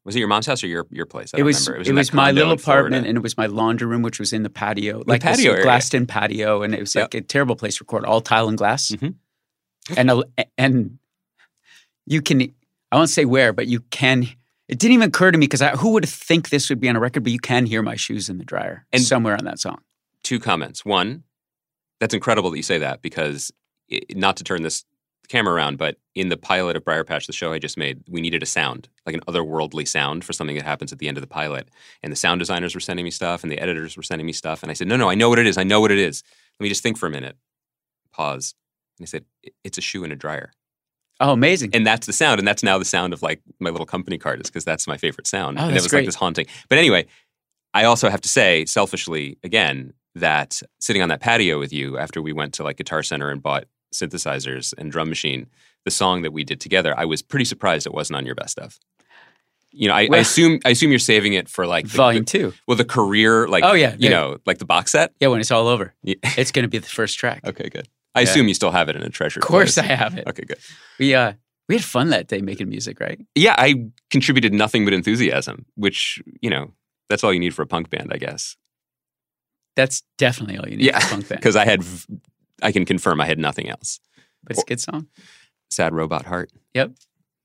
[0.05, 1.33] Was it your mom's house or your your place?
[1.33, 1.81] I It don't was remember.
[1.81, 4.43] it in was, my little apartment, and it was my laundry room, which was in
[4.43, 5.63] the patio, like patio area.
[5.65, 7.05] glassed in patio, and it was Yep.
[7.05, 9.15] like a terrible place to record, all tile and glass, Mhm.
[9.97, 10.23] and a,
[10.59, 10.99] and
[12.05, 12.53] you can
[12.95, 14.23] I won't say where, but you can.
[14.69, 17.01] It didn't even occur to me because who would think this would be on a
[17.01, 17.25] record?
[17.25, 19.81] But you can hear my shoes in the dryer And- somewhere on that song.
[20.23, 20.85] Two comments.
[20.85, 21.25] One,
[21.99, 23.51] that's incredible that you say that because
[23.93, 24.85] i not to turn this
[25.29, 28.45] camera around, but in the pilot of Briarpatch, the show I just made, we needed
[28.45, 31.27] a sound, like an otherworldly sound for something that happens at the end of the
[31.27, 31.69] pilot.
[32.03, 34.63] And the sound designers were sending me stuff, and the editors were sending me stuff,
[34.63, 35.59] and I said, "No, no, I know what it is.
[35.59, 36.23] I know what it is.
[36.61, 37.37] Let me just think for a minute."
[38.13, 38.55] Pause.
[38.99, 39.25] And I said,
[39.65, 40.53] "It's a shoe in a dryer."
[41.21, 41.71] Oh, amazing!
[41.75, 44.41] and that's the sound and that's now the sound of like my little company card
[44.41, 46.01] is because that's my favorite sound Oh, and it was great.
[46.01, 47.07] like this haunting but anyway
[47.73, 52.21] i also have to say selfishly again that sitting on that patio with you after
[52.21, 55.47] we went to like guitar center and bought synthesizers and drum machine
[55.85, 58.51] the song that we did together i was pretty surprised it wasn't on your best
[58.53, 58.79] stuff
[59.71, 62.31] you know i, I assume i assume you're saving it for like the, Volume the-
[62.39, 62.53] two.
[62.67, 64.11] well the career like Oh, yeah, you yeah.
[64.11, 66.17] know like the box set Yeah, when it's all over, Yeah.
[66.37, 67.41] it's going to be the first track.
[67.47, 68.25] okay good i Yeah.
[68.29, 69.91] assume you still have it in a treasure Of course, place.
[69.91, 70.27] I have it.
[70.29, 70.59] okay good
[70.99, 71.33] We uh
[71.69, 73.19] we had fun that day making music, right?
[73.35, 76.73] yeah, I contributed nothing but enthusiasm, which, you know,
[77.09, 78.57] that's all you need for a punk band, I guess.
[79.77, 81.41] That's definitely all you need Yeah, for a punk band.
[81.41, 82.19] Because I had, v-
[82.63, 83.99] I can confirm I had nothing else.
[84.43, 85.07] But it's a good song.
[85.71, 86.53] Sad Robot Heart.
[86.75, 86.93] Yep.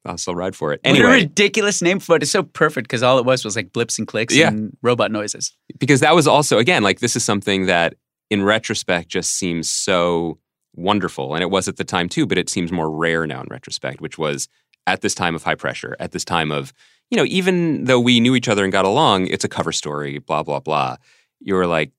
[0.06, 0.82] I'll still ride for it.
[0.84, 2.22] What a Anyway, ridiculous name for it.
[2.24, 4.50] It's so perfect because all it was was like blips and clicks Yeah.
[4.50, 5.56] and robot noises.
[5.80, 7.96] because that was also, again, like this is something that
[8.30, 10.40] in retrospect just seems so
[10.76, 11.34] wonderful.
[11.34, 14.02] And it was at the time too, but it seems more rare now in retrospect,
[14.02, 14.48] which was
[14.88, 16.74] at this time of high pressure, at this time of,
[17.10, 20.20] you know, even though we knew each other and got along, it's a cover story,
[20.20, 20.98] blah, blah, blah.
[21.40, 21.92] You were like,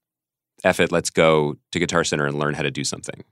[0.64, 3.24] F it, let's go to Guitar Center and learn how to do something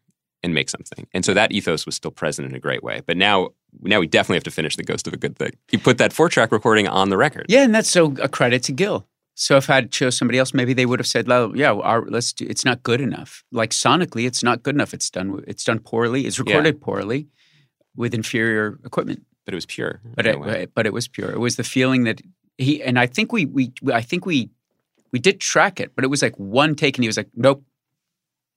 [0.43, 1.07] and make something.
[1.13, 3.03] And so that ethos was still present in a great way.
[3.05, 3.51] But now,
[3.83, 5.53] now we definitely have to finish the Ghost of a Good Thing.
[5.69, 7.47] He put that four track recording on the record.
[7.49, 9.07] Yeah, and that's so a credit to Gil.
[9.41, 12.05] So if I had chose somebody else, maybe they would have said, "Well, yeah, our,
[12.07, 13.45] let's do." It's not good enough.
[13.53, 14.93] Like sonically, it's not good enough.
[14.93, 15.45] It's done.
[15.47, 16.27] It's done poorly.
[16.27, 17.29] It's recorded poorly
[17.95, 19.25] with inferior equipment.
[19.45, 20.01] But it was pure.
[20.17, 21.31] But it, but it was pure.
[21.31, 22.21] It was the feeling that
[22.59, 24.51] he and I think we we I think we
[25.13, 27.63] we did track it, but it was like one take, and he was like, "Nope,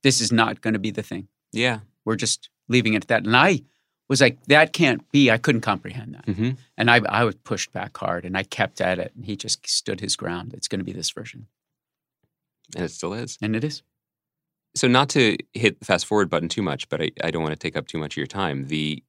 [0.02, 1.28] this is not going to be the thing.
[1.54, 1.80] yeah.
[2.06, 3.62] We're just leaving it at that." And I
[4.12, 6.26] was like, "That can't be." I couldn't comprehend that.
[6.26, 9.36] hmm And I, I was pushed back hard and I kept at it and he
[9.36, 10.54] just stood his ground.
[10.54, 11.48] It's going to be this version.
[12.76, 13.38] And it still is.
[13.42, 13.84] And it is.
[14.76, 17.54] so not to hit the fast forward button too much, but I, I don't want
[17.54, 18.68] to take up too much of your time.
[18.68, 19.04] The,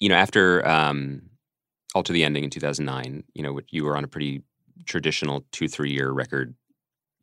[0.00, 1.22] you know, after um,
[1.94, 4.42] Alter the Ending in 2009, you know, you were on a pretty
[4.86, 6.54] traditional two, three year record,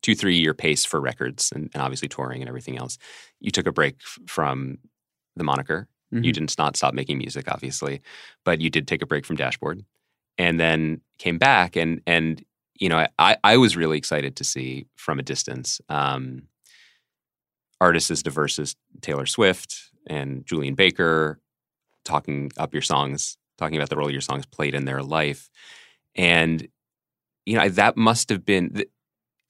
[0.01, 2.97] two, three year pace for records and, and obviously touring and everything else.
[3.39, 4.77] You took a break f- from
[5.35, 5.87] the moniker.
[6.11, 6.33] You Mhm.
[6.33, 8.01] didn't not stop making music, obviously,
[8.45, 9.83] but you did take a break from Dashboard
[10.37, 12.43] and then came back and, and,
[12.79, 16.43] you know, I, I was really excited to see from a distance um,
[17.79, 19.75] artists as diverse as Taylor Swift
[20.07, 21.39] and Julien Baker
[22.05, 25.49] talking up your songs, talking about the role your songs played in their life.
[26.15, 26.67] And,
[27.45, 28.83] you know, that must have been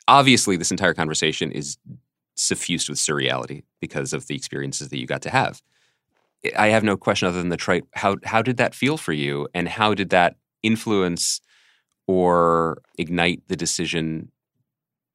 [0.08, 1.78] obviously this entire conversation is
[2.36, 5.62] suffused with surreality because of the experiences that you got to have.
[6.56, 7.84] I have no question other than the trite.
[7.94, 11.42] How how did that feel for you, and how did that influence
[12.08, 14.32] or ignite the decision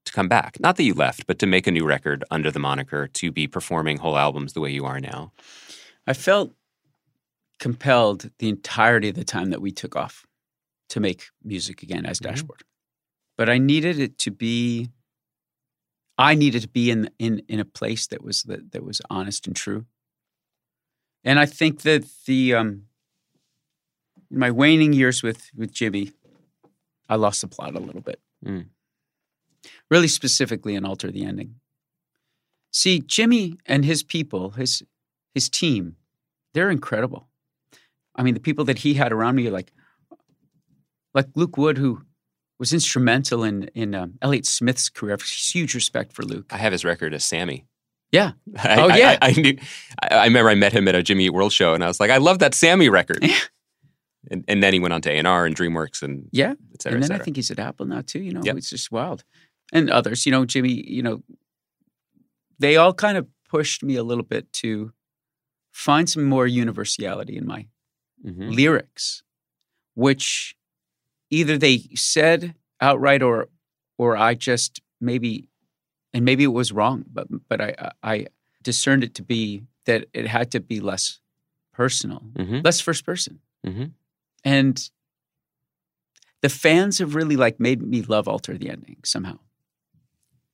[0.05, 0.59] to come back?
[0.61, 3.47] Not that you left, but to make a new record under the moniker, to be
[3.47, 5.33] performing whole albums the way you are now.
[6.07, 6.53] I felt
[7.59, 10.27] compelled the entirety of the time that we took off
[10.89, 12.25] to make music again as Mhm.
[12.25, 12.63] Dashboard.
[13.37, 14.91] But I needed it to be
[16.19, 19.47] I needed to be in in in a place that was that, that was honest
[19.47, 19.87] and true.
[21.25, 22.85] And I think that the um
[24.31, 26.13] in my waning years with with Jimmy,
[27.09, 28.21] I lost the plot a little bit.
[28.45, 28.67] Mm.
[29.91, 31.57] Really specifically in Alter the Ending.
[32.73, 34.83] See, Jimmy and his people, his
[35.35, 35.97] his team,
[36.55, 37.29] they're incredible.
[38.17, 39.73] I mean, the people that he had around me, like
[41.15, 42.03] like Luke Wood, who
[42.59, 45.13] was instrumental in in um, Elliott Smith's career.
[45.13, 46.47] I have huge respect for Luke.
[46.51, 47.67] I have his record as Sammy.
[48.13, 48.33] Yeah.
[48.59, 49.19] I, Oh, yeah.
[49.23, 49.57] I, I knew.
[50.03, 51.99] I, I remember I met him at a Jimmy Eat World show, and I was
[51.99, 53.19] like, I love that Sammy record.
[53.23, 53.39] Yeah.
[54.31, 56.81] And, and then he went on to A and R and DreamWorks and Yeah, et
[56.83, 58.21] cetera, and et then I think he's at Apple now too.
[58.21, 58.57] You know, Yep.
[58.59, 59.25] it's just wild.
[59.73, 61.23] And others, you know, Jimmy, you know,
[62.59, 64.93] they all kind of pushed me a little bit to
[65.73, 67.67] find some more universality in my
[68.25, 68.55] Mhm.
[68.55, 69.25] lyrics,
[69.95, 70.55] which
[71.31, 73.49] either they said outright or
[73.99, 75.49] or I just maybe
[76.15, 78.27] and maybe it was wrong, but but I I
[78.63, 81.21] discerned it to be that it had to be less
[81.73, 82.65] personal, Mhm.
[82.65, 83.41] less first person.
[83.67, 83.93] Mhm.
[84.45, 84.91] And
[86.41, 89.39] the fans have really like made me love Alter the Ending somehow.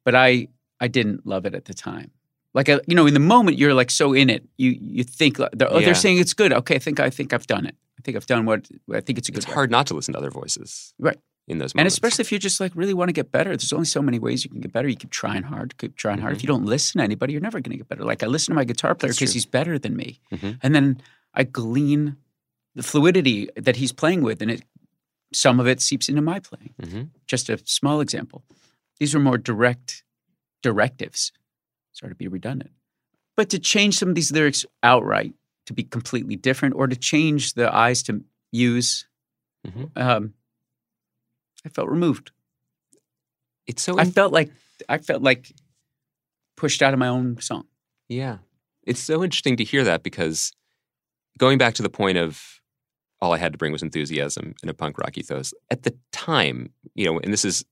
[0.04, 0.48] But I
[0.80, 2.10] I didn't love it at the time.
[2.54, 5.36] Like uh, you know, in the moment you're like so in it, you you think
[5.38, 5.86] they're, oh, Yeah.
[5.86, 6.52] they're saying it's good.
[6.52, 7.76] Okay, I think I think I've done it.
[7.98, 9.38] I think I've done what I think it's a good.
[9.38, 9.54] It's record.
[9.54, 11.18] hard not to listen to other voices, Right.
[11.48, 13.50] In those and especially if you just like really want to get better.
[13.56, 14.86] There's only so many ways you can get better.
[14.86, 16.34] You keep trying hard, keep trying hard.
[16.34, 16.42] If Mhm.
[16.42, 18.04] you don't listen to anybody, you're never going to get better.
[18.04, 20.58] Like I listen to my guitar player because he's better than me, Mhm.
[20.62, 21.00] and then
[21.32, 22.16] I glean
[22.74, 24.62] the fluidity that he's playing with, and it
[25.32, 26.74] some of it seeps into my playing.
[26.80, 27.10] Mhm.
[27.26, 28.44] Just a small example.
[28.98, 30.02] These were more direct
[30.62, 31.32] directives.
[31.92, 32.72] Sorry to be redundant,
[33.36, 35.34] but to change some of these lyrics outright
[35.66, 39.06] to be completely different, or to change the eyes to use,
[39.66, 39.90] Mhm.
[39.96, 40.34] um,
[41.64, 42.30] I felt removed.
[43.66, 44.50] it's so I felt like
[44.88, 45.52] I felt like
[46.56, 47.64] pushed out of my own song.
[48.08, 48.38] Yeah.
[48.84, 50.52] It's so interesting to hear that because
[51.38, 52.60] going back to the point of
[53.20, 56.70] all I had to bring was enthusiasm and a punk rock ethos, at the time,
[56.94, 57.64] you know, and this is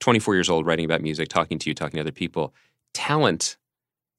[0.00, 2.54] 24 years old writing about music, talking to you, talking to other people,
[2.94, 3.56] talent,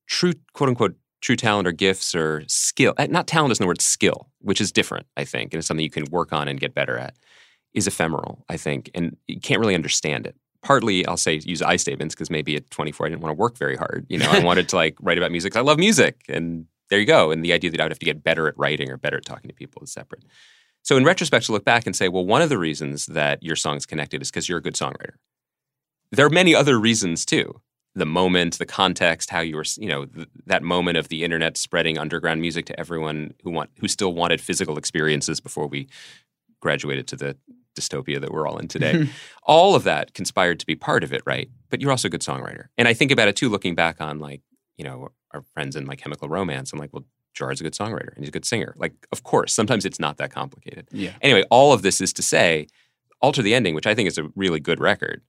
[0.08, 3.82] true, quote unquote, true talent or gifts or skill, eh, not talent is the word
[3.82, 6.74] skill, which is different, I think, and it's something you can work on and get
[6.74, 7.16] better at,
[7.74, 10.36] is ephemeral, I think, and you can't really understand it
[10.68, 13.58] partly I'll say use I statements because maybe at 24 I didn't want to work
[13.58, 14.06] very hard.
[14.10, 15.56] You know, I wanted to like write about music.
[15.56, 17.32] I love music, and there you go.
[17.32, 19.26] And the idea that I would have to get better at writing or better at
[19.26, 20.24] talking to people is separate.
[20.84, 23.56] So in retrospect, to look back and say, well, one of the reasons that your
[23.56, 25.16] song's connected is because you're a good songwriter.
[26.12, 27.62] There are many other reasons too.
[27.96, 31.58] The moment, the context, how you were, you know, th- that moment of the internet
[31.58, 35.88] spreading underground music to everyone who want, who still wanted physical experiences before we
[36.60, 37.38] graduated to the
[37.76, 39.08] dystopia that we're all in today.
[39.44, 41.50] all of that conspired to be part of it, right?
[41.70, 42.66] But you're also a good songwriter.
[42.78, 44.42] And I think about it too, looking back on like,
[44.78, 46.74] you know, our friends in My Chemical Romance.
[46.74, 48.74] I'm like, well, Gerard's a good songwriter and he's a good singer.
[48.78, 50.88] Like, of course, sometimes it's not that complicated.
[50.92, 51.12] Yeah.
[51.22, 52.68] Anyway, all of this is to say,
[53.22, 55.22] Alter the Ending, which I think is a really good record.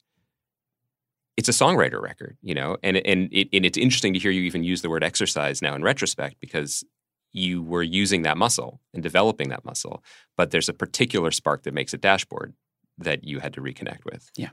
[1.37, 4.43] It's a songwriter record, you know, and and it, and it's interesting to hear you
[4.43, 6.85] even use the word exercise now in retrospect because
[7.33, 10.03] you were using that muscle and developing that muscle,
[10.37, 12.55] but there's a particular spark that makes a dashboard
[12.97, 14.31] that you had to reconnect with.
[14.37, 14.51] Yeah.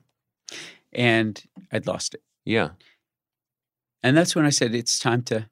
[0.93, 1.41] And
[1.71, 2.21] I'd lost it.
[2.45, 2.69] Yeah.
[4.03, 5.49] And that's when I said it's time to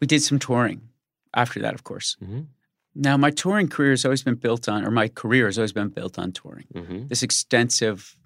[0.00, 0.88] we did some touring
[1.34, 2.16] after that, of course.
[2.22, 2.46] Mhm.
[2.94, 5.90] Now my touring career has always been built on or my career has always been
[5.90, 6.66] built on touring.
[6.74, 7.06] Mm-hmm.
[7.08, 8.16] This extensive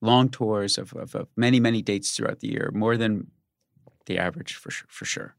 [0.00, 3.32] long tours of, of, of many, many dates throughout the year, more than
[4.06, 5.34] the average for sure, for sure.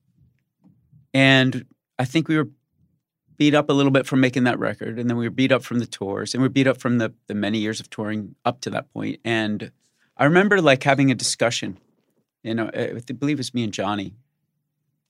[1.14, 1.66] And
[2.00, 2.50] I think we were
[3.38, 5.64] beat up a little bit from making that record, and then we were beat up
[5.64, 8.36] from the tours, and we were beat up from the the many years of touring
[8.46, 9.20] up to that point.
[9.24, 9.72] And
[10.18, 11.78] I remember like having a discussion,
[12.44, 14.16] you know, I believe it was me and Johnny,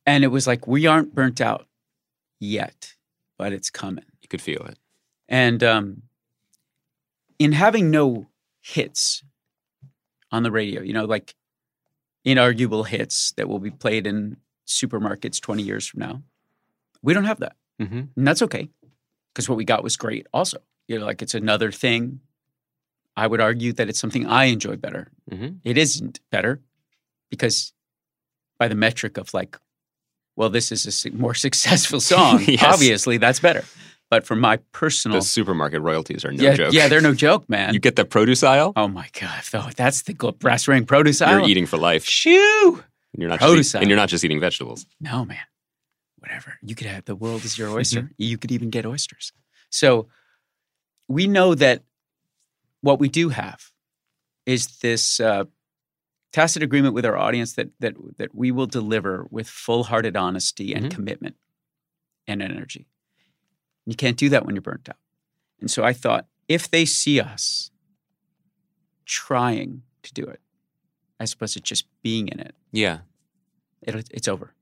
[0.05, 1.67] and it was like we aren't burnt out
[2.39, 2.95] yet,
[3.37, 4.05] but it's coming.
[4.21, 4.77] You could feel it.
[5.27, 6.01] And um,
[7.37, 8.27] in having no
[8.61, 9.23] hits
[10.31, 11.35] on the radio, you know, like
[12.25, 14.37] inarguable hits that will be played in
[14.67, 16.23] supermarkets 20 years from now,
[17.01, 17.55] we don't have that.
[17.81, 18.01] Mm-hmm.
[18.15, 18.69] And that's okay
[19.33, 20.57] because what we got was great also.
[20.87, 22.19] You know, like it's another thing.
[23.15, 25.11] I would argue that it's something I enjoy better.
[25.31, 25.57] Mm-hmm.
[25.63, 26.61] It isn't better
[27.29, 27.73] because
[28.57, 29.57] by the metric of like,
[30.35, 32.41] well, this is a more successful song.
[32.47, 32.63] Yes.
[32.63, 33.63] Obviously, that's better.
[34.09, 36.73] But for my personal, Those supermarket royalties are no yeah, joke.
[36.73, 37.75] yeah, they're no joke, man.
[37.75, 41.41] you get the produce aisle, oh my god, though that's the brass ring produce aisle.
[41.41, 42.05] you're eating for life.
[42.05, 42.83] Shoo!
[43.13, 44.87] And you're not Produce just eat- and you're not just eating vegetables.
[44.99, 45.37] No, man.
[46.19, 46.55] Whatever.
[46.61, 47.61] You could have the world is Mm-hmm.
[47.61, 48.11] your oyster.
[48.17, 49.31] You could even get oysters.
[49.69, 50.07] So
[51.07, 51.83] we know that
[52.81, 53.71] what we do have
[54.45, 55.45] is this uh,
[56.33, 60.85] tacit agreement with our audience that that that we will deliver with full-hearted honesty and
[60.85, 60.91] Mhm.
[60.91, 61.35] commitment
[62.27, 62.87] and energy.
[63.85, 64.97] You can't do that when you're burnt out.
[65.59, 67.71] And so I thought if they see us
[69.05, 70.39] trying to do it,
[71.19, 72.99] as opposed to just being in it, Yeah.
[73.81, 74.53] it'll, it's over.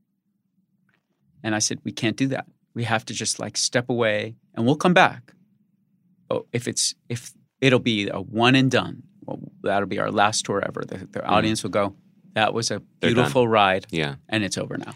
[1.43, 2.45] And I said, we can't do that.
[2.73, 5.33] We have to just like step away and we'll come back.
[6.29, 7.31] Oh, if it's, if
[7.61, 10.83] it'll be a one and done, well, that'll be our last tour ever.
[10.85, 11.95] The, the audience will go,
[12.33, 12.79] that was a.
[12.99, 14.15] Beautiful ride Yeah.
[14.29, 14.93] and it's over now.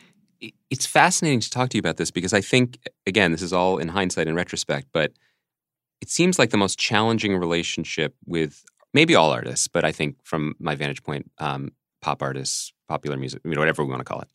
[0.69, 2.77] it's fascinating to talk to you about this because I think,
[3.07, 5.11] again, this is all in hindsight and retrospect, but
[6.01, 8.63] it seems like the most challenging relationship with
[8.93, 13.41] maybe all artists, but I think from my vantage point, um, pop artists, popular music,
[13.45, 14.27] you know, whatever we want to call it,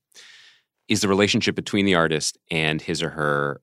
[0.89, 3.61] is the relationship between the artist and his or her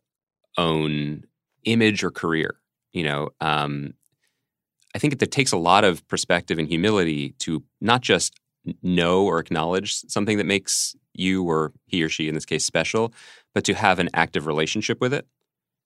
[0.57, 1.23] own
[1.63, 2.55] image or career.
[2.91, 3.93] You know, um,
[4.95, 8.39] I think it takes a lot of perspective and humility to not just
[8.81, 13.13] know or acknowledge something that makes you or he or she in this case special,
[13.53, 15.27] but to have an active relationship with it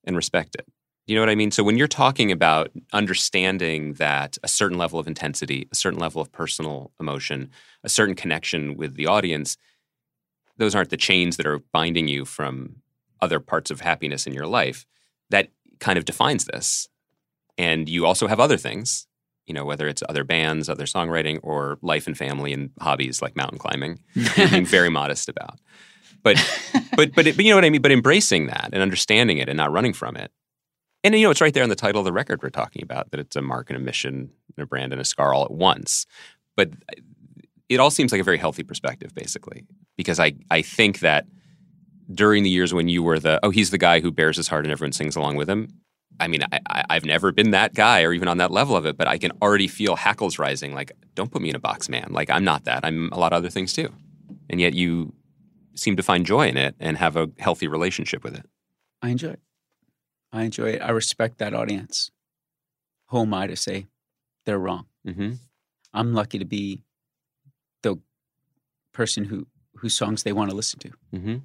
[0.04, 0.66] and respect it.
[1.06, 1.50] You know what I mean?
[1.50, 6.20] So when you're talking about understanding that a certain level of intensity, a certain level
[6.20, 7.50] of personal emotion,
[7.82, 9.56] a certain connection with the audience,
[10.58, 12.76] those aren't the chains that are binding you from
[13.20, 14.86] other parts of happiness in your life.
[15.30, 16.88] That kind of defines this.
[17.56, 19.06] And you also have other things,
[19.46, 23.36] you know, whether it's other bands, other songwriting, or life and family and hobbies like
[23.36, 25.58] mountain climbing, you're being very modest about.
[26.22, 26.36] But,
[26.96, 27.82] but, but, it, but you know what I mean?
[27.82, 30.30] But embracing that and understanding it and not running from it.
[31.04, 33.10] And, you know, it's right there in the title of the record we're talking about
[33.10, 35.52] that it's a mark and a mission and a brand and a scar all at
[35.52, 36.06] once.
[36.56, 36.70] But
[37.68, 39.66] it all seems like a very healthy perspective, basically,
[39.96, 41.26] because I, I think that
[42.12, 44.64] during the years when you were the, oh, he's the guy who bears his heart
[44.64, 45.68] and everyone sings along with him,
[46.20, 48.86] I mean, I, I, I've never been that guy or even on that level of
[48.86, 50.74] it, but I can already feel hackles rising.
[50.74, 52.08] Like, don't put me in a box, man.
[52.10, 52.84] Like, I'm not that.
[52.84, 53.92] I'm a lot of other things too.
[54.50, 55.12] And yet you
[55.74, 58.46] seem to find joy in it and have a healthy relationship with it.
[59.00, 59.40] I enjoy it.
[60.32, 60.82] I enjoy it.
[60.82, 62.10] I respect that audience.
[63.10, 63.86] Who am I to say
[64.44, 64.86] they're wrong?
[65.06, 65.34] Mm-hmm.
[65.94, 66.82] I'm lucky to be
[68.98, 69.46] person who
[69.80, 71.36] whose songs they want to listen to Mm-hmm.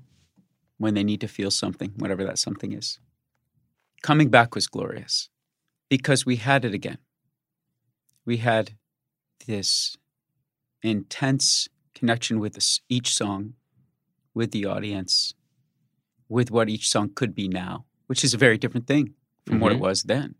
[0.83, 2.99] when they need to feel something, whatever that something is.
[4.01, 5.29] Coming back was glorious
[5.95, 6.97] because we had it again.
[8.25, 8.65] We had
[9.45, 9.97] this
[10.81, 13.53] intense connection with this, each song,
[14.33, 15.35] with the audience,
[16.27, 19.13] with what each song could be now, which is a very different thing
[19.45, 19.81] from what it Mhm.
[19.89, 20.35] was then.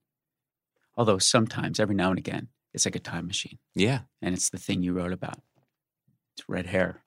[0.98, 4.00] Although sometimes, every now and again, it's like a time machine Yeah.
[4.22, 5.40] and it's the thing you wrote about.
[6.36, 7.02] It's red hair,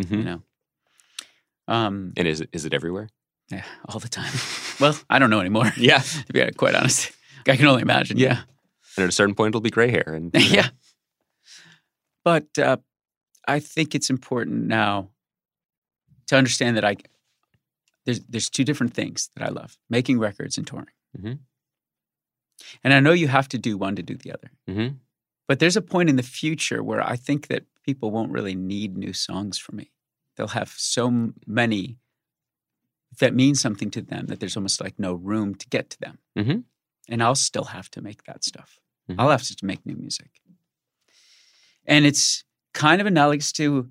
[0.00, 0.14] Mm-hmm.
[0.14, 0.42] you know.
[1.66, 3.08] Um, And is it, is it everywhere?
[3.50, 4.32] yeah, all the time.
[4.80, 5.72] well, I don't know anymore.
[5.76, 6.00] Yeah.
[6.00, 7.10] to be quite honest,
[7.46, 8.18] I can only imagine.
[8.18, 8.42] Yeah,
[8.96, 10.14] And at a certain point, it'll be gray hair.
[10.14, 10.68] And you know, yeah.
[12.24, 12.76] But uh,
[13.46, 15.08] I think it's important now
[16.26, 16.96] to understand that I
[18.04, 20.92] there's there's two different things that I love: making records and touring.
[21.18, 21.38] Mhm.
[22.84, 24.50] And I know you have to do one to do the other.
[24.68, 24.96] Mhm.
[25.48, 28.96] But there's a point in the future where I think that people won't really need
[28.96, 29.90] new songs from me.
[30.36, 31.98] They'll have so many
[33.18, 36.18] that mean something to them that there's almost like no room to get to them.
[36.36, 36.64] Mhm.
[37.08, 38.78] And I'll still have to make that stuff.
[39.08, 39.16] Mhm.
[39.18, 40.30] I'll have to make new music.
[41.86, 42.44] And it's
[42.74, 43.90] kind of analogous to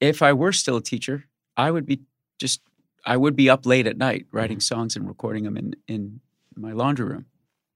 [0.00, 1.24] if I were still a teacher,
[1.56, 2.02] I would be
[2.38, 2.60] just
[3.04, 6.20] I would be up late at night writing songs and recording them in in
[6.56, 7.26] my laundry room.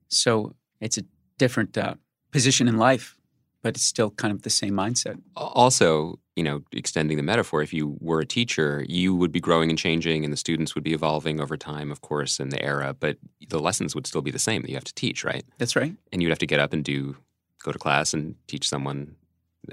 [0.09, 1.05] So it's a
[1.39, 1.95] different uh,
[2.37, 3.17] position in life,
[3.63, 5.17] but it's still kind of the same mindset.
[5.37, 9.71] also, you know, extending the metaphor, if you were a teacher, you would be growing
[9.71, 12.95] and changing, and the students would be evolving over time, of course, in the era,
[13.05, 13.17] but
[13.49, 15.45] the lessons would still be the same that you have to teach, right?
[15.59, 15.95] That's right.
[16.13, 17.17] And you'd have to get up and do,
[17.65, 19.17] go to class and teach someone.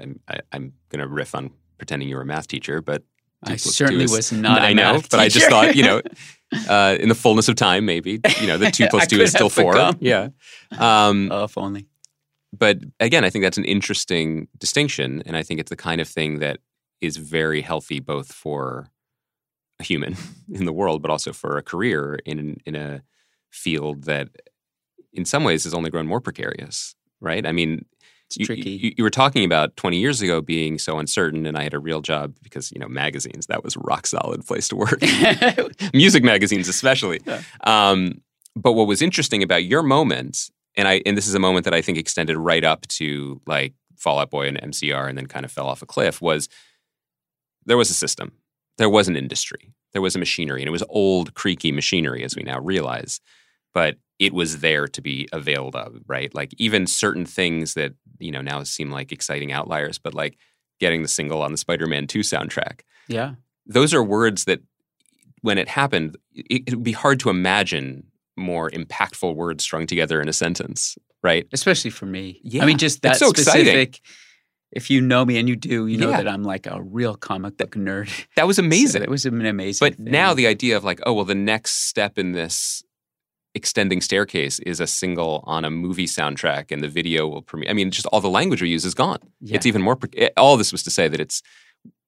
[0.00, 3.02] I'm, I, I'm going to riff on pretending you were a math teacher, but
[3.46, 4.62] I certainly was not.
[4.62, 6.00] I know, but I just thought, you know,
[6.68, 9.50] uh, in the fullness of time, maybe, you know, the two plus two is still
[9.50, 9.72] four.
[9.74, 9.96] become.
[10.00, 10.28] Yeah.
[10.78, 11.86] Um, Oh, if only.
[12.58, 16.08] But again, I think that's an interesting distinction, and I think it's the kind of
[16.08, 16.58] thing that
[17.00, 18.88] is very healthy both for
[19.80, 20.16] a human
[20.52, 23.02] in the world, but also for a career in in a
[23.50, 24.28] field that,
[25.12, 26.94] in some ways, has only grown more precarious.
[27.20, 27.46] Right?
[27.46, 27.86] I mean,
[28.26, 28.70] It's you, tricky.
[28.70, 31.78] You, you were talking about 20 years ago being so uncertain, and I had a
[31.78, 35.00] real job because you know magazines that was rock solid place to work.
[35.94, 37.20] Music magazines, especially.
[37.26, 37.42] Yeah.
[37.64, 38.20] Um,
[38.56, 41.74] but what was interesting about your moment, and I and this is a moment that
[41.74, 45.44] I think extended right up to like Fall Out Boy and MCR, and then kind
[45.44, 46.20] of fell off a cliff.
[46.20, 46.48] Was
[47.64, 48.32] there was a system,
[48.78, 52.36] there was an industry, there was a machinery, and it was old, creaky machinery, as
[52.36, 53.20] we now realize.
[53.72, 56.32] But it was there to be availed of, right?
[56.34, 60.36] Like even certain things that you know now seem like exciting outliers, but like
[60.80, 62.80] getting the single on the Spider-Man Two soundtrack.
[63.08, 63.34] Yeah.
[63.66, 64.60] Those are words that,
[65.40, 68.04] when it happened, it, it would be hard to imagine
[68.36, 71.46] more impactful words strung together in a sentence, right?
[71.52, 72.40] Especially for me.
[72.42, 73.62] Yeah, I mean, just that so exciting.
[73.66, 74.00] specific.
[74.72, 76.16] If you know me and you do, you know Yeah.
[76.22, 78.10] that I'm like a real comic book nerd.
[78.34, 79.00] That was amazing.
[79.02, 79.86] So it was an amazing.
[79.86, 80.06] But thing.
[80.10, 82.82] now the idea of like, oh well, the next step in this
[83.54, 87.70] extending staircase is a single on a movie soundtrack, and the video will premiere.
[87.70, 89.18] I mean, just all the language we use is gone.
[89.40, 89.54] Yeah.
[89.56, 89.94] It's even more.
[89.94, 91.40] pre- eh, All this was to say that it's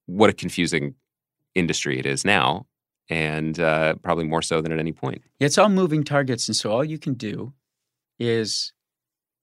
[0.07, 0.94] what a confusing
[1.55, 2.66] industry it is now,
[3.09, 5.23] and uh, probably more so than at any point.
[5.39, 7.53] Yeah, it's all moving targets, and so all you can do
[8.19, 8.73] is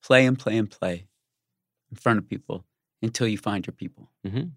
[0.03, 1.06] play and play and play
[1.91, 2.65] in front of people
[3.02, 4.10] until you find your people.
[4.26, 4.52] Mhm.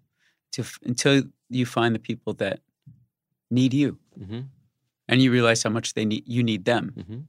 [0.53, 2.59] To, until you find the people that
[3.51, 4.39] need you, Mm-hmm.
[5.07, 6.93] and you realize how much they need you need them.
[6.97, 7.19] Mm-hmm.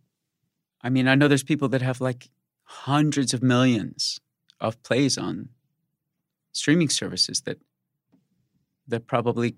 [0.82, 2.30] I mean, I know there's people that have like
[2.64, 4.20] hundreds of millions
[4.60, 5.50] of plays on
[6.52, 7.58] streaming services that
[8.88, 9.56] that probably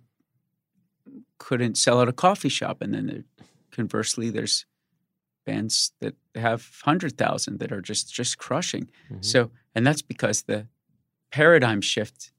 [1.41, 3.25] couldn't sell at a coffee shop, and then there,
[3.73, 4.67] conversely, there's
[5.47, 8.89] bands that have hundred thousand that are just just crushing.
[9.11, 9.25] Mhm.
[9.25, 10.69] So, and that's because the
[11.33, 12.31] paradigm shift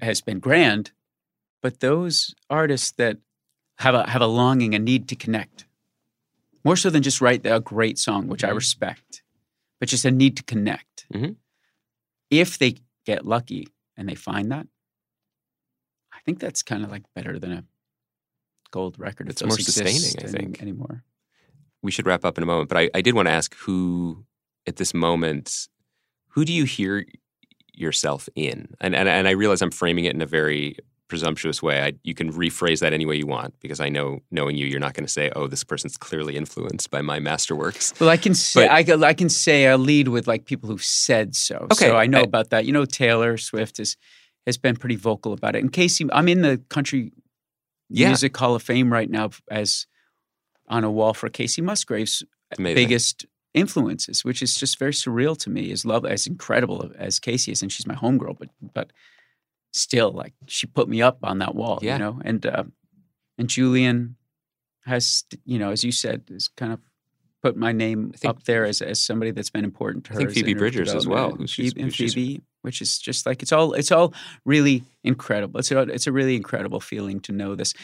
[0.00, 0.92] has been grand,
[1.62, 3.18] but those artists that
[3.78, 5.66] have a have a longing, a need to connect,
[6.64, 8.54] more so than just write a great song, which I Mhm.
[8.56, 9.22] respect,
[9.80, 11.06] but just a need to connect.
[11.12, 11.36] Mhm.
[12.30, 14.68] If they get lucky and they find that,
[16.12, 17.64] I think that's kind of like better than a
[18.70, 19.28] gold record.
[19.30, 21.04] It's more sustaining, I think, any- anymore.
[21.82, 24.24] we should wrap up in a moment, but I, I did want to ask who
[24.66, 25.68] at this moment,
[26.28, 27.06] who do you hear
[27.74, 28.68] yourself in?
[28.80, 30.76] And and, and I realize I'm framing it in a very
[31.08, 31.82] presumptuous way.
[31.82, 34.78] I, you can rephrase that any way you want because I know, knowing you, you're
[34.80, 38.34] not going to say, "Oh, this person's clearly influenced by my masterworks." Well, I can
[38.34, 41.66] say But- I, can- I can say I lead with like people who've said so.
[41.72, 42.66] Okay, so I know I- about that.
[42.66, 43.96] You know, Taylor Swift is
[44.46, 45.60] has been pretty vocal about it.
[45.62, 47.12] And Kacey, I'm in the country
[47.90, 48.08] Yeah.
[48.08, 49.86] music Hall of Fame right now as
[50.68, 52.22] on a wall for Kacey Musgraves'
[52.58, 52.74] Amazing.
[52.74, 55.70] biggest influences, which is just very surreal to me.
[55.72, 58.92] As love as incredible as Kacey is, and she's my homegirl, but but
[59.72, 61.94] still, like she put me up on that wall, Yeah.
[61.94, 62.20] you know.
[62.24, 62.64] And uh,
[63.38, 64.16] and Julien
[64.84, 66.80] has, you know, as you said, is kind of
[67.42, 70.20] put my name think- up there as as somebody that's been important to I her.
[70.20, 71.40] think Phoebe Bridgers as well, development.
[71.42, 74.12] who she's- Phoebe- and who she's- Phoebe, which is just like it's all it's all
[74.44, 75.60] really incredible.
[75.60, 77.74] It's a, it's a really incredible feeling to know this.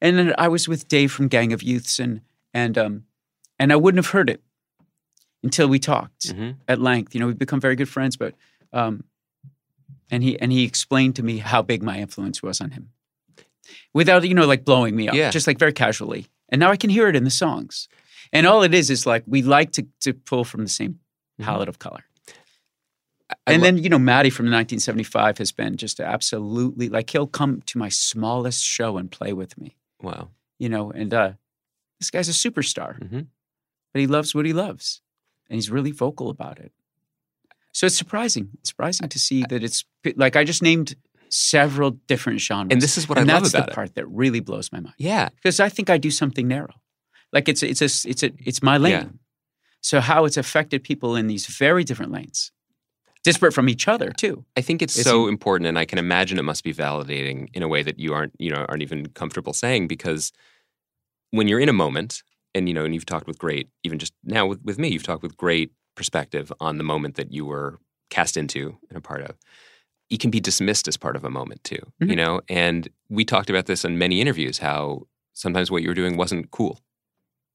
[0.00, 2.20] And then I was with Dave from Gang of Youths, and
[2.52, 3.04] and um
[3.58, 4.42] and I wouldn't have heard it
[5.44, 6.56] until we talked Mhm.
[6.68, 7.14] at length.
[7.14, 8.34] You know, we've become very good friends, but
[8.72, 9.04] um,
[10.10, 12.90] and he and he explained to me how big my influence was on him,
[13.94, 15.30] without you know like blowing me up, Yeah.
[15.30, 16.26] just like very casually.
[16.48, 17.88] And now I can hear it in the songs,
[18.32, 20.98] and all it is is like we like to to pull from the same
[21.40, 21.44] Mhm.
[21.44, 22.04] palette of color.
[23.46, 27.62] I- and then you know Matty from 1975 has been just absolutely like he'll come
[27.66, 30.28] to my smallest show and play with me, wow.
[30.58, 31.32] you know, and uh,
[31.98, 32.98] this guy's a superstar.
[33.00, 33.26] Mhm.
[33.92, 35.02] but he loves what he loves
[35.48, 36.72] and he's really vocal about it.
[37.72, 39.84] So it's surprising it's surprising to see that it's
[40.16, 40.94] like i just named
[41.30, 42.72] several different genres.
[42.72, 43.74] And this is what and I love that's about the it.
[43.74, 44.94] part that really blows my mind.
[44.98, 46.74] Yeah, because i think i do something narrow.
[47.32, 48.92] Like it's it's a it's a it's my lane.
[48.92, 49.08] Yeah.
[49.80, 52.52] so how it's affected people in these very different lanes
[53.24, 56.38] disparate from each other too I think it's Is so important, and I can imagine
[56.38, 59.52] it must be validating in a way that you aren't, you know, aren't even comfortable
[59.52, 60.32] saying because
[61.30, 62.22] when you're in a moment,
[62.54, 65.02] and you know, and you've talked with great, even just now with, with me, you've
[65.02, 67.78] talked with great perspective on the moment that you were
[68.10, 69.36] cast into and a part of.
[70.10, 72.16] It can be dismissed as part of a moment too, you Mhm.
[72.16, 72.40] know.
[72.48, 76.50] And we talked about this in many interviews how sometimes what you were doing wasn't
[76.50, 76.80] cool,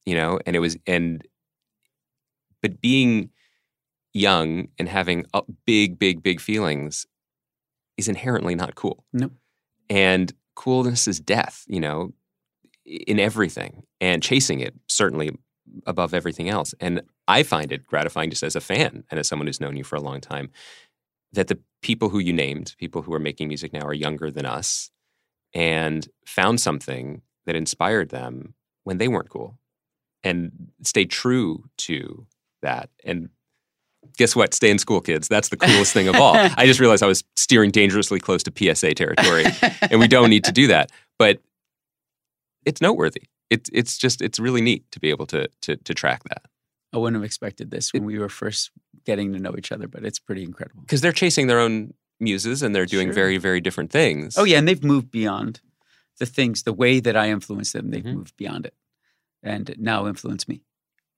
[0.06, 1.26] you know, and it was and
[2.62, 3.30] but being
[4.14, 5.26] young and having
[5.66, 7.06] big, big, big feelings
[7.96, 9.04] is inherently not cool.
[9.12, 9.32] Nope.
[9.90, 12.12] And coolness is death, you know,
[12.84, 13.84] in everything.
[14.00, 15.36] And chasing it certainly
[15.86, 16.74] above everything else.
[16.80, 19.84] And I find it gratifying just as a fan and as someone who's known you
[19.84, 20.50] for a long time
[21.32, 24.46] that the people who you named, people who are making music now, are younger than
[24.46, 24.90] us
[25.54, 28.54] and found something that inspired them
[28.84, 29.58] when they weren't cool
[30.24, 32.26] and stayed true to
[32.62, 32.90] that.
[33.04, 33.28] And
[34.16, 34.54] guess what?
[34.54, 35.28] Stay in school, kids.
[35.28, 36.34] That's the coolest thing of all.
[36.56, 39.44] I just realized I was steering dangerously close to PSA territory,
[39.90, 40.90] and we don't need to do that.
[41.18, 41.40] But
[42.64, 43.22] it's noteworthy.
[43.50, 46.42] It's it's just it's really neat to be able to to to track that.
[46.92, 48.70] I wouldn't have expected this when we were first
[49.04, 50.80] getting to know each other, but it's pretty incredible.
[50.82, 53.14] Because they're chasing their own muses and they're doing Sure.
[53.14, 54.36] very, very different things.
[54.38, 55.60] Oh yeah, and they've moved beyond
[56.18, 57.90] the things, the way that I influence them.
[57.90, 58.14] They've Mhm.
[58.14, 58.74] moved beyond it,
[59.42, 60.62] and now influence me.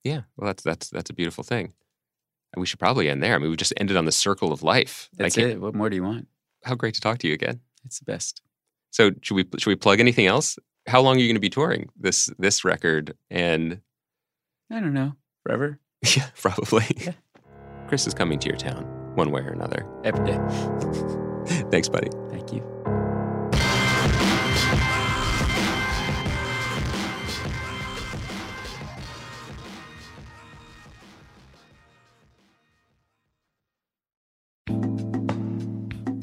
[0.04, 0.22] Yeah.
[0.36, 1.72] Well, that's that's that's a beautiful thing.
[2.56, 3.34] We should probably end there.
[3.34, 5.08] I mean, we just ended on the circle of life.
[5.16, 5.60] That's it.
[5.60, 6.26] What more do you want?
[6.64, 7.60] How great to talk to you again.
[7.84, 8.42] It's the best.
[8.90, 10.58] So should we should we plug anything else?
[10.86, 13.14] How long are you going to be touring this this record?
[13.30, 13.80] And
[14.70, 15.14] I don't know.
[15.44, 15.78] Forever,
[16.16, 16.84] yeah, probably.
[17.00, 17.12] Yeah.
[17.88, 19.86] Chris is coming to your town one way or another.
[20.04, 20.38] every day.
[21.70, 22.08] Thanks, buddy.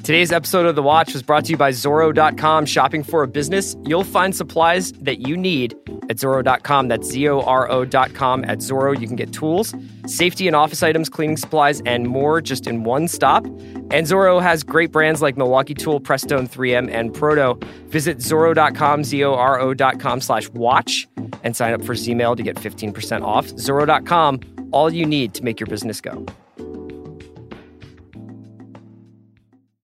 [0.07, 2.65] Today's episode of The Watch was brought to you by Zoro.com.
[2.65, 5.75] Shopping for a business, you'll find supplies that you need
[6.09, 6.87] at Zoro.com.
[6.87, 8.45] That's Z O R O.com.
[8.45, 9.75] At Zoro, you can get tools,
[10.05, 13.43] safety and office items, cleaning supplies, and more just in one stop.
[13.91, 17.55] And Zoro has great brands like Milwaukee Tool, Prestone 3M, and Proto.
[17.89, 21.05] Visit Zoro.com, Z O R O.com slash watch,
[21.43, 23.45] and sign up for Zmail to get 15% off.
[23.59, 24.39] Zoro.com,
[24.71, 26.25] all you need to make your business go.